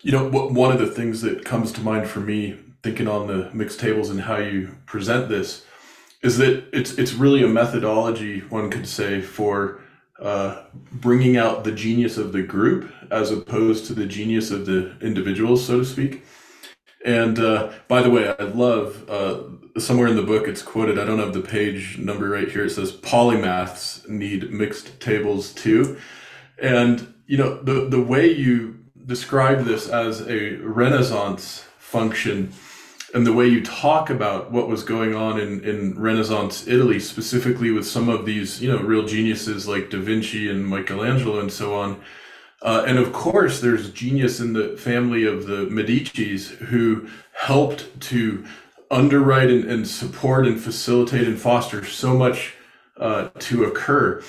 You 0.03 0.11
know, 0.11 0.29
one 0.29 0.73
of 0.73 0.81
the 0.81 0.89
things 0.89 1.21
that 1.23 1.45
comes 1.45 1.71
to 1.73 1.81
mind 1.81 2.09
for 2.09 2.19
me 2.19 2.59
thinking 2.83 3.07
on 3.07 3.29
the 3.29 3.51
mixed 3.53 3.79
tables 3.79 4.11
and 4.11 4.23
how 4.23 4.39
you 4.39 4.77
present 4.85 5.29
this 5.29 5.65
is 6.23 6.39
that 6.39 6.65
it's 6.73 6.99
it's 6.99 7.13
really 7.13 7.43
a 7.45 7.49
methodology 7.49 8.41
one 8.41 8.69
could 8.69 8.89
say 8.89 9.21
for 9.21 9.81
uh, 10.21 10.65
bringing 10.91 11.37
out 11.37 11.63
the 11.63 11.73
genius 11.73 12.17
of 12.17 12.33
the 12.33 12.43
group 12.43 12.93
as 13.11 13.31
opposed 13.31 13.87
to 13.87 13.95
the 13.95 14.07
genius 14.07 14.51
of 14.51 14.67
the 14.67 14.97
individuals, 15.01 15.65
so 15.65 15.79
to 15.79 15.85
speak. 15.85 16.25
And 17.05 17.39
uh, 17.39 17.73
by 17.89 18.03
the 18.03 18.11
way, 18.11 18.29
I 18.29 18.45
love 18.45 19.09
uh, 19.09 19.81
somewhere 19.81 20.09
in 20.09 20.17
the 20.17 20.23
book 20.23 20.47
it's 20.49 20.63
quoted. 20.63 20.99
I 20.99 21.05
don't 21.05 21.19
have 21.19 21.33
the 21.33 21.41
page 21.41 21.99
number 21.99 22.29
right 22.29 22.49
here. 22.49 22.65
It 22.65 22.71
says 22.71 22.93
polymaths 22.93 24.09
need 24.09 24.53
mixed 24.53 25.01
tables 25.01 25.53
too. 25.53 25.99
And 26.61 27.15
you 27.27 27.39
know 27.39 27.63
the 27.63 27.89
the 27.89 28.01
way 28.01 28.31
you 28.33 28.82
describe 29.07 29.65
this 29.65 29.89
as 29.89 30.29
a 30.29 30.57
Renaissance 30.57 31.65
function 31.79 32.53
and 33.15 33.27
the 33.27 33.33
way 33.33 33.47
you 33.47 33.63
talk 33.63 34.09
about 34.09 34.51
what 34.51 34.69
was 34.69 34.83
going 34.83 35.15
on 35.15 35.39
in, 35.39 35.63
in 35.65 35.99
Renaissance 36.01 36.67
Italy, 36.67 36.99
specifically 36.99 37.71
with 37.71 37.87
some 37.87 38.09
of 38.09 38.25
these, 38.25 38.63
you 38.63 38.73
know, 38.73 38.79
real 38.79 39.07
geniuses 39.07 39.69
like 39.69 39.91
Da 39.91 39.99
Vinci 39.99 40.49
and 40.49 40.67
Michelangelo 40.67 41.39
and 41.39 41.53
so 41.53 41.75
on. 41.75 42.01
Uh, 42.63 42.85
and 42.87 42.99
of 42.99 43.13
course, 43.13 43.61
there's 43.61 43.91
genius 43.91 44.41
in 44.41 44.55
the 44.55 44.77
family 44.79 45.25
of 45.25 45.47
the 45.47 45.67
Medicis 45.67 46.51
who 46.57 47.07
helped 47.35 48.01
to 48.01 48.47
underwrite 48.91 49.51
and, 49.51 49.65
and 49.65 49.87
support 49.87 50.47
and 50.47 50.61
facilitate 50.61 51.27
and 51.27 51.39
foster 51.39 51.85
so 51.85 52.17
much 52.17 52.55
uh, 52.97 53.29
to 53.41 53.65
occur. 53.65 54.23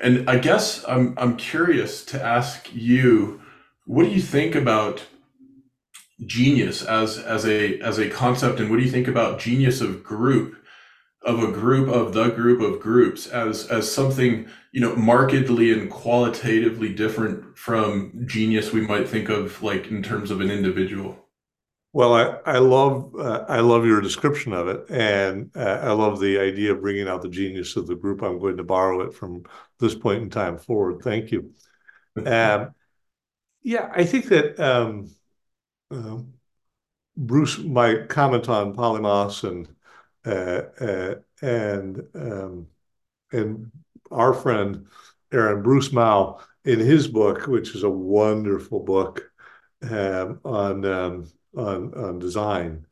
And 0.00 0.30
I 0.30 0.38
guess 0.38 0.84
I'm, 0.88 1.14
I'm 1.18 1.36
curious 1.36 2.04
to 2.06 2.22
ask 2.22 2.70
you, 2.72 3.40
what 3.90 4.04
do 4.04 4.10
you 4.10 4.22
think 4.22 4.54
about 4.54 5.04
genius 6.24 6.84
as 6.84 7.18
as 7.18 7.44
a 7.44 7.80
as 7.80 7.98
a 7.98 8.08
concept 8.08 8.60
and 8.60 8.70
what 8.70 8.76
do 8.76 8.84
you 8.84 8.90
think 8.90 9.08
about 9.08 9.40
genius 9.40 9.80
of 9.80 10.04
group 10.04 10.54
of 11.22 11.42
a 11.42 11.50
group 11.50 11.88
of 11.88 12.12
the 12.12 12.28
group 12.28 12.60
of 12.60 12.80
groups 12.80 13.26
as 13.26 13.66
as 13.66 13.90
something 13.90 14.48
you 14.72 14.80
know 14.80 14.94
markedly 14.94 15.72
and 15.72 15.90
qualitatively 15.90 16.94
different 16.94 17.58
from 17.58 18.12
genius 18.26 18.72
we 18.72 18.80
might 18.80 19.08
think 19.08 19.28
of 19.28 19.60
like 19.60 19.88
in 19.88 20.02
terms 20.02 20.30
of 20.30 20.40
an 20.40 20.50
individual 20.52 21.26
Well, 21.92 22.14
I, 22.14 22.24
I 22.46 22.58
love 22.58 23.14
uh, 23.16 23.44
I 23.48 23.60
love 23.60 23.84
your 23.84 24.00
description 24.00 24.52
of 24.52 24.68
it, 24.68 24.88
and 24.90 25.50
uh, 25.56 25.80
I 25.82 25.90
love 25.92 26.20
the 26.20 26.38
idea 26.38 26.72
of 26.72 26.80
bringing 26.80 27.08
out 27.08 27.22
the 27.22 27.28
genius 27.28 27.76
of 27.76 27.88
the 27.88 27.96
group. 27.96 28.22
I'm 28.22 28.38
going 28.38 28.56
to 28.58 28.64
borrow 28.64 29.00
it 29.02 29.14
from 29.14 29.42
this 29.80 29.94
point 29.94 30.22
in 30.22 30.30
time 30.30 30.56
forward. 30.58 31.02
Thank 31.02 31.32
you. 31.32 31.52
Um, 32.26 32.74
yeah, 33.62 33.90
I 33.94 34.04
think 34.04 34.26
that 34.26 34.58
um, 34.58 35.10
uh, 35.90 36.18
Bruce 37.16 37.58
might 37.58 38.08
comment 38.08 38.48
on 38.48 38.74
polymaths 38.74 39.44
and 39.44 39.68
uh, 40.24 40.62
uh, 40.84 41.14
and 41.42 42.02
um, 42.14 42.66
and 43.32 43.70
our 44.10 44.32
friend 44.34 44.86
Aaron 45.32 45.62
Bruce 45.62 45.92
Mau 45.92 46.40
in 46.64 46.78
his 46.78 47.08
book, 47.08 47.46
which 47.46 47.74
is 47.74 47.82
a 47.82 47.90
wonderful 47.90 48.80
book 48.80 49.30
um, 49.82 50.40
on 50.44 50.84
um, 50.84 51.30
on 51.56 51.94
on 51.94 52.18
design. 52.18 52.86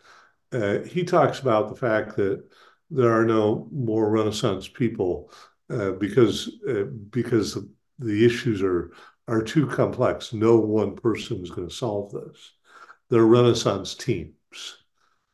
Uh, 0.53 0.79
he 0.81 1.05
talks 1.05 1.41
about 1.41 1.69
the 1.69 1.77
fact 1.77 2.17
that 2.17 2.43
there 2.91 3.13
are 3.13 3.25
no 3.25 3.69
more 3.71 4.11
Renaissance 4.11 4.67
people 4.69 5.31
uh, 5.71 5.93
because 5.93 6.51
uh, 6.69 6.85
because 7.11 7.59
the 7.99 8.25
issues 8.25 8.63
are 8.63 8.93
are 9.29 9.43
too 9.43 9.67
complex. 9.67 10.33
No 10.33 10.57
one 10.57 10.97
person 10.97 11.43
is 11.43 11.51
going 11.51 11.69
to 11.69 11.75
solve 11.75 12.13
this. 12.13 12.53
They're 13.11 13.25
Renaissance 13.25 13.95
teams, 13.95 14.35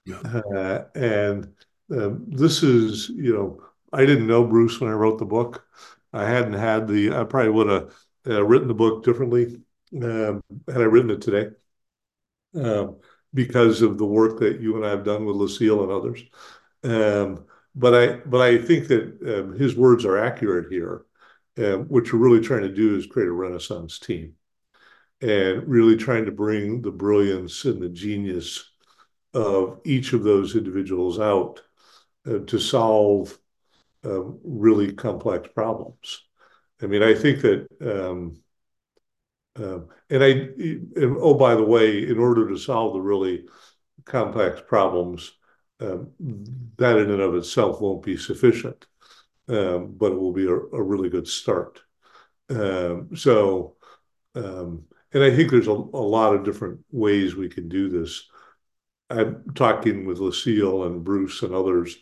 yeah. 0.05 0.20
Uh, 0.20 0.84
and 0.95 1.55
um, 1.90 2.24
this 2.28 2.62
is 2.62 3.09
you 3.09 3.32
know 3.34 3.62
I 3.92 4.07
didn't 4.07 4.26
know 4.26 4.47
Bruce 4.47 4.80
when 4.80 4.90
I 4.90 4.95
wrote 4.95 5.18
the 5.18 5.24
book. 5.24 5.66
I 6.12 6.28
hadn't 6.28 6.55
had 6.55 6.86
the 6.86 7.12
I 7.12 7.24
probably 7.24 7.51
would 7.51 7.68
have 7.68 7.95
uh, 8.26 8.45
written 8.45 8.68
the 8.68 8.74
book 8.74 9.05
differently 9.05 9.61
um, 10.03 10.42
had 10.68 10.80
I 10.80 10.84
written 10.84 11.11
it 11.11 11.20
today. 11.22 11.51
Um, 12.55 12.97
because 13.32 13.82
of 13.82 13.99
the 13.99 14.07
work 14.07 14.38
that 14.38 14.61
you 14.61 14.76
and 14.76 14.86
I 14.86 14.90
have 14.90 15.05
done 15.05 15.24
with 15.24 15.34
Lucille 15.36 15.82
and 15.82 15.90
others. 15.90 16.22
Um, 16.84 17.47
but 17.74 17.95
I 17.95 18.16
but 18.18 18.40
I 18.40 18.59
think 18.59 18.86
that 18.88 19.18
um, 19.26 19.59
his 19.59 19.74
words 19.76 20.05
are 20.05 20.18
accurate 20.18 20.72
here. 20.72 21.05
Um, 21.57 21.85
what 21.85 22.07
you're 22.07 22.21
really 22.21 22.41
trying 22.41 22.63
to 22.63 22.75
do 22.75 22.97
is 22.97 23.07
create 23.07 23.29
a 23.29 23.33
Renaissance 23.33 23.99
team, 23.99 24.35
and 25.21 25.69
really 25.69 25.97
trying 25.97 26.27
to 26.27 26.33
bring 26.33 26.83
the 26.83 26.91
brilliance 26.91 27.65
and 27.65 27.81
the 27.81 27.89
genius 27.89 28.71
of 29.33 29.81
each 29.85 30.13
of 30.13 30.23
those 30.23 30.57
individuals 30.57 31.19
out 31.19 31.61
uh, 32.27 32.39
to 32.47 32.59
solve 32.59 33.39
um, 34.05 34.39
really 34.45 34.93
complex 34.93 35.49
problems. 35.55 36.23
I 36.83 36.87
mean, 36.87 37.03
I 37.03 37.15
think 37.15 37.41
that 37.43 37.69
um, 37.81 38.43
um, 39.57 39.89
and 40.11 40.25
I, 40.25 40.29
and, 40.31 41.17
oh, 41.21 41.35
by 41.35 41.55
the 41.55 41.63
way, 41.63 42.09
in 42.09 42.19
order 42.19 42.49
to 42.49 42.59
solve 42.59 42.95
the 42.95 43.01
really 43.01 43.47
complex 44.05 44.61
problems, 44.67 45.33
um, 45.81 46.11
that 46.77 46.97
in 46.99 47.11
and 47.11 47.23
of 47.23 47.35
itself 47.37 47.81
won't 47.81 48.03
be 48.03 48.17
sufficient, 48.17 48.87
um, 49.49 49.95
but 49.97 50.12
it 50.12 50.18
will 50.18 50.32
be 50.32 50.47
a, 50.47 50.55
a 50.55 50.82
really 50.82 51.09
good 51.09 51.28
start. 51.28 51.80
Um, 52.51 53.11
so, 53.16 53.76
um, 54.34 54.84
and 55.12 55.22
I 55.22 55.34
think 55.34 55.51
there's 55.51 55.68
a, 55.68 55.72
a, 55.72 55.72
lot 55.72 56.34
of 56.34 56.45
different 56.45 56.80
ways 56.90 57.34
we 57.34 57.49
can 57.49 57.68
do 57.68 57.88
this. 57.88 58.28
I'm 59.11 59.45
talking 59.55 60.07
with 60.07 60.18
Lucille 60.18 60.84
and 60.84 61.05
Bruce 61.05 61.42
and 61.42 61.55
others 61.55 61.97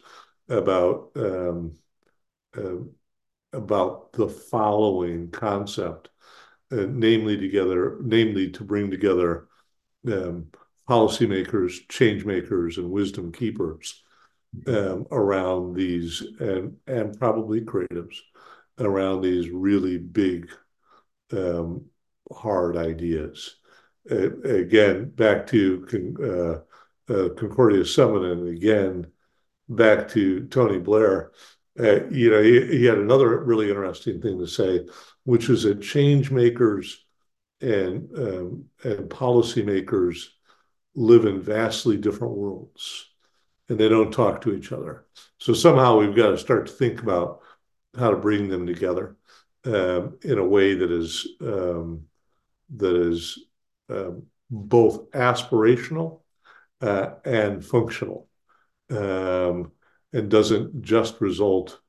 about 0.49 1.11
uh, 1.17 2.79
about 3.53 4.13
the 4.13 4.29
following 4.29 5.31
concept 5.31 6.09
uh, 6.73 6.87
namely 6.89 7.37
together, 7.37 7.99
namely 8.01 8.51
to 8.51 8.65
bring 8.65 8.91
together 8.91 9.49
um, 10.07 10.47
policymakers, 10.89 11.87
change 11.89 12.25
makers, 12.25 12.79
and 12.79 12.91
wisdom 12.91 13.31
keepers 13.31 14.03
um, 14.67 15.07
around 15.11 15.75
these, 15.75 16.23
and 16.41 16.77
and 16.87 17.19
probably 17.19 17.61
creatives 17.61 18.17
around 18.79 19.23
these 19.23 19.51
really 19.51 19.99
big, 19.99 20.51
um, 21.33 21.85
hard 22.33 22.77
ideas. 22.77 23.57
Uh, 24.11 24.37
again, 24.43 25.11
back 25.11 25.47
to 25.47 26.65
uh, 27.09 27.13
uh, 27.13 27.29
Concordia 27.35 27.85
Summit, 27.85 28.25
and 28.25 28.49
again 28.49 29.07
back 29.69 30.09
to 30.09 30.47
Tony 30.49 30.79
Blair. 30.79 31.33
Uh, 31.79 32.05
you 32.11 32.31
know, 32.31 32.43
he, 32.43 32.67
he 32.67 32.85
had 32.85 32.99
another 32.99 33.43
really 33.45 33.71
interesting 33.71 34.21
thing 34.21 34.39
to 34.39 34.47
say 34.47 34.85
which 35.25 35.49
is 35.49 35.63
that 35.63 35.81
change 35.81 36.31
makers 36.31 37.05
and 37.61 38.09
um, 38.17 38.65
and 38.83 39.09
policymakers 39.09 40.27
live 40.95 41.25
in 41.25 41.41
vastly 41.41 41.97
different 41.97 42.35
worlds 42.35 43.12
and 43.73 43.81
they 43.81 43.89
don't 43.89 44.13
talk 44.13 44.43
to 44.43 44.53
each 44.55 44.71
other. 44.71 45.07
So 45.39 45.55
somehow 45.55 45.99
we've 45.99 46.15
got 46.15 46.33
to 46.33 46.37
start 46.37 46.67
to 46.67 46.73
think 46.75 47.03
about 47.03 47.41
how 47.99 48.11
to 48.11 48.19
bring 48.19 48.49
them 48.49 48.67
together 48.67 49.17
um, 49.65 50.19
in 50.21 50.37
a 50.37 50.45
way 50.47 50.75
that 50.75 50.91
is 50.91 51.27
um, 51.41 52.03
that 52.77 52.95
is 52.95 53.39
um, 53.89 54.25
both 54.51 55.11
aspirational 55.13 56.21
uh, 56.83 57.13
and 57.25 57.65
functional, 57.65 58.29
um, 58.91 59.73
and 60.13 60.31
doesn't 60.31 60.83
just 60.83 61.23
result 61.23 61.81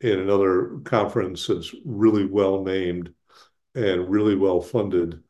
in 0.00 0.18
another 0.18 0.80
conference 0.82 1.46
that's 1.46 1.72
really 1.84 2.24
well 2.24 2.64
named 2.64 3.14
and 3.76 4.10
really 4.10 4.34
well 4.34 4.60
funded 4.60 5.22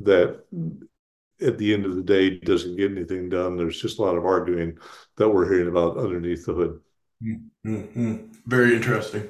that 0.00 0.44
at 1.40 1.58
the 1.58 1.74
end 1.74 1.84
of 1.84 1.96
the 1.96 2.02
day 2.02 2.38
doesn't 2.38 2.76
get 2.76 2.90
anything 2.90 3.28
done. 3.28 3.56
There's 3.56 3.80
just 3.80 3.98
a 3.98 4.02
lot 4.02 4.16
of 4.16 4.24
arguing 4.24 4.78
that 5.16 5.28
we're 5.28 5.50
hearing 5.50 5.68
about 5.68 5.98
underneath 5.98 6.46
the 6.46 6.54
hood. 6.54 6.80
Mm-hmm. 7.66 8.16
Very 8.46 8.74
interesting. 8.74 9.28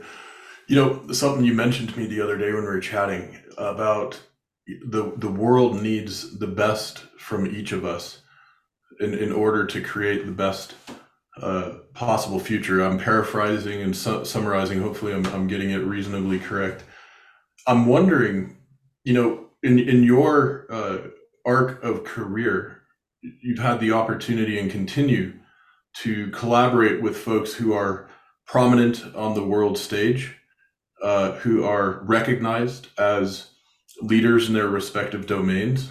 You 0.68 0.76
know, 0.76 1.12
something 1.12 1.44
you 1.44 1.54
mentioned 1.54 1.90
to 1.90 1.98
me 1.98 2.06
the 2.06 2.20
other 2.20 2.36
day 2.36 2.52
when 2.52 2.62
we 2.62 2.68
were 2.68 2.80
chatting 2.80 3.38
about 3.56 4.20
the 4.66 5.12
the 5.16 5.30
world 5.30 5.80
needs 5.80 6.38
the 6.38 6.46
best 6.46 6.98
from 7.18 7.46
each 7.46 7.70
of 7.72 7.84
us 7.84 8.22
in, 8.98 9.14
in 9.14 9.32
order 9.32 9.64
to 9.64 9.80
create 9.80 10.26
the 10.26 10.32
best 10.32 10.74
uh, 11.40 11.74
possible 11.94 12.40
future. 12.40 12.80
I'm 12.80 12.98
paraphrasing 12.98 13.82
and 13.82 13.96
su- 13.96 14.24
summarizing. 14.24 14.80
Hopefully, 14.80 15.12
I'm, 15.12 15.24
I'm 15.26 15.46
getting 15.46 15.70
it 15.70 15.78
reasonably 15.84 16.38
correct. 16.38 16.82
I'm 17.66 17.86
wondering, 17.86 18.56
you 19.04 19.12
know, 19.12 19.46
in 19.62 19.78
in 19.78 20.02
your 20.02 20.66
uh, 20.70 20.98
arc 21.46 21.82
of 21.82 22.04
career, 22.04 22.82
you've 23.22 23.58
had 23.58 23.80
the 23.80 23.92
opportunity 23.92 24.58
and 24.58 24.70
continue 24.70 25.32
to 26.02 26.30
collaborate 26.30 27.00
with 27.00 27.16
folks 27.16 27.54
who 27.54 27.72
are 27.72 28.08
prominent 28.46 29.04
on 29.14 29.34
the 29.34 29.44
world 29.44 29.78
stage, 29.78 30.36
uh, 31.02 31.32
who 31.32 31.64
are 31.64 32.02
recognized 32.04 32.88
as 32.98 33.50
leaders 34.02 34.48
in 34.48 34.54
their 34.54 34.68
respective 34.68 35.26
domains. 35.26 35.90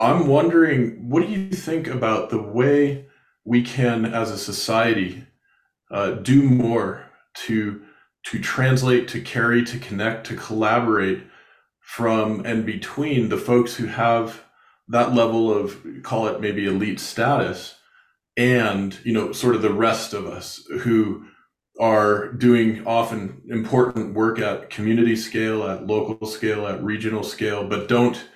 I'm 0.00 0.26
wondering, 0.26 1.08
what 1.08 1.26
do 1.26 1.32
you 1.32 1.50
think 1.50 1.86
about 1.86 2.30
the 2.30 2.40
way 2.40 3.06
we 3.44 3.62
can, 3.62 4.06
as 4.06 4.30
a 4.30 4.38
society, 4.38 5.26
uh, 5.90 6.12
do 6.12 6.42
more 6.42 7.04
to 7.46 7.82
to 8.24 8.40
translate, 8.40 9.08
to 9.08 9.20
carry, 9.22 9.64
to 9.64 9.78
connect, 9.78 10.26
to 10.26 10.36
collaborate 10.36 11.22
from 11.88 12.44
and 12.44 12.66
between 12.66 13.30
the 13.30 13.38
folks 13.38 13.74
who 13.74 13.86
have 13.86 14.44
that 14.88 15.14
level 15.14 15.50
of 15.50 15.82
call 16.02 16.26
it 16.26 16.40
maybe 16.40 16.66
elite 16.66 17.00
status 17.00 17.76
and 18.36 18.98
you 19.04 19.12
know 19.12 19.32
sort 19.32 19.54
of 19.54 19.62
the 19.62 19.72
rest 19.72 20.12
of 20.12 20.26
us 20.26 20.62
who 20.80 21.24
are 21.80 22.32
doing 22.32 22.86
often 22.86 23.40
important 23.48 24.14
work 24.14 24.38
at 24.38 24.68
community 24.68 25.16
scale 25.16 25.64
at 25.64 25.86
local 25.86 26.26
scale 26.26 26.66
at 26.66 26.82
regional 26.82 27.22
scale 27.22 27.66
but 27.66 27.88
don't 27.88 28.28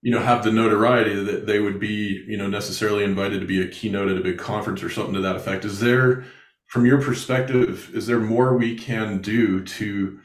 you 0.00 0.10
know 0.10 0.20
have 0.20 0.42
the 0.42 0.52
notoriety 0.52 1.14
that 1.24 1.46
they 1.46 1.58
would 1.58 1.80
be 1.80 2.24
you 2.26 2.36
know 2.36 2.46
necessarily 2.46 3.04
invited 3.04 3.40
to 3.40 3.46
be 3.46 3.60
a 3.60 3.68
keynote 3.68 4.10
at 4.10 4.16
a 4.16 4.22
big 4.22 4.38
conference 4.38 4.82
or 4.82 4.90
something 4.90 5.14
to 5.14 5.20
that 5.20 5.36
effect. 5.36 5.64
Is 5.64 5.80
there 5.80 6.24
from 6.66 6.86
your 6.86 7.02
perspective 7.02 7.90
is 7.94 8.06
there 8.06 8.20
more 8.20 8.56
we 8.56 8.76
can 8.76 9.20
do 9.20 9.62
to 9.64 10.20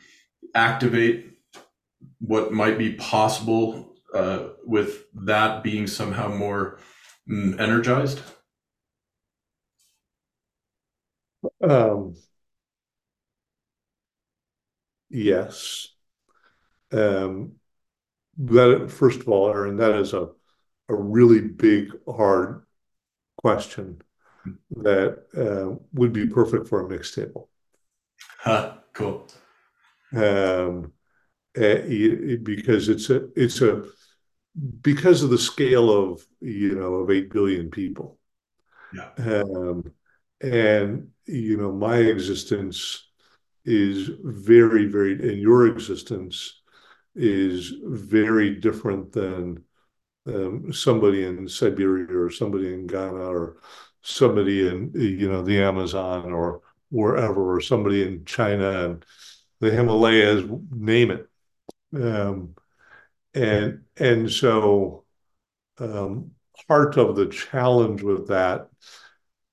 activate 0.53 1.29
what 2.19 2.51
might 2.51 2.77
be 2.77 2.93
possible 2.93 3.95
uh, 4.13 4.49
with 4.65 5.05
that 5.13 5.63
being 5.63 5.87
somehow 5.87 6.27
more 6.27 6.79
mm, 7.29 7.59
energized 7.59 8.21
um, 11.61 12.15
yes 15.09 15.87
um, 16.91 17.53
that 18.39 18.89
first 18.89 19.19
of 19.19 19.27
all, 19.27 19.49
Aaron, 19.49 19.77
that 19.77 19.91
is 19.95 20.13
a 20.13 20.29
a 20.89 20.95
really 20.95 21.41
big, 21.41 21.91
hard 22.07 22.63
question 23.37 24.01
that 24.71 25.23
uh, 25.37 25.77
would 25.93 26.11
be 26.11 26.25
perfect 26.25 26.67
for 26.67 26.81
a 26.81 26.89
mixed 26.89 27.13
table. 27.13 27.49
Huh, 28.39 28.77
cool. 28.93 29.27
Um, 30.15 30.91
because 31.59 32.89
it's 32.89 33.09
a 33.09 33.27
it's 33.35 33.61
a 33.61 33.83
because 34.81 35.23
of 35.23 35.29
the 35.29 35.37
scale 35.37 35.89
of 35.89 36.25
you 36.39 36.75
know 36.75 36.95
of 36.95 37.11
eight 37.11 37.31
billion 37.31 37.69
people. 37.69 38.17
Yeah. 38.93 39.09
Um, 39.17 39.83
and 40.41 41.09
you 41.25 41.57
know 41.57 41.71
my 41.71 41.97
existence 41.97 43.07
is 43.65 44.09
very 44.23 44.85
very 44.85 45.13
and 45.13 45.39
your 45.39 45.67
existence 45.67 46.61
is 47.15 47.73
very 47.83 48.55
different 48.55 49.11
than 49.11 49.63
um, 50.27 50.71
somebody 50.71 51.25
in 51.25 51.47
Siberia 51.47 52.17
or 52.17 52.29
somebody 52.29 52.73
in 52.73 52.87
Ghana 52.87 53.17
or 53.17 53.57
somebody 54.01 54.67
in 54.67 54.91
you 54.95 55.29
know 55.29 55.41
the 55.41 55.61
Amazon 55.61 56.31
or 56.31 56.61
wherever 56.89 57.55
or 57.55 57.61
somebody 57.61 58.03
in 58.03 58.25
China 58.25 58.85
and 58.85 59.05
the 59.59 59.71
Himalayas, 59.71 60.49
name 60.71 61.11
it. 61.11 61.29
Um, 61.93 62.55
and 63.33 63.83
and 63.97 64.31
so 64.31 65.05
um, 65.79 66.31
part 66.67 66.97
of 66.97 67.15
the 67.15 67.27
challenge 67.27 68.01
with 68.01 68.27
that 68.27 68.69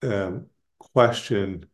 um, 0.03 0.47
question 0.79 1.67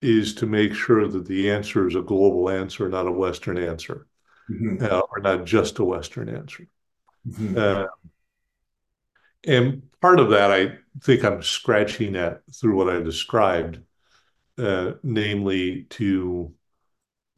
is 0.00 0.34
to 0.34 0.46
make 0.46 0.74
sure 0.74 1.06
that 1.06 1.26
the 1.26 1.50
answer 1.50 1.86
is 1.86 1.94
a 1.94 2.02
global 2.02 2.50
answer, 2.50 2.88
not 2.88 3.06
a 3.06 3.12
Western 3.12 3.56
answer, 3.56 4.06
mm-hmm. 4.50 4.84
uh, 4.84 5.00
or 5.00 5.20
not 5.20 5.44
just 5.44 5.78
a 5.78 5.84
Western 5.84 6.28
answer. 6.28 6.66
Mm-hmm. 7.26 7.56
Uh, 7.56 7.86
and 9.44 9.82
part 10.00 10.20
of 10.20 10.30
that, 10.30 10.50
I 10.50 10.78
think 11.02 11.24
I'm 11.24 11.42
scratching 11.42 12.16
at 12.16 12.42
through 12.54 12.76
what 12.76 12.90
I 12.90 13.00
described, 13.00 13.80
uh, 14.58 14.92
namely 15.02 15.86
to 15.90 16.54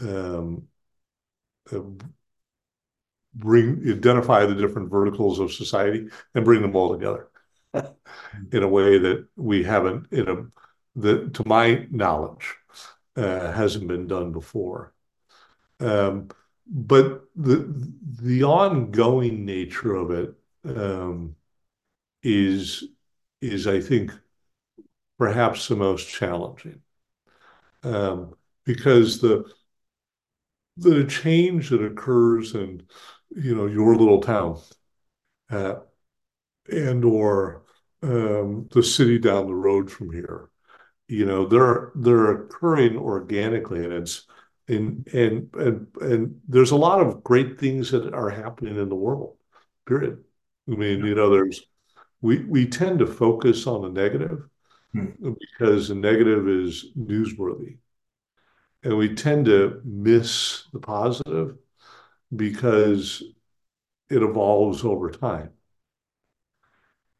um, 0.01 0.69
uh, 1.73 1.81
bring 3.35 3.83
identify 3.89 4.47
the 4.47 4.55
different 4.55 4.91
verticals 4.91 5.39
of 5.41 5.53
society 5.53 6.09
and 6.35 6.45
bring 6.45 6.63
them 6.63 6.77
all 6.77 6.93
together 6.93 7.29
in 8.53 8.63
a 8.63 8.69
way 8.69 8.99
that 8.99 9.27
we 9.37 9.63
haven't 9.63 10.07
in 10.13 10.29
a 10.29 10.47
that 10.97 11.35
to 11.35 11.49
my 11.49 11.87
knowledge 11.91 12.55
uh, 13.17 13.53
hasn't 13.53 13.89
been 13.89 14.07
done 14.07 14.33
before. 14.33 14.95
Um, 15.81 16.29
but 16.67 17.25
the 17.37 17.93
the 18.23 18.45
ongoing 18.45 19.45
nature 19.45 19.95
of 19.95 20.11
it 20.11 20.35
um, 20.65 21.37
is 22.23 22.85
is 23.41 23.67
I 23.67 23.81
think 23.81 24.13
perhaps 25.19 25.69
the 25.69 25.77
most 25.77 26.09
challenging. 26.09 26.81
Um, 27.83 28.35
because 28.65 29.21
the 29.21 29.45
the 30.77 31.05
change 31.05 31.71
that 31.71 31.85
occurs 31.85 32.55
in 32.55 32.83
you 33.35 33.55
know 33.55 33.67
your 33.67 33.97
little 33.97 34.21
town 34.21 34.61
uh, 35.51 35.77
and 36.69 37.05
or 37.05 37.63
um, 38.03 38.69
the 38.73 38.83
city 38.83 39.19
down 39.19 39.47
the 39.47 39.55
road 39.55 39.91
from 39.91 40.13
here. 40.13 40.51
You 41.09 41.27
know 41.27 41.47
they're 41.47 41.93
they're 41.95 42.33
occurring 42.33 42.97
organically 42.97 43.85
and 43.85 43.93
it's 43.93 44.27
and 44.69 45.07
and 45.13 45.51
and 45.55 45.87
and 46.01 46.41
there's 46.49 46.71
a 46.71 46.77
lot 46.77 47.01
of 47.01 47.23
great 47.23 47.61
things 47.61 47.91
that 47.91 48.15
are 48.15 48.31
happening 48.31 48.77
in 48.77 48.89
the 48.89 48.95
world 48.95 49.37
period. 49.87 50.25
I 50.71 50.77
mean 50.77 51.05
you 51.05 51.15
know 51.15 51.31
there's 51.31 51.67
we 52.23 52.39
we 52.45 52.67
tend 52.67 53.01
to 53.01 53.07
focus 53.07 53.67
on 53.67 53.83
the 53.83 53.91
negative 53.91 54.49
hmm. 54.93 55.35
because 55.39 55.89
the 55.89 55.95
negative 55.95 56.49
is 56.49 56.87
newsworthy. 56.99 57.77
And 58.83 58.97
we 58.97 59.15
tend 59.15 59.47
to 59.47 59.81
miss 59.85 60.65
the 60.73 60.79
positive 60.79 61.57
because 62.37 63.23
it 64.11 64.23
evolves 64.23 64.85
over 64.85 65.11
time. 65.11 65.51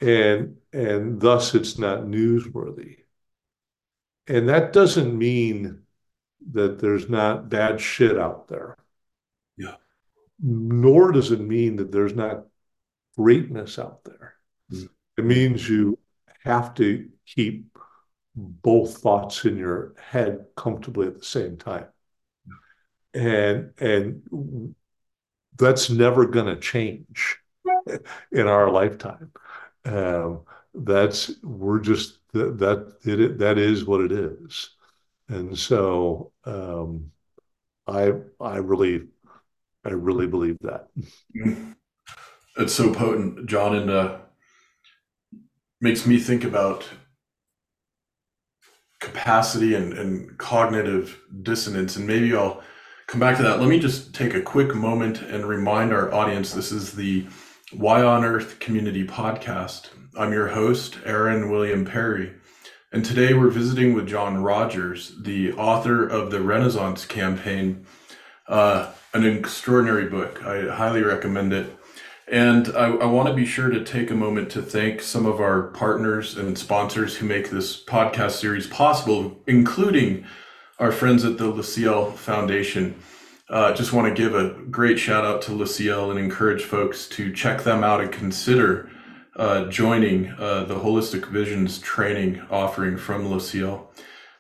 And 0.01 0.57
and 0.73 1.21
thus 1.21 1.55
it's 1.55 1.79
not 1.79 2.01
newsworthy. 2.01 2.99
And 4.27 4.49
that 4.49 4.73
doesn't 4.73 5.17
mean 5.17 5.83
that 6.53 6.79
there's 6.79 7.09
not 7.09 7.49
bad 7.49 7.81
shit 7.81 8.19
out 8.19 8.49
there. 8.49 8.77
Yeah. 9.57 9.77
Nor 10.43 11.13
does 11.13 11.31
it 11.31 11.41
mean 11.41 11.77
that 11.77 11.93
there's 11.93 12.15
not 12.15 12.47
greatness 13.17 13.79
out 13.79 14.05
there. 14.05 14.35
Mm-hmm. 14.73 14.87
it 15.19 15.25
means 15.25 15.69
you 15.69 15.99
have 16.43 16.75
to 16.75 17.09
keep 17.27 17.77
both 18.35 18.99
thoughts 18.99 19.45
in 19.45 19.57
your 19.57 19.95
head 19.99 20.47
comfortably 20.57 21.07
at 21.07 21.19
the 21.19 21.25
same 21.25 21.57
time. 21.57 21.87
And 23.13 23.73
and 23.79 24.75
that's 25.57 25.91
never 25.91 26.27
going 26.27 26.47
to 26.47 26.57
change 26.57 27.39
in 28.33 28.47
our 28.47 28.71
lifetime. 28.71 29.33
Um, 29.85 30.41
that's 30.75 31.31
we're 31.43 31.81
just 31.81 32.19
that 32.33 32.59
that 32.59 32.95
it, 33.05 33.39
that 33.39 33.59
is 33.59 33.85
what 33.85 34.01
it 34.01 34.13
is. 34.13 34.71
And 35.29 35.57
so 35.57 36.33
um, 36.45 37.11
i 37.87 38.13
i 38.41 38.57
really 38.57 39.07
i 39.85 39.91
really 39.91 40.27
believe 40.27 40.59
that. 40.61 40.89
It's 42.57 42.75
so 42.75 42.93
potent 42.93 43.47
john 43.47 43.75
and 43.77 43.91
uh, 43.91 44.19
makes 45.81 46.07
me 46.07 46.19
think 46.19 46.45
about 46.45 46.89
capacity 49.01 49.75
and, 49.75 49.93
and 49.93 50.37
cognitive 50.39 51.21
dissonance. 51.43 51.97
And 51.97 52.07
maybe 52.07 52.35
I'll 52.35 52.63
come 53.07 53.21
back 53.21 53.37
to 53.37 53.43
that. 53.43 53.61
Let 53.61 53.69
me 53.69 53.79
just 53.79 54.15
take 54.15 54.35
a 54.35 54.41
quick 54.41 54.75
moment 54.75 55.21
and 55.21 55.47
remind 55.47 55.93
our 55.93 56.13
audience 56.13 56.53
this 56.53 56.73
is 56.73 56.93
the 56.93 57.27
Y 57.73 58.03
on 58.03 58.25
Earth 58.25 58.59
Community 58.61 59.07
Podcast. 59.07 59.91
I'm 60.17 60.33
your 60.33 60.49
host, 60.49 60.97
Aaron 61.05 61.51
William 61.51 61.85
Perry. 61.85 62.33
And 62.93 63.05
today 63.05 63.35
we're 63.35 63.51
visiting 63.51 63.93
with 63.93 64.07
John 64.07 64.43
Rogers, 64.43 65.15
the 65.21 65.53
author 65.53 66.07
of 66.07 66.31
the 66.31 66.41
Renaissance 66.41 67.05
Campaign, 67.05 67.85
uh, 68.47 68.93
an 69.13 69.25
extraordinary 69.25 70.09
book. 70.09 70.45
I 70.45 70.75
highly 70.75 71.03
recommend 71.03 71.53
it. 71.53 71.77
And 72.27 72.69
I, 72.69 72.87
I 72.87 73.07
want 73.07 73.29
to 73.29 73.35
be 73.35 73.45
sure 73.45 73.69
to 73.69 73.85
take 73.85 74.11
a 74.11 74.15
moment 74.15 74.51
to 74.53 74.63
thank 74.63 75.03
some 75.03 75.27
of 75.27 75.41
our 75.41 75.65
partners 75.65 76.39
and 76.39 76.57
sponsors 76.57 77.17
who 77.17 77.27
make 77.27 77.51
this 77.51 77.83
podcast 77.85 78.33
series 78.33 78.67
possible, 78.67 79.43
including 79.47 80.25
our 80.79 80.91
friends 80.91 81.25
at 81.25 81.39
the 81.39 81.45
LaCiel 81.45 82.15
Foundation. 82.15 82.97
Uh, 83.49 83.73
just 83.75 83.93
want 83.93 84.09
to 84.09 84.23
give 84.23 84.35
a 84.35 84.51
great 84.71 84.99
shout 84.99 85.25
out 85.25 85.43
to 85.43 85.53
LaCiel 85.53 86.11
and 86.11 86.19
encourage 86.19 86.65
folks 86.65 87.07
to 87.09 87.33
check 87.33 87.63
them 87.63 87.85
out 87.85 88.01
and 88.01 88.11
consider 88.11 88.91
uh, 89.37 89.67
joining 89.67 90.31
uh, 90.39 90.65
the 90.65 90.75
Holistic 90.75 91.27
Visions 91.29 91.79
training 91.79 92.43
offering 92.51 92.97
from 92.97 93.27
LaCiel. 93.27 93.87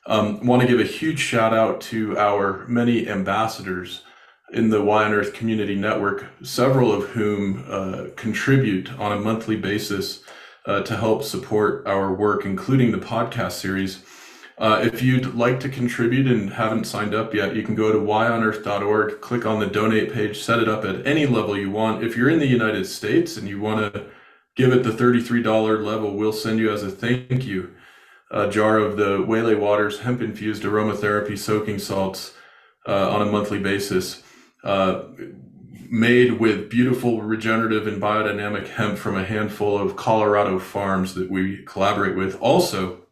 Um, 0.07 0.45
want 0.45 0.63
to 0.63 0.69
give 0.69 0.81
a 0.81 0.85
huge 0.85 1.21
shout 1.21 1.55
out 1.55 1.81
to 1.83 2.19
our 2.19 2.67
many 2.67 3.09
ambassadors 3.09 4.03
in 4.53 4.71
the 4.71 4.83
Y 4.83 5.05
on 5.05 5.13
Earth 5.13 5.35
Community 5.35 5.75
Network, 5.75 6.27
several 6.43 6.93
of 6.93 7.11
whom 7.11 7.65
uh, 7.69 8.07
contribute 8.17 8.93
on 8.99 9.13
a 9.13 9.21
monthly 9.21 9.57
basis 9.57 10.23
uh, 10.67 10.83
to 10.83 10.97
help 10.97 11.23
support 11.23 11.87
our 11.87 12.13
work, 12.13 12.45
including 12.45 12.91
the 12.91 12.99
podcast 12.99 13.53
series. 13.53 14.05
Uh, 14.57 14.81
if 14.85 15.03
you'd 15.03 15.35
like 15.35 15.59
to 15.61 15.69
contribute 15.69 16.27
and 16.27 16.53
haven't 16.53 16.85
signed 16.85 17.15
up 17.15 17.35
yet, 17.35 17.57
you 17.57 17.63
can 17.63 17.75
go 17.75 17.91
to 17.91 17.99
yonearth.org, 17.99 19.21
click 19.21 19.45
on 19.45 19.59
the 19.59 19.67
donate 19.67 20.13
page, 20.13 20.41
set 20.41 20.61
it 20.61 20.69
up 20.69 20.85
at 20.85 21.05
any 21.07 21.27
level 21.27 21.59
you 21.59 21.71
want. 21.71 22.05
If 22.05 22.17
you're 22.17 22.31
in 22.31 22.39
the 22.39 22.47
United 22.47 22.87
States 22.87 23.37
and 23.37 23.49
you 23.49 23.61
want 23.61 23.93
to 23.93 24.07
give 24.55 24.73
it 24.73 24.85
the 24.85 24.91
$33 24.91 25.85
level, 25.85 26.15
we'll 26.17 26.33
send 26.33 26.61
you 26.61 26.73
as 26.73 26.85
a 26.85 26.91
thank 26.91 27.45
you 27.45 27.75
a 28.31 28.51
jar 28.51 28.79
of 28.79 28.97
the 28.97 29.23
Waylay 29.23 29.55
Waters 29.55 30.01
hemp 30.01 30.21
infused 30.21 30.65
aromatherapy 30.65 31.39
soaking 31.39 31.79
salts 31.79 32.35
uh, 32.87 33.11
on 33.11 33.27
a 33.27 33.31
monthly 33.31 33.61
basis. 33.61 34.23
Uh, 34.65 35.05
made 35.89 36.41
with 36.41 36.69
beautiful 36.69 37.23
regenerative 37.23 37.87
and 37.87 38.03
biodynamic 38.03 38.69
hemp 38.69 38.99
from 38.99 39.17
a 39.17 39.25
handful 39.25 39.79
of 39.79 39.95
Colorado 39.95 40.59
farms 40.59 41.15
that 41.15 41.31
we 41.31 41.63
collaborate 41.65 42.17
with. 42.17 42.41
Also, 42.41 43.04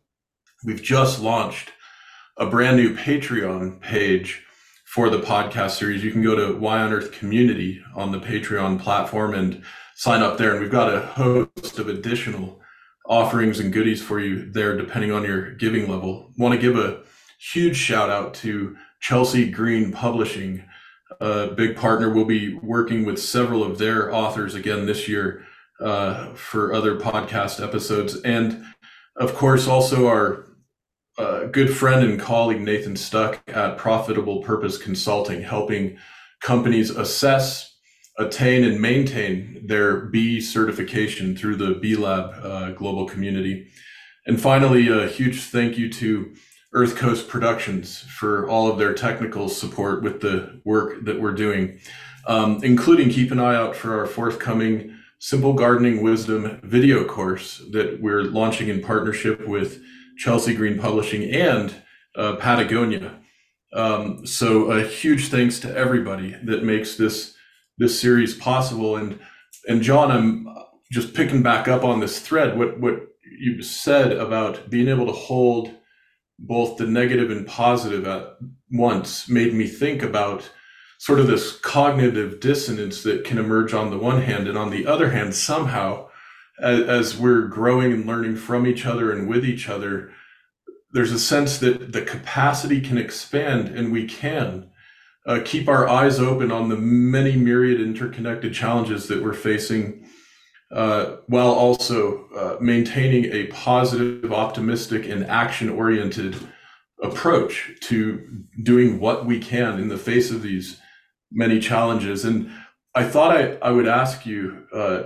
we've 0.64 0.82
just 0.82 1.20
launched 1.20 1.72
a 2.36 2.46
brand 2.46 2.76
new 2.76 2.94
Patreon 2.94 3.80
page 3.80 4.44
for 4.84 5.10
the 5.10 5.20
podcast 5.20 5.70
series. 5.70 6.04
You 6.04 6.12
can 6.12 6.22
go 6.22 6.34
to 6.34 6.58
Y 6.58 6.80
on 6.80 6.92
Earth 6.92 7.12
Community 7.12 7.82
on 7.94 8.12
the 8.12 8.20
Patreon 8.20 8.80
platform 8.80 9.34
and 9.34 9.62
sign 9.96 10.22
up 10.22 10.38
there. 10.38 10.52
And 10.52 10.60
we've 10.60 10.70
got 10.70 10.92
a 10.92 11.00
host 11.00 11.78
of 11.78 11.88
additional 11.88 12.60
offerings 13.06 13.58
and 13.58 13.72
goodies 13.72 14.02
for 14.02 14.20
you 14.20 14.50
there, 14.50 14.76
depending 14.76 15.12
on 15.12 15.24
your 15.24 15.52
giving 15.52 15.90
level. 15.90 16.32
Want 16.36 16.54
to 16.54 16.60
give 16.60 16.76
a 16.76 17.02
huge 17.38 17.76
shout 17.76 18.10
out 18.10 18.34
to 18.34 18.76
Chelsea 19.00 19.50
Green 19.50 19.92
Publishing 19.92 20.64
a 21.20 21.48
big 21.48 21.76
partner. 21.76 22.10
We'll 22.10 22.24
be 22.24 22.54
working 22.54 23.04
with 23.04 23.20
several 23.20 23.62
of 23.62 23.78
their 23.78 24.12
authors 24.12 24.54
again 24.54 24.86
this 24.86 25.08
year 25.08 25.44
uh, 25.80 26.34
for 26.34 26.72
other 26.72 26.98
podcast 26.98 27.62
episodes. 27.62 28.20
And 28.22 28.64
of 29.16 29.34
course, 29.34 29.66
also 29.66 30.08
our 30.08 30.46
good 31.52 31.74
friend 31.74 32.04
and 32.04 32.18
colleague 32.18 32.62
Nathan 32.62 32.96
Stuck 32.96 33.42
at 33.48 33.76
Profitable 33.76 34.42
Purpose 34.42 34.78
Consulting, 34.78 35.42
helping 35.42 35.98
companies 36.40 36.90
assess 36.90 37.76
attain 38.18 38.64
and 38.64 38.80
maintain 38.80 39.66
their 39.66 40.06
B 40.06 40.40
certification 40.40 41.36
through 41.36 41.56
the 41.56 41.74
B 41.74 41.96
Lab 41.96 42.32
uh, 42.42 42.70
global 42.72 43.06
community. 43.06 43.68
And 44.26 44.40
finally, 44.40 44.88
a 44.88 45.08
huge 45.08 45.42
thank 45.42 45.76
you 45.76 45.90
to 45.94 46.34
Earth 46.72 46.96
Coast 46.96 47.28
Productions 47.28 48.00
for 48.02 48.48
all 48.48 48.70
of 48.70 48.78
their 48.78 48.94
technical 48.94 49.48
support 49.48 50.02
with 50.02 50.20
the 50.20 50.60
work 50.64 51.04
that 51.04 51.20
we're 51.20 51.32
doing, 51.34 51.78
um, 52.26 52.60
including 52.62 53.10
keep 53.10 53.30
an 53.30 53.38
eye 53.38 53.56
out 53.56 53.74
for 53.76 53.98
our 53.98 54.06
forthcoming 54.06 54.96
Simple 55.18 55.52
Gardening 55.52 56.02
Wisdom 56.02 56.60
video 56.62 57.04
course 57.04 57.62
that 57.70 58.00
we're 58.00 58.24
launching 58.24 58.68
in 58.68 58.80
partnership 58.80 59.46
with 59.46 59.80
Chelsea 60.22 60.54
Green 60.54 60.78
Publishing 60.78 61.24
and 61.34 61.74
uh, 62.14 62.36
Patagonia. 62.36 63.18
Um, 63.72 64.24
so 64.24 64.70
a 64.70 64.86
huge 64.86 65.28
thanks 65.30 65.58
to 65.60 65.76
everybody 65.76 66.36
that 66.44 66.62
makes 66.62 66.96
this 66.96 67.34
this 67.78 68.00
series 68.00 68.34
possible. 68.36 68.96
And 68.96 69.18
and 69.66 69.82
John, 69.82 70.12
I'm 70.12 70.46
just 70.92 71.14
picking 71.14 71.42
back 71.42 71.66
up 71.66 71.82
on 71.82 71.98
this 71.98 72.20
thread. 72.20 72.56
What 72.56 72.78
what 72.78 73.00
you 73.24 73.62
said 73.62 74.12
about 74.12 74.70
being 74.70 74.88
able 74.88 75.06
to 75.06 75.12
hold 75.12 75.74
both 76.38 76.76
the 76.76 76.86
negative 76.86 77.30
and 77.30 77.44
positive 77.46 78.06
at 78.06 78.36
once 78.70 79.28
made 79.28 79.54
me 79.54 79.66
think 79.66 80.02
about 80.02 80.48
sort 80.98 81.18
of 81.18 81.26
this 81.26 81.58
cognitive 81.58 82.38
dissonance 82.38 83.02
that 83.02 83.24
can 83.24 83.38
emerge 83.38 83.74
on 83.74 83.90
the 83.90 83.98
one 83.98 84.22
hand, 84.22 84.46
and 84.46 84.56
on 84.56 84.70
the 84.70 84.86
other 84.86 85.10
hand, 85.10 85.34
somehow, 85.34 86.08
as, 86.62 86.80
as 86.80 87.18
we're 87.18 87.42
growing 87.42 87.92
and 87.92 88.06
learning 88.06 88.36
from 88.36 88.66
each 88.66 88.86
other 88.86 89.12
and 89.12 89.28
with 89.28 89.44
each 89.44 89.68
other, 89.68 90.10
there's 90.92 91.12
a 91.12 91.18
sense 91.18 91.58
that 91.58 91.92
the 91.92 92.02
capacity 92.02 92.80
can 92.80 92.98
expand 92.98 93.68
and 93.68 93.92
we 93.92 94.06
can 94.06 94.70
uh, 95.26 95.40
keep 95.44 95.68
our 95.68 95.88
eyes 95.88 96.18
open 96.18 96.50
on 96.50 96.68
the 96.68 96.76
many 96.76 97.36
myriad 97.36 97.80
interconnected 97.80 98.52
challenges 98.52 99.08
that 99.08 99.22
we're 99.22 99.32
facing 99.32 100.04
uh, 100.72 101.16
while 101.26 101.50
also 101.50 102.28
uh, 102.30 102.56
maintaining 102.60 103.26
a 103.26 103.46
positive, 103.48 104.32
optimistic, 104.32 105.08
and 105.08 105.24
action 105.26 105.68
oriented 105.68 106.34
approach 107.02 107.72
to 107.80 108.44
doing 108.62 108.98
what 108.98 109.26
we 109.26 109.38
can 109.38 109.78
in 109.78 109.88
the 109.88 109.98
face 109.98 110.30
of 110.30 110.42
these 110.42 110.80
many 111.30 111.60
challenges. 111.60 112.24
And 112.24 112.50
I 112.94 113.04
thought 113.04 113.36
I, 113.36 113.54
I 113.56 113.70
would 113.70 113.88
ask 113.88 114.24
you 114.24 114.66
uh, 114.74 115.02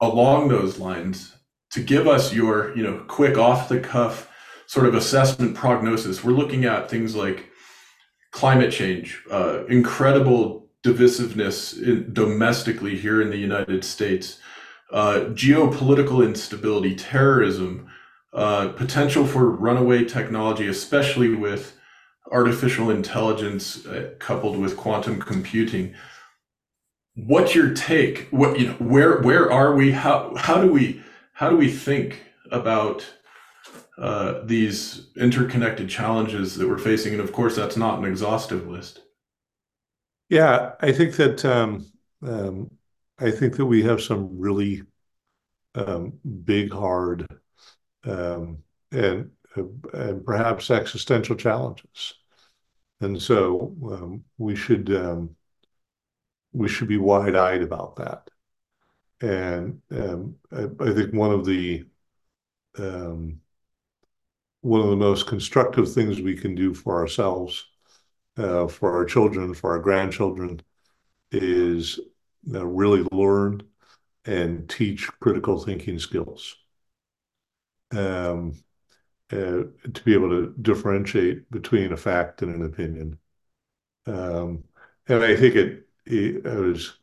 along 0.00 0.48
those 0.48 0.78
lines 0.78 1.36
to 1.72 1.82
give 1.82 2.06
us 2.06 2.32
your 2.32 2.76
you 2.76 2.82
know 2.82 3.04
quick 3.08 3.38
off 3.38 3.68
the 3.68 3.80
cuff 3.80 4.28
sort 4.66 4.86
of 4.86 4.94
assessment 4.94 5.54
prognosis. 5.54 6.22
We're 6.22 6.32
looking 6.32 6.64
at 6.64 6.88
things 6.88 7.16
like 7.16 7.50
climate 8.30 8.72
change, 8.72 9.20
uh, 9.30 9.64
incredible 9.66 10.68
divisiveness 10.84 11.80
in, 11.82 12.12
domestically 12.12 12.96
here 12.96 13.20
in 13.20 13.30
the 13.30 13.36
United 13.36 13.84
States, 13.84 14.38
uh, 14.92 15.24
geopolitical 15.32 16.24
instability, 16.24 16.94
terrorism, 16.94 17.88
uh, 18.32 18.68
potential 18.68 19.26
for 19.26 19.50
runaway 19.50 20.04
technology, 20.04 20.68
especially 20.68 21.34
with 21.34 21.76
artificial 22.30 22.90
intelligence 22.90 23.84
uh, 23.86 24.10
coupled 24.18 24.56
with 24.56 24.76
quantum 24.76 25.20
computing. 25.20 25.94
What's 27.14 27.54
your 27.54 27.74
take? 27.74 28.28
What 28.30 28.58
you 28.58 28.68
know? 28.68 28.74
Where 28.74 29.20
where 29.20 29.50
are 29.50 29.74
we? 29.74 29.92
How 29.92 30.34
how 30.36 30.62
do 30.62 30.72
we 30.72 31.02
how 31.32 31.50
do 31.50 31.56
we 31.56 31.70
think 31.70 32.22
about 32.50 33.06
uh, 34.00 34.40
these 34.44 35.08
interconnected 35.16 35.88
challenges 35.88 36.56
that 36.56 36.66
we're 36.66 36.78
facing. 36.78 37.12
And 37.12 37.20
of 37.20 37.32
course, 37.32 37.54
that's 37.54 37.76
not 37.76 37.98
an 37.98 38.06
exhaustive 38.06 38.66
list. 38.66 39.02
Yeah, 40.30 40.72
I 40.80 40.92
think 40.92 41.16
that 41.16 41.44
um, 41.44 41.86
um, 42.22 42.70
I 43.18 43.30
think 43.30 43.56
that 43.56 43.66
we 43.66 43.82
have 43.82 44.00
some 44.00 44.38
really 44.38 44.82
um, 45.74 46.14
big, 46.44 46.72
hard, 46.72 47.26
um, 48.04 48.58
and 48.90 49.30
uh, 49.56 49.64
and 49.92 50.24
perhaps 50.24 50.70
existential 50.70 51.36
challenges, 51.36 52.14
and 53.00 53.20
so 53.20 53.76
um, 53.90 54.24
we 54.38 54.56
should 54.56 54.94
um, 54.94 55.36
we 56.52 56.68
should 56.68 56.88
be 56.88 56.96
wide 56.96 57.36
eyed 57.36 57.62
about 57.62 57.96
that. 57.96 58.28
And 59.20 59.80
I, 59.90 60.64
I, 60.80 60.94
think 60.94 61.12
one 61.12 61.30
of 61.30 61.44
the 61.44 61.84
um, 62.78 63.40
one 64.62 64.80
of 64.80 64.88
the 64.88 64.96
most 64.96 65.26
constructive 65.26 65.92
things 65.92 66.20
we 66.20 66.36
can 66.36 66.54
do 66.54 66.72
for 66.72 66.98
ourselves, 66.98 67.66
uh, 68.36 68.66
for 68.66 68.92
our 68.92 69.04
children, 69.04 69.52
for 69.54 69.72
our 69.72 69.78
grandchildren, 69.78 70.60
is 71.32 72.00
uh, 72.52 72.66
really 72.66 73.06
learn 73.12 73.62
and 74.24 74.68
teach 74.68 75.08
critical 75.20 75.62
thinking 75.62 75.98
skills. 75.98 76.56
Um, 77.92 78.54
uh, 79.32 79.62
to 79.94 80.02
be 80.04 80.12
able 80.12 80.28
to 80.28 80.54
differentiate 80.60 81.48
between 81.50 81.92
a 81.92 81.96
fact 81.96 82.42
and 82.42 82.54
an 82.54 82.64
opinion. 82.64 83.18
Um, 84.06 84.64
and 85.06 85.22
I 85.22 85.36
think 85.36 85.54
it, 85.54 85.88
I 86.08 86.56
was 86.56 86.98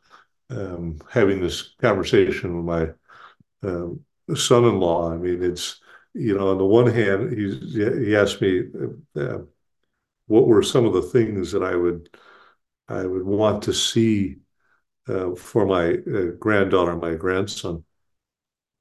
um, 0.50 1.00
having 1.10 1.42
this 1.42 1.76
conversation 1.82 2.56
with 2.56 2.66
my 2.66 3.70
uh, 3.70 3.90
son-in-law. 4.36 5.14
I 5.14 5.18
mean, 5.18 5.44
it's 5.44 5.80
you 6.14 6.36
know, 6.38 6.50
on 6.50 6.58
the 6.58 6.66
one 6.66 6.88
hand, 6.88 7.32
he 7.38 8.06
he 8.06 8.16
asked 8.16 8.42
me 8.42 8.64
uh, 9.16 9.40
what 10.28 10.48
were 10.48 10.64
some 10.64 10.86
of 10.86 10.94
the 10.94 11.02
things 11.02 11.52
that 11.52 11.64
I 11.64 11.76
would 11.76 12.10
I 12.88 13.06
would 13.06 13.24
want 13.26 13.64
to 13.64 13.74
see 13.74 14.38
uh, 15.08 15.36
for 15.36 15.66
my 15.66 15.94
uh, 15.94 16.32
granddaughter 16.40 16.96
my 16.96 17.16
grandson, 17.16 17.84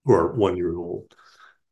who 0.05 0.15
are 0.15 0.33
one 0.33 0.57
year 0.57 0.77
old, 0.77 1.15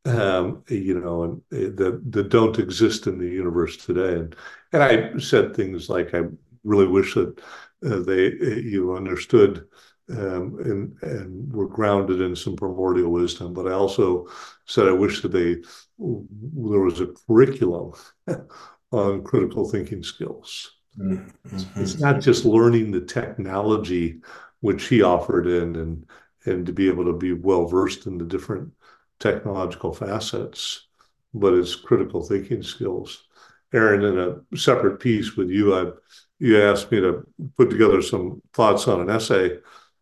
um, 0.05 0.63
you 0.69 0.99
know, 0.99 1.23
and 1.23 1.37
uh, 1.53 1.75
that 1.83 2.01
that 2.11 2.29
don't 2.29 2.59
exist 2.59 3.07
in 3.07 3.17
the 3.17 3.27
universe 3.27 3.77
today. 3.77 4.19
And 4.19 4.35
and 4.73 4.83
I 4.83 5.17
said 5.17 5.55
things 5.55 5.89
like, 5.89 6.13
I 6.13 6.23
really 6.63 6.87
wish 6.87 7.13
that 7.15 7.39
uh, 7.39 7.43
they 7.89 8.27
uh, 8.27 8.55
you 8.55 8.95
understood 8.95 9.67
um, 10.09 10.57
and 10.63 10.97
and 11.01 11.53
were 11.53 11.67
grounded 11.67 12.21
in 12.21 12.35
some 12.35 12.55
primordial 12.55 13.11
wisdom. 13.11 13.53
But 13.53 13.67
I 13.67 13.71
also 13.71 14.27
said 14.65 14.87
I 14.87 14.91
wish 14.91 15.21
that 15.21 15.31
they 15.31 15.55
there 15.97 16.79
was 16.79 17.01
a 17.01 17.13
curriculum 17.27 17.93
on 18.91 19.23
critical 19.23 19.69
thinking 19.69 20.03
skills. 20.03 20.71
Mm-hmm. 20.97 21.81
It's 21.81 21.99
not 21.99 22.21
just 22.21 22.45
learning 22.45 22.91
the 22.91 23.01
technology 23.01 24.21
which 24.61 24.87
he 24.87 25.01
offered 25.01 25.47
in 25.47 25.75
and 25.75 26.05
and 26.45 26.65
to 26.65 26.73
be 26.73 26.87
able 26.87 27.05
to 27.05 27.13
be 27.13 27.33
well 27.33 27.65
versed 27.65 28.05
in 28.05 28.17
the 28.17 28.25
different 28.25 28.71
technological 29.19 29.93
facets, 29.93 30.87
but 31.33 31.53
it's 31.53 31.75
critical 31.75 32.23
thinking 32.23 32.61
skills. 32.61 33.25
Aaron, 33.73 34.03
in 34.03 34.19
a 34.19 34.57
separate 34.57 34.99
piece 34.99 35.35
with 35.35 35.49
you, 35.49 35.75
I 35.75 35.91
you 36.39 36.61
asked 36.61 36.91
me 36.91 36.99
to 36.99 37.25
put 37.57 37.69
together 37.69 38.01
some 38.01 38.41
thoughts 38.53 38.87
on 38.87 39.01
an 39.01 39.09
essay 39.09 39.57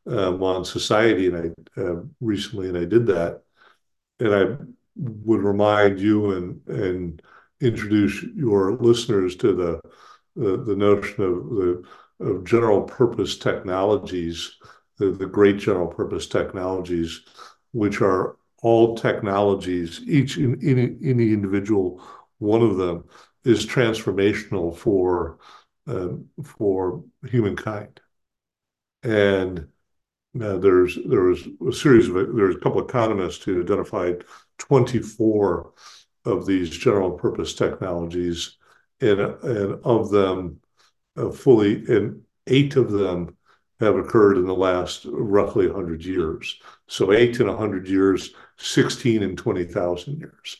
um, 0.07 0.43
on 0.43 0.65
society, 0.65 1.27
and 1.27 1.37
I 1.77 1.81
uh, 1.81 2.01
recently, 2.19 2.69
and 2.69 2.77
I 2.77 2.85
did 2.85 3.05
that, 3.07 3.41
and 4.19 4.35
I 4.35 4.57
would 4.95 5.41
remind 5.41 5.99
you 5.99 6.31
and 6.31 6.67
and 6.67 7.21
introduce 7.61 8.23
your 8.35 8.73
listeners 8.77 9.35
to 9.37 9.53
the 9.53 9.81
the, 10.35 10.57
the 10.57 10.75
notion 10.75 11.23
of 11.23 11.49
the 11.49 11.83
of 12.19 12.43
general 12.43 12.81
purpose 12.81 13.37
technologies, 13.37 14.57
the, 14.97 15.11
the 15.11 15.25
great 15.25 15.57
general 15.57 15.87
purpose 15.87 16.27
technologies, 16.27 17.21
which 17.71 18.01
are 18.01 18.37
all 18.61 18.95
technologies, 18.95 20.01
each 20.07 20.37
in 20.37 20.57
any, 20.63 21.33
individual 21.33 22.01
one 22.39 22.61
of 22.61 22.77
them 22.77 23.03
is 23.43 23.65
transformational 23.65 24.75
for 24.75 25.37
uh, 25.87 26.09
for 26.43 27.03
humankind. 27.25 27.99
And 29.03 29.67
uh, 30.41 30.57
there's 30.57 30.97
there 31.05 31.23
was 31.23 31.47
a 31.67 31.71
series 31.71 32.07
of 32.07 32.15
there's 32.35 32.55
a 32.55 32.59
couple 32.59 32.79
of 32.79 32.89
economists 32.89 33.43
who 33.43 33.61
identified 33.61 34.23
24 34.57 35.73
of 36.25 36.45
these 36.45 36.69
general 36.69 37.11
purpose 37.11 37.53
technologies, 37.53 38.57
and 39.01 39.19
and 39.19 39.79
of 39.83 40.09
them, 40.09 40.59
uh, 41.17 41.29
fully 41.29 41.85
and 41.85 42.21
eight 42.47 42.75
of 42.75 42.91
them 42.91 43.37
have 43.79 43.95
occurred 43.95 44.37
in 44.37 44.45
the 44.45 44.55
last 44.55 45.05
roughly 45.05 45.67
100 45.67 46.03
years. 46.03 46.59
So 46.87 47.11
eight 47.11 47.39
in 47.39 47.47
100 47.47 47.87
years, 47.87 48.33
16 48.57 49.21
in 49.21 49.35
20,000 49.35 50.19
years. 50.19 50.57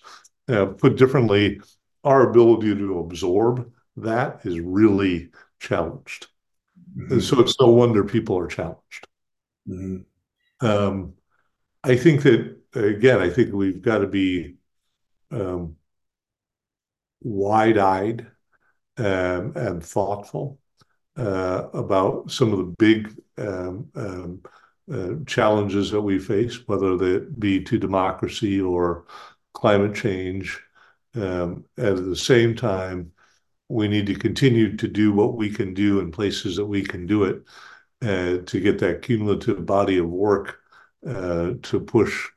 Uh, 0.48 0.66
put 0.66 0.98
differently, 0.98 1.62
our 2.04 2.30
ability 2.30 2.76
to 2.76 3.00
absorb 3.00 3.72
that 3.98 4.42
is 4.46 4.60
really 4.60 5.30
challenged. 5.60 6.28
Mm-hmm. 6.98 7.14
And 7.14 7.24
so 7.24 7.40
it's 7.40 7.60
no 7.60 7.68
wonder 7.68 8.04
people 8.04 8.38
are 8.38 8.48
challenged. 8.48 9.08
Mm-hmm. 9.68 10.66
Um, 10.66 11.14
I 11.84 11.96
think 11.96 12.24
that 12.24 12.58
again, 12.76 13.20
I 13.20 13.30
think 13.30 13.54
we've 13.54 13.82
got 13.82 14.00
to 14.00 14.08
be 14.08 14.56
um, 15.32 15.76
wide-eyed 17.22 18.28
um, 18.98 19.54
and 19.56 19.84
thoughtful 19.84 20.60
uh, 21.18 21.68
about 21.74 22.32
some 22.32 22.52
of 22.52 22.60
the 22.60 22.76
big 22.78 23.16
um, 23.38 23.90
um, 23.96 24.42
uh, 24.92 25.24
challenges 25.26 25.92
that 25.92 26.02
we 26.02 26.20
face, 26.20 26.68
whether 26.68 26.98
they 26.98 27.26
be 27.40 27.64
to 27.64 27.78
democracy 27.78 28.62
or 28.62 29.06
climate 29.54 29.96
change. 29.96 30.60
Um, 31.16 31.66
at 31.78 31.96
the 31.96 32.16
same 32.16 32.56
time, 32.56 33.12
we 33.70 33.88
need 33.88 34.06
to 34.08 34.16
continue 34.16 34.76
to 34.78 34.88
do 34.88 35.12
what 35.14 35.36
we 35.36 35.50
can 35.50 35.74
do 35.74 36.00
in 36.00 36.12
places 36.12 36.58
that 36.58 36.66
we 36.66 36.84
can 36.84 37.06
do 37.06 37.24
it 37.24 37.44
uh, 38.04 38.44
to 38.46 38.60
get 38.60 38.80
that 38.80 39.02
cumulative 39.02 39.66
body 39.66 39.98
of 39.98 40.10
work 40.10 40.60
uh, 41.08 41.54
to 41.62 41.80
push 41.80 42.30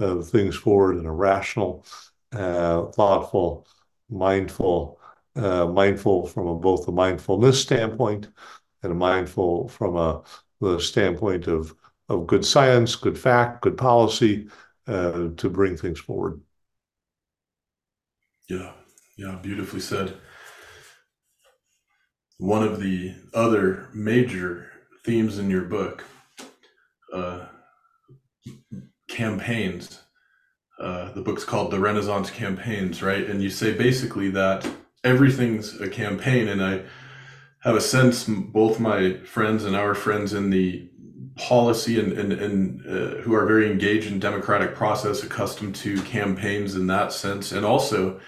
uh, 0.00 0.20
things 0.20 0.56
forward 0.56 0.96
in 0.96 1.06
a 1.06 1.12
rational, 1.12 1.86
thoughtful, 2.32 3.66
mindful, 4.10 4.98
mindful 5.36 6.26
from 6.26 6.60
both 6.60 6.88
a 6.88 6.92
mindfulness 6.92 7.60
standpoint 7.60 8.28
and 8.82 8.92
a 8.92 8.94
mindful 8.94 9.68
from 9.68 9.96
a 9.96 10.22
the 10.60 10.80
standpoint 10.80 11.46
of 11.46 11.74
good 12.26 12.44
science, 12.44 12.96
good 12.96 13.18
fact, 13.18 13.62
good 13.62 13.76
policy 13.76 14.48
to 14.86 15.50
bring 15.50 15.76
things 15.76 16.00
forward. 16.00 16.40
Yeah, 18.48 18.72
yeah, 19.16 19.38
beautifully 19.42 19.80
said. 19.80 20.16
One 22.42 22.64
of 22.64 22.80
the 22.80 23.14
other 23.32 23.88
major 23.94 24.68
themes 25.04 25.38
in 25.38 25.48
your 25.48 25.62
book, 25.62 26.04
uh, 27.12 27.46
campaigns. 29.08 30.00
Uh, 30.76 31.12
the 31.12 31.20
book's 31.20 31.44
called 31.44 31.70
The 31.70 31.78
Renaissance 31.78 32.32
Campaigns, 32.32 33.00
right? 33.00 33.24
And 33.24 33.40
you 33.40 33.48
say 33.48 33.74
basically 33.74 34.28
that 34.30 34.68
everything's 35.04 35.80
a 35.80 35.88
campaign. 35.88 36.48
And 36.48 36.60
I 36.60 36.82
have 37.60 37.76
a 37.76 37.80
sense, 37.80 38.24
both 38.24 38.80
my 38.80 39.18
friends 39.18 39.64
and 39.64 39.76
our 39.76 39.94
friends 39.94 40.32
in 40.32 40.50
the 40.50 40.90
policy 41.36 42.00
and, 42.00 42.12
and, 42.12 42.32
and 42.32 42.80
uh, 42.84 43.20
who 43.20 43.34
are 43.34 43.46
very 43.46 43.70
engaged 43.70 44.10
in 44.10 44.18
democratic 44.18 44.74
process, 44.74 45.22
accustomed 45.22 45.76
to 45.76 46.02
campaigns 46.02 46.74
in 46.74 46.88
that 46.88 47.12
sense, 47.12 47.52
and 47.52 47.64
also 47.64 48.20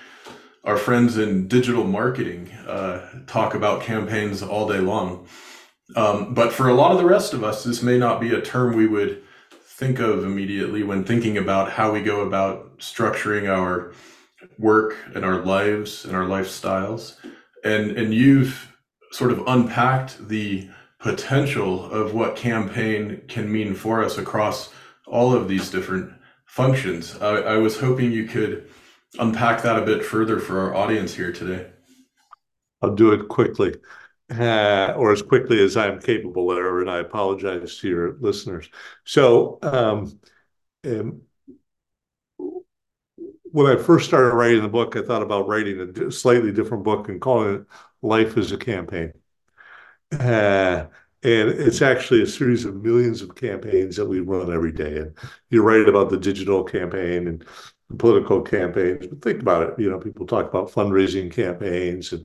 our 0.64 0.76
friends 0.76 1.18
in 1.18 1.46
digital 1.46 1.84
marketing 1.84 2.50
uh, 2.66 3.06
talk 3.26 3.54
about 3.54 3.82
campaigns 3.82 4.42
all 4.42 4.66
day 4.66 4.78
long. 4.78 5.26
Um, 5.94 6.32
but 6.32 6.52
for 6.52 6.68
a 6.68 6.74
lot 6.74 6.92
of 6.92 6.98
the 6.98 7.04
rest 7.04 7.34
of 7.34 7.44
us, 7.44 7.64
this 7.64 7.82
may 7.82 7.98
not 7.98 8.20
be 8.20 8.32
a 8.32 8.40
term 8.40 8.74
we 8.74 8.86
would 8.86 9.22
think 9.76 9.98
of 9.98 10.24
immediately 10.24 10.82
when 10.82 11.04
thinking 11.04 11.36
about 11.36 11.72
how 11.72 11.92
we 11.92 12.02
go 12.02 12.20
about 12.20 12.78
structuring 12.78 13.48
our 13.48 13.92
work 14.58 14.96
and 15.14 15.24
our 15.24 15.44
lives 15.44 16.04
and 16.04 16.16
our 16.16 16.24
lifestyles. 16.24 17.16
And 17.62 17.90
and 17.92 18.14
you've 18.14 18.72
sort 19.12 19.32
of 19.32 19.42
unpacked 19.46 20.28
the 20.28 20.68
potential 20.98 21.90
of 21.90 22.14
what 22.14 22.36
campaign 22.36 23.22
can 23.28 23.52
mean 23.52 23.74
for 23.74 24.02
us 24.02 24.16
across 24.16 24.72
all 25.06 25.34
of 25.34 25.48
these 25.48 25.70
different 25.70 26.10
functions. 26.46 27.18
I, 27.20 27.36
I 27.36 27.56
was 27.58 27.78
hoping 27.78 28.10
you 28.10 28.26
could 28.26 28.70
unpack 29.18 29.62
that 29.62 29.78
a 29.78 29.84
bit 29.84 30.04
further 30.04 30.38
for 30.38 30.60
our 30.60 30.74
audience 30.74 31.14
here 31.14 31.32
today. 31.32 31.66
I'll 32.82 32.94
do 32.94 33.12
it 33.12 33.28
quickly. 33.28 33.74
Uh, 34.34 34.94
or 34.96 35.12
as 35.12 35.20
quickly 35.20 35.62
as 35.62 35.76
I'm 35.76 36.00
capable 36.00 36.48
there, 36.48 36.80
and 36.80 36.90
I 36.90 36.98
apologize 36.98 37.78
to 37.78 37.88
your 37.88 38.16
listeners. 38.20 38.70
So, 39.04 39.58
um, 39.62 40.18
um, 40.84 41.20
when 43.44 43.66
I 43.66 43.80
first 43.80 44.06
started 44.06 44.34
writing 44.34 44.62
the 44.62 44.68
book, 44.68 44.96
I 44.96 45.02
thought 45.02 45.22
about 45.22 45.46
writing 45.46 45.78
a 45.80 46.10
slightly 46.10 46.52
different 46.52 46.84
book 46.84 47.08
and 47.08 47.20
calling 47.20 47.54
it 47.54 47.66
Life 48.02 48.36
is 48.38 48.50
a 48.50 48.56
Campaign. 48.56 49.12
Uh, 50.10 50.86
and 51.22 51.48
it's 51.48 51.80
actually 51.80 52.22
a 52.22 52.26
series 52.26 52.64
of 52.64 52.82
millions 52.82 53.22
of 53.22 53.34
campaigns 53.34 53.96
that 53.96 54.06
we 54.06 54.20
run 54.20 54.52
every 54.52 54.72
day. 54.72 54.98
And 54.98 55.16
you're 55.50 55.62
right 55.62 55.88
about 55.88 56.10
the 56.10 56.18
digital 56.18 56.64
campaign 56.64 57.28
and 57.28 57.44
political 57.98 58.42
campaigns. 58.42 59.06
But 59.06 59.22
think 59.22 59.40
about 59.40 59.68
it. 59.68 59.78
You 59.78 59.90
know, 59.90 59.98
people 59.98 60.26
talk 60.26 60.48
about 60.48 60.70
fundraising 60.70 61.32
campaigns 61.32 62.12
and 62.12 62.24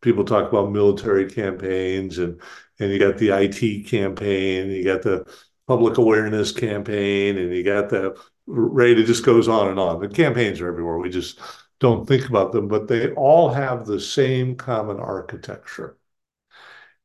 people 0.00 0.24
talk 0.24 0.48
about 0.48 0.70
military 0.70 1.28
campaigns 1.28 2.18
and 2.18 2.40
and 2.80 2.92
you 2.92 2.98
got 2.98 3.18
the 3.18 3.30
IT 3.30 3.86
campaign, 3.88 4.70
you 4.70 4.84
got 4.84 5.02
the 5.02 5.26
public 5.66 5.98
awareness 5.98 6.52
campaign, 6.52 7.36
and 7.38 7.54
you 7.54 7.62
got 7.62 7.90
the 7.90 8.18
right. 8.46 8.98
It 8.98 9.06
just 9.06 9.24
goes 9.24 9.48
on 9.48 9.68
and 9.68 9.78
on. 9.78 10.00
The 10.00 10.08
campaigns 10.08 10.60
are 10.60 10.68
everywhere. 10.68 10.98
We 10.98 11.10
just 11.10 11.40
don't 11.80 12.06
think 12.06 12.28
about 12.28 12.52
them, 12.52 12.68
but 12.68 12.88
they 12.88 13.12
all 13.12 13.50
have 13.50 13.86
the 13.86 14.00
same 14.00 14.56
common 14.56 14.98
architecture, 14.98 15.96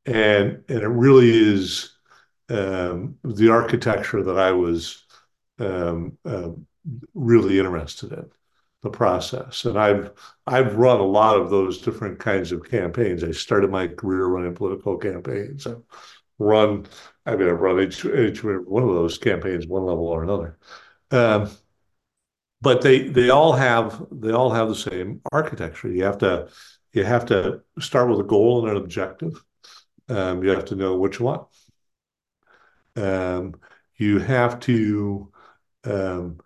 and 0.05 0.63
and 0.69 0.83
it 0.83 0.87
really 0.87 1.29
is 1.29 1.97
um, 2.49 3.17
the 3.23 3.49
architecture 3.49 4.23
that 4.23 4.37
I 4.39 4.51
was 4.51 5.05
um, 5.59 6.17
uh, 6.25 6.49
really 7.13 7.59
interested 7.59 8.11
in 8.13 8.29
the 8.81 8.89
process. 8.89 9.65
And 9.65 9.77
I've 9.79 10.11
I've 10.45 10.75
run 10.75 10.99
a 10.99 11.03
lot 11.03 11.37
of 11.37 11.49
those 11.49 11.81
different 11.81 12.19
kinds 12.19 12.51
of 12.51 12.69
campaigns. 12.69 13.23
I 13.23 13.31
started 13.31 13.71
my 13.71 13.87
career 13.87 14.25
running 14.25 14.55
political 14.55 14.97
campaigns. 14.97 15.65
I've 15.67 15.81
run, 16.39 16.85
I 17.25 17.35
mean, 17.35 17.49
I've 17.49 17.59
run 17.61 17.79
each, 17.81 18.05
each 18.05 18.43
one 18.43 18.83
of 18.83 18.95
those 18.95 19.17
campaigns, 19.17 19.67
one 19.67 19.85
level 19.85 20.07
or 20.07 20.23
another. 20.23 20.57
Um, 21.11 21.49
but 22.61 22.81
they 22.81 23.09
they 23.09 23.29
all 23.29 23.53
have 23.53 24.05
they 24.11 24.31
all 24.31 24.51
have 24.51 24.69
the 24.69 24.75
same 24.75 25.21
architecture. 25.31 25.89
You 25.89 26.05
have 26.05 26.17
to 26.19 26.49
you 26.93 27.03
have 27.03 27.25
to 27.27 27.61
start 27.79 28.09
with 28.09 28.19
a 28.19 28.23
goal 28.23 28.61
and 28.61 28.77
an 28.77 28.81
objective. 28.81 29.43
Um, 30.09 30.43
you 30.43 30.49
have 30.51 30.65
to 30.65 30.75
know 30.75 30.95
what 30.95 31.19
you 31.19 31.25
want. 31.25 31.47
Um, 32.95 33.55
you 33.95 34.19
have 34.19 34.59
to 34.61 35.31
um, 35.83 36.39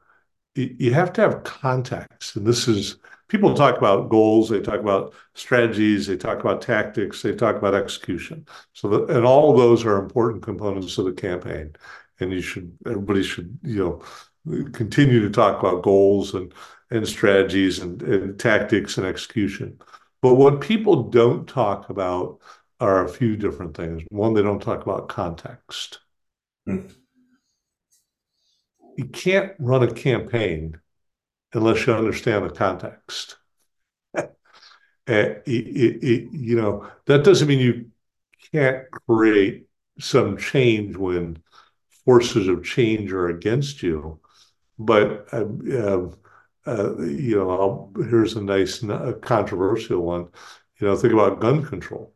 you 0.58 0.94
have 0.94 1.14
to 1.14 1.22
have 1.22 1.44
context. 1.44 2.36
And 2.36 2.46
this 2.46 2.68
is 2.68 2.98
people 3.28 3.54
talk 3.54 3.78
about 3.78 4.10
goals, 4.10 4.50
they 4.50 4.62
talk 4.62 4.80
about 4.80 5.14
strategies, 5.34 6.08
they 6.08 6.18
talk 6.18 6.40
about 6.40 6.62
tactics, 6.62 7.22
they 7.22 7.36
talk 7.36 7.56
about 7.56 7.76
execution. 7.76 8.46
So, 8.74 9.06
and 9.08 9.26
all 9.26 9.52
of 9.52 9.58
those 9.58 9.86
are 9.86 9.98
important 9.98 10.44
components 10.44 10.98
of 10.98 11.06
the 11.06 11.14
campaign. 11.14 11.76
And 12.20 12.32
you 12.32 12.42
should, 12.42 12.76
everybody 12.86 13.22
should, 13.24 13.60
you 13.64 14.02
know, 14.46 14.72
continue 14.72 15.22
to 15.22 15.30
talk 15.30 15.60
about 15.60 15.84
goals 15.84 16.34
and 16.34 16.54
and 16.90 17.06
strategies 17.06 17.80
and, 17.80 18.02
and 18.02 18.40
tactics 18.40 18.98
and 18.98 19.06
execution. 19.06 19.78
But 20.22 20.36
what 20.36 20.62
people 20.62 21.10
don't 21.10 21.46
talk 21.48 21.90
about 21.90 22.40
are 22.80 23.04
a 23.04 23.10
few 23.10 23.36
different 23.36 23.76
things. 23.76 24.04
One, 24.10 24.34
they 24.34 24.42
don't 24.42 24.62
talk 24.62 24.84
about 24.84 25.10
context. 25.10 26.00
Mm 26.68 26.90
you 28.98 29.06
can't 29.06 29.54
run 29.60 29.84
a 29.84 29.94
campaign 29.94 30.80
unless 31.54 31.86
you 31.86 31.94
understand 31.94 32.46
the 32.46 32.50
context. 32.50 33.38
it, 34.16 34.34
it, 35.08 35.44
it, 35.46 36.28
you 36.34 36.56
know, 36.56 36.90
that 37.06 37.24
doesn't 37.24 37.48
mean 37.48 37.60
you 37.60 37.86
can't 38.52 38.90
create 39.08 39.68
some 40.00 40.38
change 40.38 40.96
when 40.98 41.38
forces 42.06 42.48
of 42.48 42.64
change 42.64 43.12
are 43.12 43.28
against 43.28 43.84
you. 43.84 44.20
But, 44.80 45.28
uh, 45.34 45.46
uh, 46.66 46.98
you 47.00 47.36
know, 47.36 47.50
I'll, 47.50 47.92
here's 48.10 48.36
a 48.36 48.42
nice 48.42 48.84
controversial 49.22 50.02
one. 50.02 50.28
You 50.80 50.88
know, 50.88 50.96
think 50.96 51.14
about 51.14 51.40
gun 51.40 51.66
control, 51.66 52.14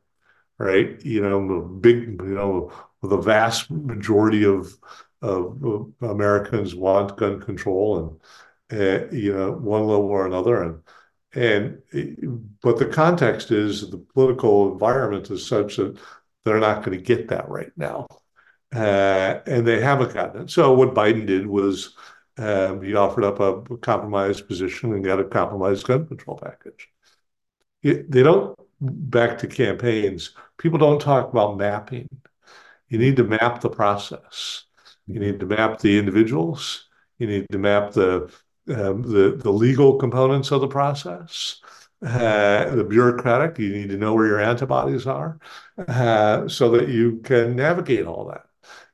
right? 0.57 1.03
You 1.03 1.21
know, 1.21 1.61
big, 1.61 2.21
you 2.21 2.35
know, 2.35 2.71
the 3.01 3.17
vast 3.17 3.71
majority 3.71 4.45
of 4.45 4.77
Americans 5.21 6.75
want 6.75 7.17
gun 7.17 7.39
control 7.39 8.19
and 8.69 8.79
uh, 8.81 9.07
you 9.11 9.33
know 9.33 9.51
one 9.51 9.81
level 9.81 10.05
or 10.05 10.25
another. 10.25 10.63
And 10.63 11.81
and 11.93 12.57
but 12.61 12.77
the 12.77 12.87
context 12.87 13.51
is 13.51 13.89
the 13.89 13.97
political 13.97 14.73
environment 14.73 15.29
is 15.29 15.45
such 15.45 15.77
that 15.77 15.97
they're 16.43 16.59
not 16.59 16.83
going 16.83 16.97
to 16.97 17.03
get 17.03 17.27
that 17.29 17.49
right 17.49 17.71
now. 17.77 18.07
Uh, 18.73 19.39
and 19.47 19.67
they 19.67 19.81
haven't 19.81 20.13
gotten 20.13 20.43
it. 20.43 20.49
So 20.49 20.73
what 20.73 20.93
Biden 20.93 21.27
did 21.27 21.45
was 21.45 21.95
um, 22.37 22.81
he 22.81 22.95
offered 22.95 23.25
up 23.25 23.39
a 23.41 23.77
compromise 23.77 24.39
position 24.39 24.93
and 24.93 25.03
got 25.03 25.19
a 25.19 25.25
compromised 25.25 25.85
gun 25.85 26.07
control 26.07 26.39
package. 26.41 26.87
It, 27.83 28.09
they 28.09 28.23
don't 28.23 28.57
back 28.79 29.37
to 29.39 29.47
campaigns 29.47 30.33
people 30.61 30.77
don't 30.77 31.01
talk 31.01 31.31
about 31.31 31.57
mapping. 31.57 32.07
You 32.87 32.99
need 32.99 33.15
to 33.17 33.23
map 33.23 33.61
the 33.61 33.69
process 33.69 34.65
you 35.13 35.19
need 35.19 35.39
to 35.39 35.45
map 35.45 35.79
the 35.79 35.97
individuals. 35.97 36.87
You 37.19 37.27
need 37.27 37.47
to 37.51 37.57
map 37.57 37.91
the 37.91 38.31
um, 38.69 39.01
the 39.03 39.37
the 39.37 39.51
legal 39.51 39.97
components 39.97 40.51
of 40.51 40.61
the 40.61 40.67
process. 40.67 41.61
Uh, 42.03 42.73
the 42.73 42.83
bureaucratic, 42.83 43.59
you 43.59 43.69
need 43.69 43.89
to 43.89 43.97
know 43.97 44.15
where 44.15 44.25
your 44.25 44.41
antibodies 44.41 45.05
are, 45.05 45.37
uh, 45.87 46.47
so 46.47 46.71
that 46.71 46.89
you 46.89 47.19
can 47.23 47.55
navigate 47.55 48.07
all 48.07 48.25
that. 48.25 48.45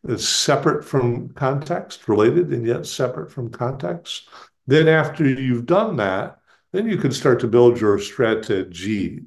It's 0.10 0.28
separate 0.28 0.84
from 0.84 1.30
context, 1.30 2.10
related 2.10 2.52
and 2.52 2.66
yet 2.66 2.86
separate 2.86 3.32
from 3.32 3.50
context. 3.50 4.28
Then 4.66 4.90
after 4.90 5.26
you've 5.26 5.66
done 5.66 5.96
that, 5.98 6.40
then 6.74 6.90
you 6.90 6.98
can 6.98 7.14
start 7.14 7.40
to 7.40 7.48
build 7.48 7.80
your 7.80 7.98
strategies 7.98 9.22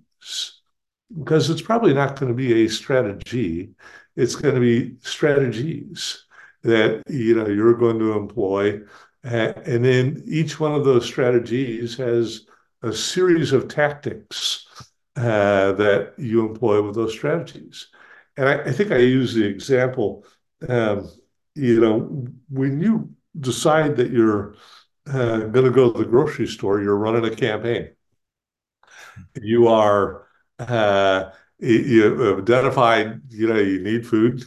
because 1.19 1.49
it's 1.49 1.63
probably 1.63 1.95
not 1.95 2.21
going 2.21 2.29
to 2.29 2.37
be 2.37 2.65
a 2.65 2.69
strategy 2.69 3.75
it's 4.17 4.35
going 4.35 4.55
to 4.55 4.61
be 4.61 4.97
strategies 5.01 6.25
that 6.63 7.03
you 7.09 7.35
know 7.35 7.47
you're 7.49 7.75
going 7.75 7.99
to 7.99 8.13
employ, 8.13 8.81
and 9.23 9.85
then 9.85 10.23
each 10.27 10.59
one 10.61 10.75
of 10.75 10.85
those 10.85 11.05
strategies 11.07 11.97
has 11.97 12.47
a 12.83 12.93
series 12.93 13.53
of 13.53 13.69
tactics 13.69 14.67
uh, 15.17 15.73
that 15.73 16.15
you 16.17 16.47
employ 16.47 16.83
with 16.83 16.95
those 16.95 17.13
strategies. 17.13 17.89
And 18.37 18.49
I, 18.49 18.63
I 18.63 18.73
think 18.73 18.91
I 18.93 18.99
use 18.99 19.35
the 19.35 19.45
example, 19.45 20.25
um, 20.69 21.11
you 21.55 21.81
know, 21.81 22.27
when 22.49 22.81
you 22.81 23.11
decide 23.39 23.97
that 23.97 24.11
you're 24.11 24.55
uh, 25.07 25.41
going 25.41 25.65
to 25.65 25.71
go 25.71 25.93
to 25.93 25.99
the 25.99 26.05
grocery 26.05 26.47
store, 26.47 26.81
you're 26.81 26.97
running 26.97 27.31
a 27.31 27.35
campaign. 27.35 27.91
You 29.41 29.69
are, 29.69 30.27
uh, 30.59 31.31
you 31.59 32.03
have 32.21 32.39
identified, 32.39 33.21
you 33.29 33.47
know, 33.49 33.59
you 33.59 33.83
need 33.83 34.07
food. 34.07 34.45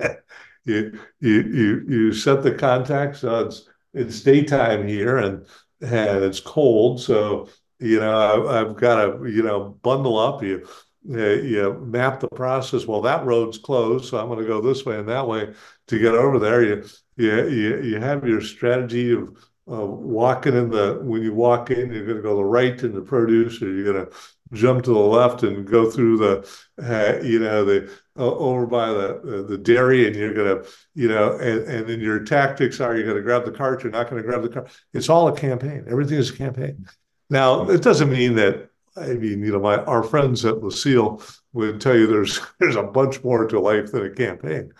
you, 0.64 0.98
you, 1.20 1.42
you, 1.42 1.84
you 1.88 2.12
set 2.12 2.42
the 2.42 2.54
context. 2.54 3.22
So 3.22 3.46
it's, 3.46 3.68
it's 3.94 4.20
daytime 4.20 4.86
here 4.86 5.18
and, 5.18 5.46
and 5.80 6.24
it's 6.24 6.40
cold. 6.40 7.00
So, 7.00 7.48
you 7.78 8.00
know, 8.00 8.48
I, 8.48 8.58
have 8.58 8.76
got 8.76 9.04
to, 9.04 9.26
you 9.26 9.42
know, 9.42 9.78
bundle 9.82 10.18
up. 10.18 10.42
You, 10.42 10.66
you 11.04 11.84
map 11.84 12.20
the 12.20 12.28
process. 12.28 12.86
Well, 12.86 13.02
that 13.02 13.24
road's 13.24 13.58
closed, 13.58 14.06
so 14.06 14.18
I'm 14.18 14.28
going 14.28 14.38
to 14.38 14.46
go 14.46 14.60
this 14.60 14.86
way 14.86 14.98
and 14.98 15.08
that 15.08 15.26
way 15.26 15.52
to 15.88 15.98
get 15.98 16.14
over 16.14 16.38
there. 16.38 16.62
You, 16.62 16.84
you, 17.16 17.48
you, 17.48 17.82
you 17.82 18.00
have 18.00 18.26
your 18.26 18.40
strategy 18.40 19.12
of 19.12 19.36
uh, 19.70 19.86
walking 19.86 20.54
in 20.54 20.70
the 20.70 21.00
when 21.02 21.22
you 21.22 21.34
walk 21.34 21.70
in, 21.70 21.92
you're 21.92 22.04
going 22.04 22.16
to 22.16 22.22
go 22.22 22.30
to 22.30 22.36
the 22.36 22.44
right 22.44 22.82
in 22.82 22.92
the 22.92 23.00
produce, 23.00 23.62
or 23.62 23.72
you're 23.72 23.92
going 23.92 24.06
to 24.06 24.12
jump 24.52 24.84
to 24.84 24.92
the 24.92 24.98
left 24.98 25.42
and 25.44 25.66
go 25.66 25.90
through 25.90 26.18
the, 26.18 26.62
uh, 26.82 27.22
you 27.24 27.38
know, 27.38 27.64
the 27.64 27.84
uh, 27.84 27.90
over 28.16 28.66
by 28.66 28.88
the 28.88 29.44
the 29.48 29.58
dairy, 29.58 30.06
and 30.06 30.14
you're 30.14 30.34
going 30.34 30.62
to, 30.62 30.68
you 30.94 31.08
know, 31.08 31.32
and, 31.38 31.62
and 31.62 31.88
then 31.88 32.00
your 32.00 32.20
tactics 32.20 32.80
are 32.80 32.94
you're 32.94 33.04
going 33.04 33.16
to 33.16 33.22
grab 33.22 33.44
the 33.44 33.52
cart, 33.52 33.82
you're 33.82 33.92
not 33.92 34.10
going 34.10 34.22
to 34.22 34.28
grab 34.28 34.42
the 34.42 34.48
cart. 34.48 34.70
It's 34.92 35.08
all 35.08 35.28
a 35.28 35.36
campaign. 35.36 35.84
Everything 35.88 36.18
is 36.18 36.30
a 36.30 36.36
campaign. 36.36 36.86
Now, 37.30 37.68
it 37.70 37.82
doesn't 37.82 38.10
mean 38.10 38.34
that. 38.36 38.68
I 38.94 39.14
mean, 39.14 39.42
you 39.42 39.52
know, 39.52 39.60
my 39.60 39.76
our 39.84 40.02
friends 40.02 40.44
at 40.44 40.62
Lucille 40.62 41.22
would 41.54 41.80
tell 41.80 41.96
you 41.96 42.06
there's 42.06 42.40
there's 42.60 42.76
a 42.76 42.82
bunch 42.82 43.22
more 43.24 43.46
to 43.46 43.60
life 43.60 43.92
than 43.92 44.04
a 44.04 44.10
campaign. 44.10 44.72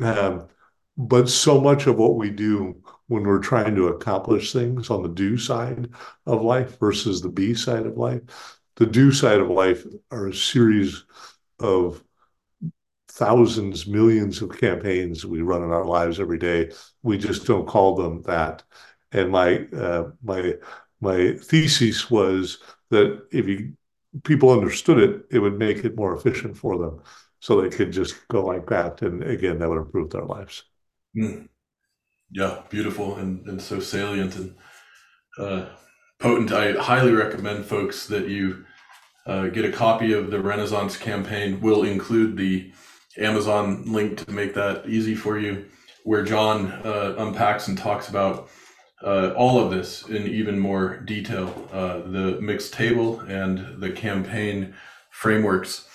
Um, 0.00 0.48
but 0.98 1.28
so 1.28 1.60
much 1.60 1.86
of 1.86 1.96
what 1.96 2.16
we 2.16 2.30
do 2.30 2.82
when 3.08 3.22
we're 3.22 3.38
trying 3.38 3.74
to 3.76 3.88
accomplish 3.88 4.52
things 4.52 4.90
on 4.90 5.02
the 5.02 5.08
do 5.08 5.38
side 5.38 5.88
of 6.26 6.42
life 6.42 6.78
versus 6.78 7.20
the 7.20 7.28
be 7.28 7.54
side 7.54 7.86
of 7.86 7.96
life. 7.96 8.22
The 8.76 8.86
do 8.86 9.12
side 9.12 9.40
of 9.40 9.48
life 9.48 9.86
are 10.10 10.28
a 10.28 10.34
series 10.34 11.04
of 11.58 12.02
thousands, 13.16 13.86
millions 13.86 14.42
of 14.42 14.60
campaigns 14.60 15.24
we 15.24 15.40
run 15.40 15.62
in 15.62 15.70
our 15.70 15.86
lives 15.86 16.20
every 16.20 16.38
day. 16.38 16.70
We 17.02 17.16
just 17.16 17.46
don't 17.46 17.66
call 17.66 17.96
them 17.96 18.22
that. 18.22 18.62
And 19.12 19.30
my 19.30 19.66
uh, 19.74 20.10
my 20.22 20.54
my 21.00 21.32
thesis 21.36 22.10
was 22.10 22.58
that 22.90 23.26
if 23.32 23.48
you 23.48 23.72
people 24.24 24.50
understood 24.50 24.98
it, 24.98 25.26
it 25.30 25.38
would 25.38 25.58
make 25.58 25.78
it 25.84 25.96
more 25.96 26.14
efficient 26.14 26.58
for 26.58 26.76
them, 26.78 27.02
so 27.40 27.60
they 27.60 27.70
could 27.70 27.90
just 27.90 28.28
go 28.28 28.44
like 28.44 28.66
that. 28.68 29.00
And 29.02 29.22
again, 29.22 29.58
that 29.58 29.68
would 29.68 29.78
improve 29.78 30.10
their 30.10 30.24
lives. 30.24 30.64
Mm. 31.16 31.48
Yeah, 32.30 32.62
beautiful 32.68 33.16
and, 33.16 33.46
and 33.46 33.62
so 33.62 33.80
salient 33.80 34.36
and 34.36 34.54
uh, 35.38 35.66
potent. 36.18 36.52
I 36.52 36.72
highly 36.72 37.12
recommend 37.12 37.64
folks 37.64 38.08
that 38.08 38.28
you 38.28 38.64
uh, 39.26 39.46
get 39.46 39.64
a 39.64 39.72
copy 39.72 40.12
of 40.12 40.30
the 40.30 40.40
Renaissance 40.40 40.96
campaign. 40.96 41.60
We'll 41.60 41.84
include 41.84 42.36
the 42.36 42.72
Amazon 43.18 43.92
link 43.92 44.24
to 44.24 44.30
make 44.30 44.54
that 44.54 44.88
easy 44.88 45.14
for 45.14 45.38
you, 45.38 45.66
where 46.04 46.24
John 46.24 46.72
uh, 46.84 47.16
unpacks 47.18 47.68
and 47.68 47.76
talks 47.76 48.08
about 48.08 48.48
uh, 49.02 49.34
all 49.36 49.60
of 49.60 49.70
this 49.70 50.08
in 50.08 50.26
even 50.26 50.58
more 50.58 50.96
detail 50.98 51.68
uh, 51.72 51.98
the 51.98 52.38
mixed 52.40 52.72
table 52.72 53.20
and 53.20 53.80
the 53.80 53.90
campaign 53.90 54.74
frameworks. 55.10 55.86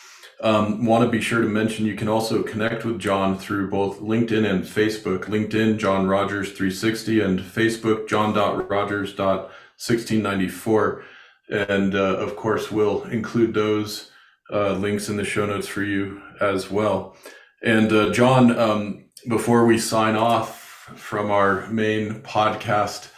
Um, 0.41 0.85
Want 0.85 1.03
to 1.03 1.09
be 1.09 1.21
sure 1.21 1.41
to 1.41 1.47
mention 1.47 1.85
you 1.85 1.95
can 1.95 2.07
also 2.07 2.41
connect 2.41 2.83
with 2.83 2.97
John 2.99 3.37
through 3.37 3.69
both 3.69 3.99
LinkedIn 3.99 4.49
and 4.49 4.63
Facebook. 4.63 5.25
LinkedIn, 5.25 5.77
John 5.77 6.07
Rogers 6.07 6.47
360, 6.49 7.19
and 7.19 7.39
Facebook, 7.39 8.07
john.rogers.1694. 8.07 11.03
And 11.49 11.93
uh, 11.93 12.17
of 12.17 12.35
course, 12.35 12.71
we'll 12.71 13.03
include 13.03 13.53
those 13.53 14.09
uh, 14.51 14.73
links 14.73 15.09
in 15.09 15.17
the 15.17 15.23
show 15.23 15.45
notes 15.45 15.67
for 15.67 15.83
you 15.83 16.23
as 16.41 16.69
well. 16.69 17.15
And 17.63 17.91
uh, 17.93 18.11
John, 18.11 18.57
um, 18.57 19.05
before 19.29 19.65
we 19.65 19.77
sign 19.77 20.15
off 20.15 20.59
from 20.95 21.31
our 21.31 21.67
main 21.67 22.21
podcast 22.21 23.09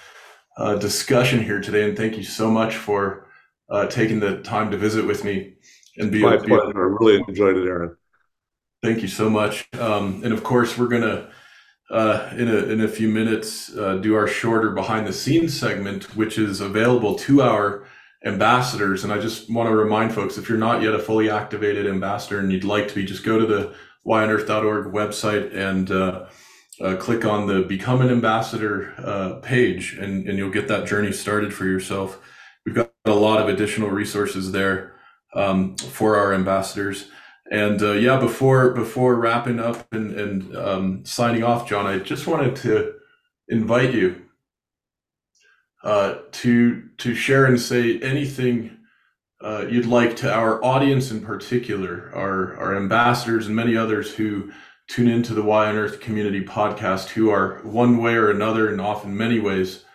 uh, 0.57 0.75
discussion 0.75 1.41
here 1.41 1.61
today, 1.61 1.87
and 1.87 1.97
thank 1.97 2.17
you 2.17 2.23
so 2.23 2.51
much 2.51 2.75
for 2.75 3.27
uh, 3.69 3.87
taking 3.87 4.19
the 4.19 4.41
time 4.41 4.69
to 4.71 4.77
visit 4.77 5.07
with 5.07 5.23
me 5.23 5.55
and 5.97 6.11
be 6.11 6.21
my 6.21 6.37
pleasure. 6.37 6.67
I 6.75 6.97
really 6.99 7.23
enjoyed 7.27 7.57
it, 7.57 7.65
Aaron. 7.65 7.95
Thank 8.83 9.01
you 9.01 9.07
so 9.07 9.29
much. 9.29 9.67
Um, 9.79 10.21
and 10.23 10.33
of 10.33 10.43
course, 10.43 10.77
we're 10.77 10.89
gonna 10.89 11.31
uh, 11.89 12.29
in 12.37 12.49
a 12.49 12.57
in 12.65 12.81
a 12.81 12.87
few 12.87 13.07
minutes 13.07 13.75
uh, 13.77 13.95
do 13.97 14.13
our 14.15 14.27
shorter 14.27 14.71
behind 14.71 15.07
the 15.07 15.13
scenes 15.13 15.57
segment, 15.57 16.15
which 16.17 16.37
is 16.37 16.59
available 16.59 17.15
to 17.15 17.41
our 17.41 17.87
ambassadors. 18.25 19.03
And 19.03 19.11
I 19.11 19.19
just 19.19 19.49
want 19.49 19.69
to 19.69 19.75
remind 19.75 20.13
folks, 20.13 20.37
if 20.37 20.47
you're 20.47 20.57
not 20.57 20.81
yet 20.81 20.93
a 20.93 20.99
fully 20.99 21.29
activated 21.29 21.87
ambassador 21.87 22.39
and 22.39 22.51
you'd 22.51 22.63
like 22.63 22.87
to 22.87 22.95
be, 22.95 23.05
just 23.05 23.23
go 23.23 23.39
to 23.39 23.45
the 23.45 23.73
yonearth.org 24.05 24.93
website 24.93 25.55
and 25.55 25.91
uh, 25.91 26.25
uh, 26.81 26.95
click 26.97 27.25
on 27.25 27.47
the 27.47 27.61
become 27.61 28.01
an 28.01 28.09
ambassador 28.09 28.93
uh, 28.97 29.35
page, 29.41 29.93
and 29.93 30.27
and 30.27 30.37
you'll 30.37 30.49
get 30.49 30.67
that 30.67 30.87
journey 30.87 31.11
started 31.11 31.53
for 31.53 31.65
yourself. 31.65 32.19
We've 32.65 32.75
got 32.75 32.91
a 33.05 33.11
lot 33.11 33.41
of 33.41 33.47
additional 33.47 33.89
resources 33.89 34.51
there 34.51 34.95
um, 35.35 35.75
for 35.77 36.15
our 36.15 36.33
ambassadors. 36.33 37.09
And 37.51 37.81
uh, 37.81 37.93
yeah, 37.93 38.19
before 38.19 38.71
before 38.71 39.15
wrapping 39.15 39.59
up 39.59 39.91
and, 39.93 40.11
and 40.19 40.57
um, 40.57 41.05
signing 41.05 41.43
off, 41.43 41.69
John, 41.69 41.85
I 41.85 41.99
just 41.99 42.25
wanted 42.25 42.55
to 42.57 42.93
invite 43.49 43.93
you 43.93 44.22
uh, 45.83 46.15
to 46.31 46.89
to 46.97 47.13
share 47.13 47.45
and 47.45 47.59
say 47.59 47.99
anything 47.99 48.77
uh, 49.41 49.65
you'd 49.69 49.85
like 49.85 50.15
to 50.15 50.33
our 50.33 50.63
audience 50.63 51.11
in 51.11 51.21
particular, 51.21 52.11
our 52.15 52.55
our 52.57 52.77
ambassadors 52.77 53.47
and 53.47 53.55
many 53.55 53.75
others 53.75 54.13
who 54.13 54.51
tune 54.87 55.09
into 55.09 55.33
the 55.33 55.43
Y 55.43 55.67
on 55.67 55.75
Earth 55.75 55.99
Community 55.99 56.43
podcast, 56.43 57.09
who 57.09 57.29
are 57.29 57.59
one 57.63 57.97
way 57.97 58.15
or 58.15 58.31
another, 58.31 58.69
and 58.69 58.79
often 58.79 59.15
many 59.15 59.39
ways, 59.39 59.85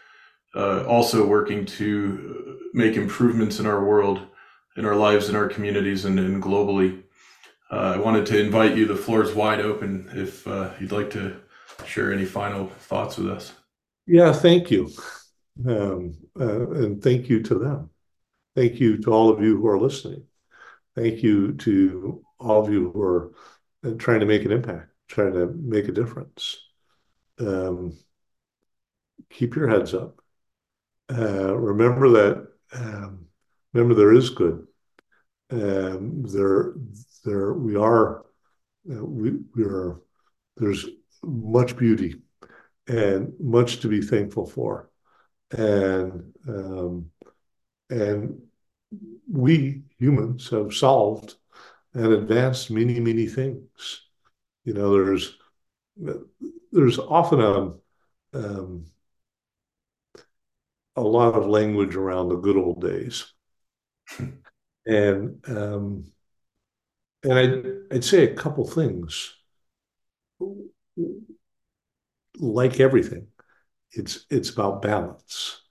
uh, 0.55 0.85
also 0.85 1.27
working 1.27 1.65
to 1.65 2.59
make 2.75 2.97
improvements 2.97 3.59
in 3.59 3.67
our 3.67 3.85
world 3.85 4.27
in 4.79 4.85
our 4.85 4.95
lives, 4.95 5.29
in 5.29 5.35
our 5.35 5.49
communities, 5.49 6.05
and, 6.05 6.19
and 6.19 6.43
globally. 6.43 7.03
Uh, 7.71 7.95
I 7.97 7.99
wanted 7.99 8.25
to 8.27 8.41
invite 8.41 8.77
you. 8.77 8.87
The 8.87 8.97
floor 8.97 9.23
is 9.23 9.35
wide 9.35 9.61
open 9.61 10.09
if 10.15 10.47
uh, 10.47 10.71
you'd 10.81 10.93
like 10.93 11.11
to 11.11 11.37
share 11.85 12.13
any 12.13 12.25
final 12.25 12.69
thoughts 12.69 13.19
with 13.19 13.29
us. 13.29 13.53
Yeah, 14.07 14.33
thank 14.33 14.71
you. 14.71 14.91
Um, 15.67 16.15
uh, 16.39 16.71
and 16.71 17.03
thank 17.03 17.29
you 17.29 17.43
to 17.43 17.55
them. 17.57 17.91
Thank 18.55 18.81
you 18.81 18.99
to 18.99 19.13
all 19.13 19.31
of 19.31 19.43
you 19.43 19.57
who 19.57 19.67
are 19.69 19.79
listening. 19.79 20.25
Thank 20.95 21.23
you 21.23 21.53
to 21.53 22.25
all 22.39 22.65
of 22.65 22.73
you 22.73 22.91
who 22.91 23.03
are 23.03 23.33
uh, 23.85 23.93
trying 23.99 24.21
to 24.21 24.27
make 24.27 24.45
an 24.45 24.53
impact, 24.53 24.91
trying 25.09 25.33
to 25.33 25.47
make 25.47 25.89
a 25.89 25.93
difference. 25.93 26.59
Um, 27.39 27.97
keep 29.31 29.55
your 29.55 29.69
heads 29.69 29.95
up. 29.95 30.21
Uh, 31.11 31.57
remember 31.57 32.09
that. 32.11 32.49
Um, 32.73 33.27
remember 33.73 33.95
there 33.95 34.13
is 34.13 34.31
good 34.31 34.69
um, 35.51 36.23
there, 36.25 36.75
there 37.25 37.53
we 37.55 37.77
are. 37.77 38.25
Uh, 38.91 39.05
we 39.05 39.33
we 39.55 39.65
are. 39.65 40.01
There's 40.57 40.87
much 41.23 41.77
beauty 41.77 42.23
and 42.87 43.33
much 43.39 43.81
to 43.81 43.89
be 43.89 44.01
thankful 44.01 44.47
for, 44.47 44.91
and 45.57 46.33
um, 46.49 47.11
and 47.91 48.43
we 49.33 49.83
humans 49.99 50.51
have 50.51 50.75
solved 50.75 51.37
and 51.95 52.13
advanced 52.13 52.71
many 52.71 53.01
many 53.01 53.27
things. 53.27 54.03
You 54.65 54.75
know, 54.75 54.93
there's 54.95 55.37
there's 56.73 56.99
often 56.99 57.41
a 57.41 57.73
um, 58.39 58.87
a 60.97 61.01
lot 61.01 61.35
of 61.35 61.47
language 61.47 61.97
around 61.97 62.29
the 62.29 62.37
good 62.37 62.57
old 62.59 62.83
days. 62.83 63.33
And 64.87 65.39
um, 65.49 66.13
and 67.23 67.33
I'd, 67.35 67.67
I'd 67.97 68.05
say 68.05 68.25
a 68.25 68.35
couple 68.35 68.67
things. 68.67 69.35
Like 72.41 72.81
everything, 72.81 73.29
it's 73.93 74.27
it's 74.31 74.51
about 74.51 74.83
balance. 74.83 75.63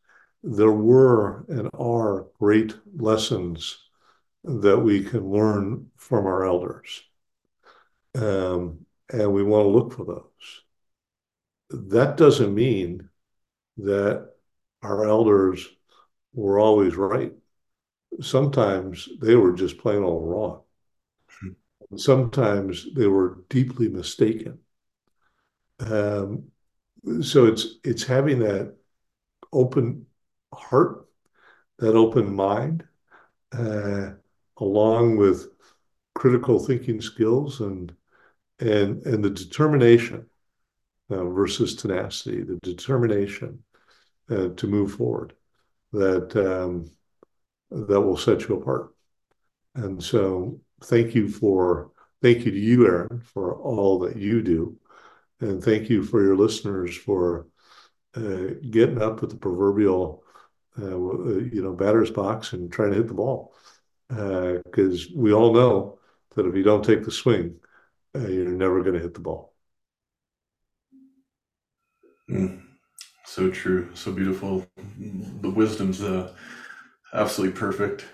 There 0.43 0.71
were 0.71 1.45
and 1.49 1.69
are 1.73 2.27
great 2.39 2.75
lessons 2.95 3.77
that 4.43 4.77
we 4.77 5.03
can 5.03 5.29
learn 5.29 5.91
from 5.97 6.25
our 6.25 6.45
elders. 6.45 7.03
Um, 8.15 8.85
and 9.11 9.33
we 9.33 9.43
want 9.43 9.65
to 9.65 9.69
look 9.69 9.93
for 9.93 10.05
those. 10.05 10.63
That 11.69 12.17
doesn't 12.17 12.53
mean 12.53 13.09
that 13.77 14.29
our 14.81 15.05
elders 15.05 15.67
were 16.33 16.59
always 16.59 16.95
right. 16.95 17.33
Sometimes 18.21 19.09
they 19.21 19.35
were 19.35 19.53
just 19.53 19.77
plain 19.77 20.03
old 20.03 20.29
wrong. 20.29 20.61
Hmm. 21.27 21.97
Sometimes 21.97 22.87
they 22.95 23.07
were 23.07 23.43
deeply 23.49 23.89
mistaken. 23.89 24.59
Um, 25.79 26.51
so 27.21 27.45
it's 27.45 27.75
it's 27.83 28.03
having 28.03 28.39
that 28.39 28.75
open 29.53 30.05
heart, 30.53 31.07
that 31.79 31.95
open 31.95 32.35
mind, 32.35 32.85
uh, 33.53 34.11
along 34.57 35.17
with 35.17 35.47
critical 36.15 36.59
thinking 36.59 37.01
skills 37.01 37.61
and 37.61 37.93
and 38.59 39.05
and 39.05 39.23
the 39.23 39.29
determination 39.29 40.25
uh, 41.09 41.25
versus 41.25 41.75
tenacity, 41.75 42.43
the 42.43 42.59
determination 42.63 43.63
uh, 44.29 44.49
to 44.49 44.67
move 44.67 44.93
forward 44.93 45.33
that 45.93 46.35
um, 46.35 46.89
that 47.71 48.01
will 48.01 48.17
set 48.17 48.47
you 48.47 48.55
apart. 48.55 48.93
And 49.75 50.03
so, 50.03 50.59
thank 50.83 51.15
you 51.15 51.29
for 51.29 51.91
thank 52.21 52.45
you 52.45 52.51
to 52.51 52.59
you, 52.59 52.87
Aaron, 52.87 53.21
for 53.21 53.55
all 53.55 53.99
that 53.99 54.17
you 54.17 54.41
do, 54.41 54.77
and 55.39 55.63
thank 55.63 55.89
you 55.89 56.03
for 56.03 56.23
your 56.23 56.35
listeners 56.35 56.95
for 56.95 57.47
uh, 58.15 58.53
getting 58.69 59.01
up 59.01 59.21
with 59.21 59.29
the 59.29 59.37
proverbial 59.37 60.23
uh, 60.79 60.97
you 60.97 61.61
know 61.63 61.73
batter's 61.73 62.11
box 62.11 62.53
and 62.53 62.71
trying 62.71 62.91
to 62.91 62.97
hit 62.97 63.07
the 63.07 63.13
ball 63.13 63.53
because 64.09 65.05
uh, 65.05 65.09
we 65.15 65.33
all 65.33 65.53
know 65.53 65.99
that 66.35 66.45
if 66.45 66.55
you 66.55 66.63
don't 66.63 66.85
take 66.85 67.03
the 67.03 67.11
swing, 67.11 67.55
uh, 68.15 68.27
you're 68.27 68.45
never 68.49 68.81
going 68.81 68.93
to 68.93 69.01
hit 69.01 69.13
the 69.13 69.19
ball. 69.19 69.53
Mm, 72.29 72.61
so 73.25 73.49
true, 73.49 73.89
so 73.93 74.11
beautiful. 74.11 74.65
The 74.97 75.49
wisdom's 75.49 76.01
uh, 76.01 76.33
absolutely 77.13 77.57
perfect. 77.57 78.05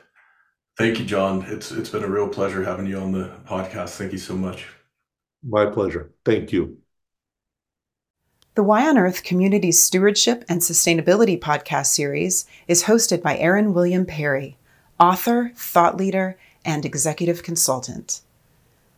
Thank 0.77 0.99
you, 0.99 1.05
John. 1.05 1.43
It's 1.47 1.71
it's 1.71 1.89
been 1.89 2.03
a 2.03 2.09
real 2.09 2.27
pleasure 2.27 2.63
having 2.63 2.87
you 2.87 2.97
on 2.97 3.11
the 3.11 3.31
podcast. 3.45 3.95
Thank 3.97 4.11
you 4.11 4.17
so 4.17 4.35
much. 4.35 4.67
My 5.43 5.65
pleasure. 5.65 6.13
Thank 6.25 6.51
you. 6.51 6.82
The 8.55 8.61
Y 8.61 8.87
on 8.87 8.99
Earth 8.99 9.23
Community 9.23 9.71
Stewardship 9.71 10.45
and 10.47 10.61
Sustainability 10.61 11.39
podcast 11.39 11.87
series 11.87 12.45
is 12.67 12.83
hosted 12.83 13.23
by 13.23 13.35
Aaron 13.39 13.73
William 13.73 14.05
Perry, 14.05 14.57
author, 14.99 15.51
thought 15.55 15.97
leader, 15.97 16.37
and 16.63 16.85
executive 16.85 17.41
consultant. 17.41 18.21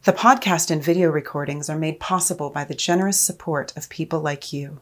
The 0.03 0.11
podcast 0.11 0.71
and 0.71 0.83
video 0.83 1.09
recordings 1.09 1.69
are 1.69 1.77
made 1.77 2.01
possible 2.01 2.49
by 2.49 2.65
the 2.65 2.75
generous 2.75 3.17
support 3.17 3.71
of 3.77 3.87
people 3.87 4.19
like 4.19 4.51
you. 4.51 4.81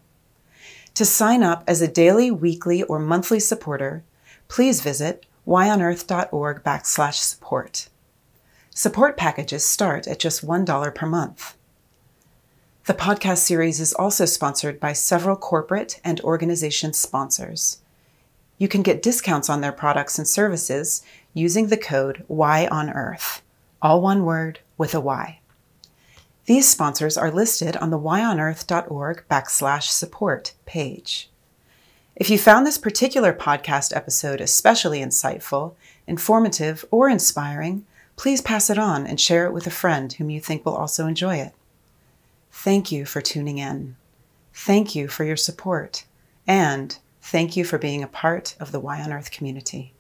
To 0.95 1.05
sign 1.05 1.43
up 1.43 1.63
as 1.67 1.83
a 1.83 1.87
daily, 1.87 2.31
weekly, 2.31 2.81
or 2.81 2.97
monthly 2.97 3.39
supporter, 3.39 4.03
please 4.47 4.81
visit 4.81 5.27
yonearth.org 5.45 6.63
backslash 6.63 7.19
support. 7.19 7.89
Support 8.71 9.17
packages 9.17 9.67
start 9.67 10.07
at 10.07 10.17
just 10.17 10.43
$1 10.43 10.95
per 10.95 11.05
month. 11.05 11.55
The 12.85 12.93
podcast 12.93 13.37
series 13.37 13.79
is 13.79 13.93
also 13.93 14.25
sponsored 14.25 14.77
by 14.77 14.91
several 14.91 15.37
corporate 15.37 16.01
and 16.03 16.19
organization 16.19 16.91
sponsors. 16.91 17.77
You 18.57 18.67
can 18.67 18.81
get 18.81 19.01
discounts 19.01 19.49
on 19.49 19.61
their 19.61 19.71
products 19.71 20.17
and 20.17 20.27
services 20.27 21.01
using 21.33 21.67
the 21.67 21.77
code 21.77 22.25
YONEARTH, 22.27 23.41
all 23.81 24.01
one 24.01 24.25
word 24.25 24.59
with 24.77 24.93
a 24.93 24.99
Y. 24.99 25.39
These 26.45 26.67
sponsors 26.67 27.17
are 27.17 27.31
listed 27.31 27.77
on 27.77 27.89
the 27.89 27.97
yonearth.org 27.97 29.23
backslash 29.31 29.83
support 29.83 30.53
page. 30.65 31.29
If 32.17 32.29
you 32.29 32.37
found 32.37 32.67
this 32.67 32.77
particular 32.77 33.31
podcast 33.31 33.95
episode 33.95 34.41
especially 34.41 34.99
insightful, 34.99 35.75
informative, 36.05 36.83
or 36.91 37.07
inspiring, 37.07 37.85
please 38.17 38.41
pass 38.41 38.69
it 38.69 38.77
on 38.77 39.07
and 39.07 39.21
share 39.21 39.45
it 39.45 39.53
with 39.53 39.65
a 39.67 39.71
friend 39.71 40.11
whom 40.11 40.29
you 40.29 40.41
think 40.41 40.65
will 40.65 40.75
also 40.75 41.07
enjoy 41.07 41.37
it. 41.37 41.53
Thank 42.55 42.91
you 42.91 43.05
for 43.05 43.19
tuning 43.19 43.57
in. 43.57 43.97
Thank 44.53 44.95
you 44.95 45.07
for 45.07 45.23
your 45.23 45.35
support. 45.35 46.05
And 46.47 46.97
thank 47.21 47.57
you 47.57 47.65
for 47.65 47.77
being 47.77 48.03
a 48.03 48.07
part 48.07 48.55
of 48.59 48.71
the 48.71 48.79
Y 48.79 49.01
on 49.01 49.11
Earth 49.11 49.31
community. 49.31 49.92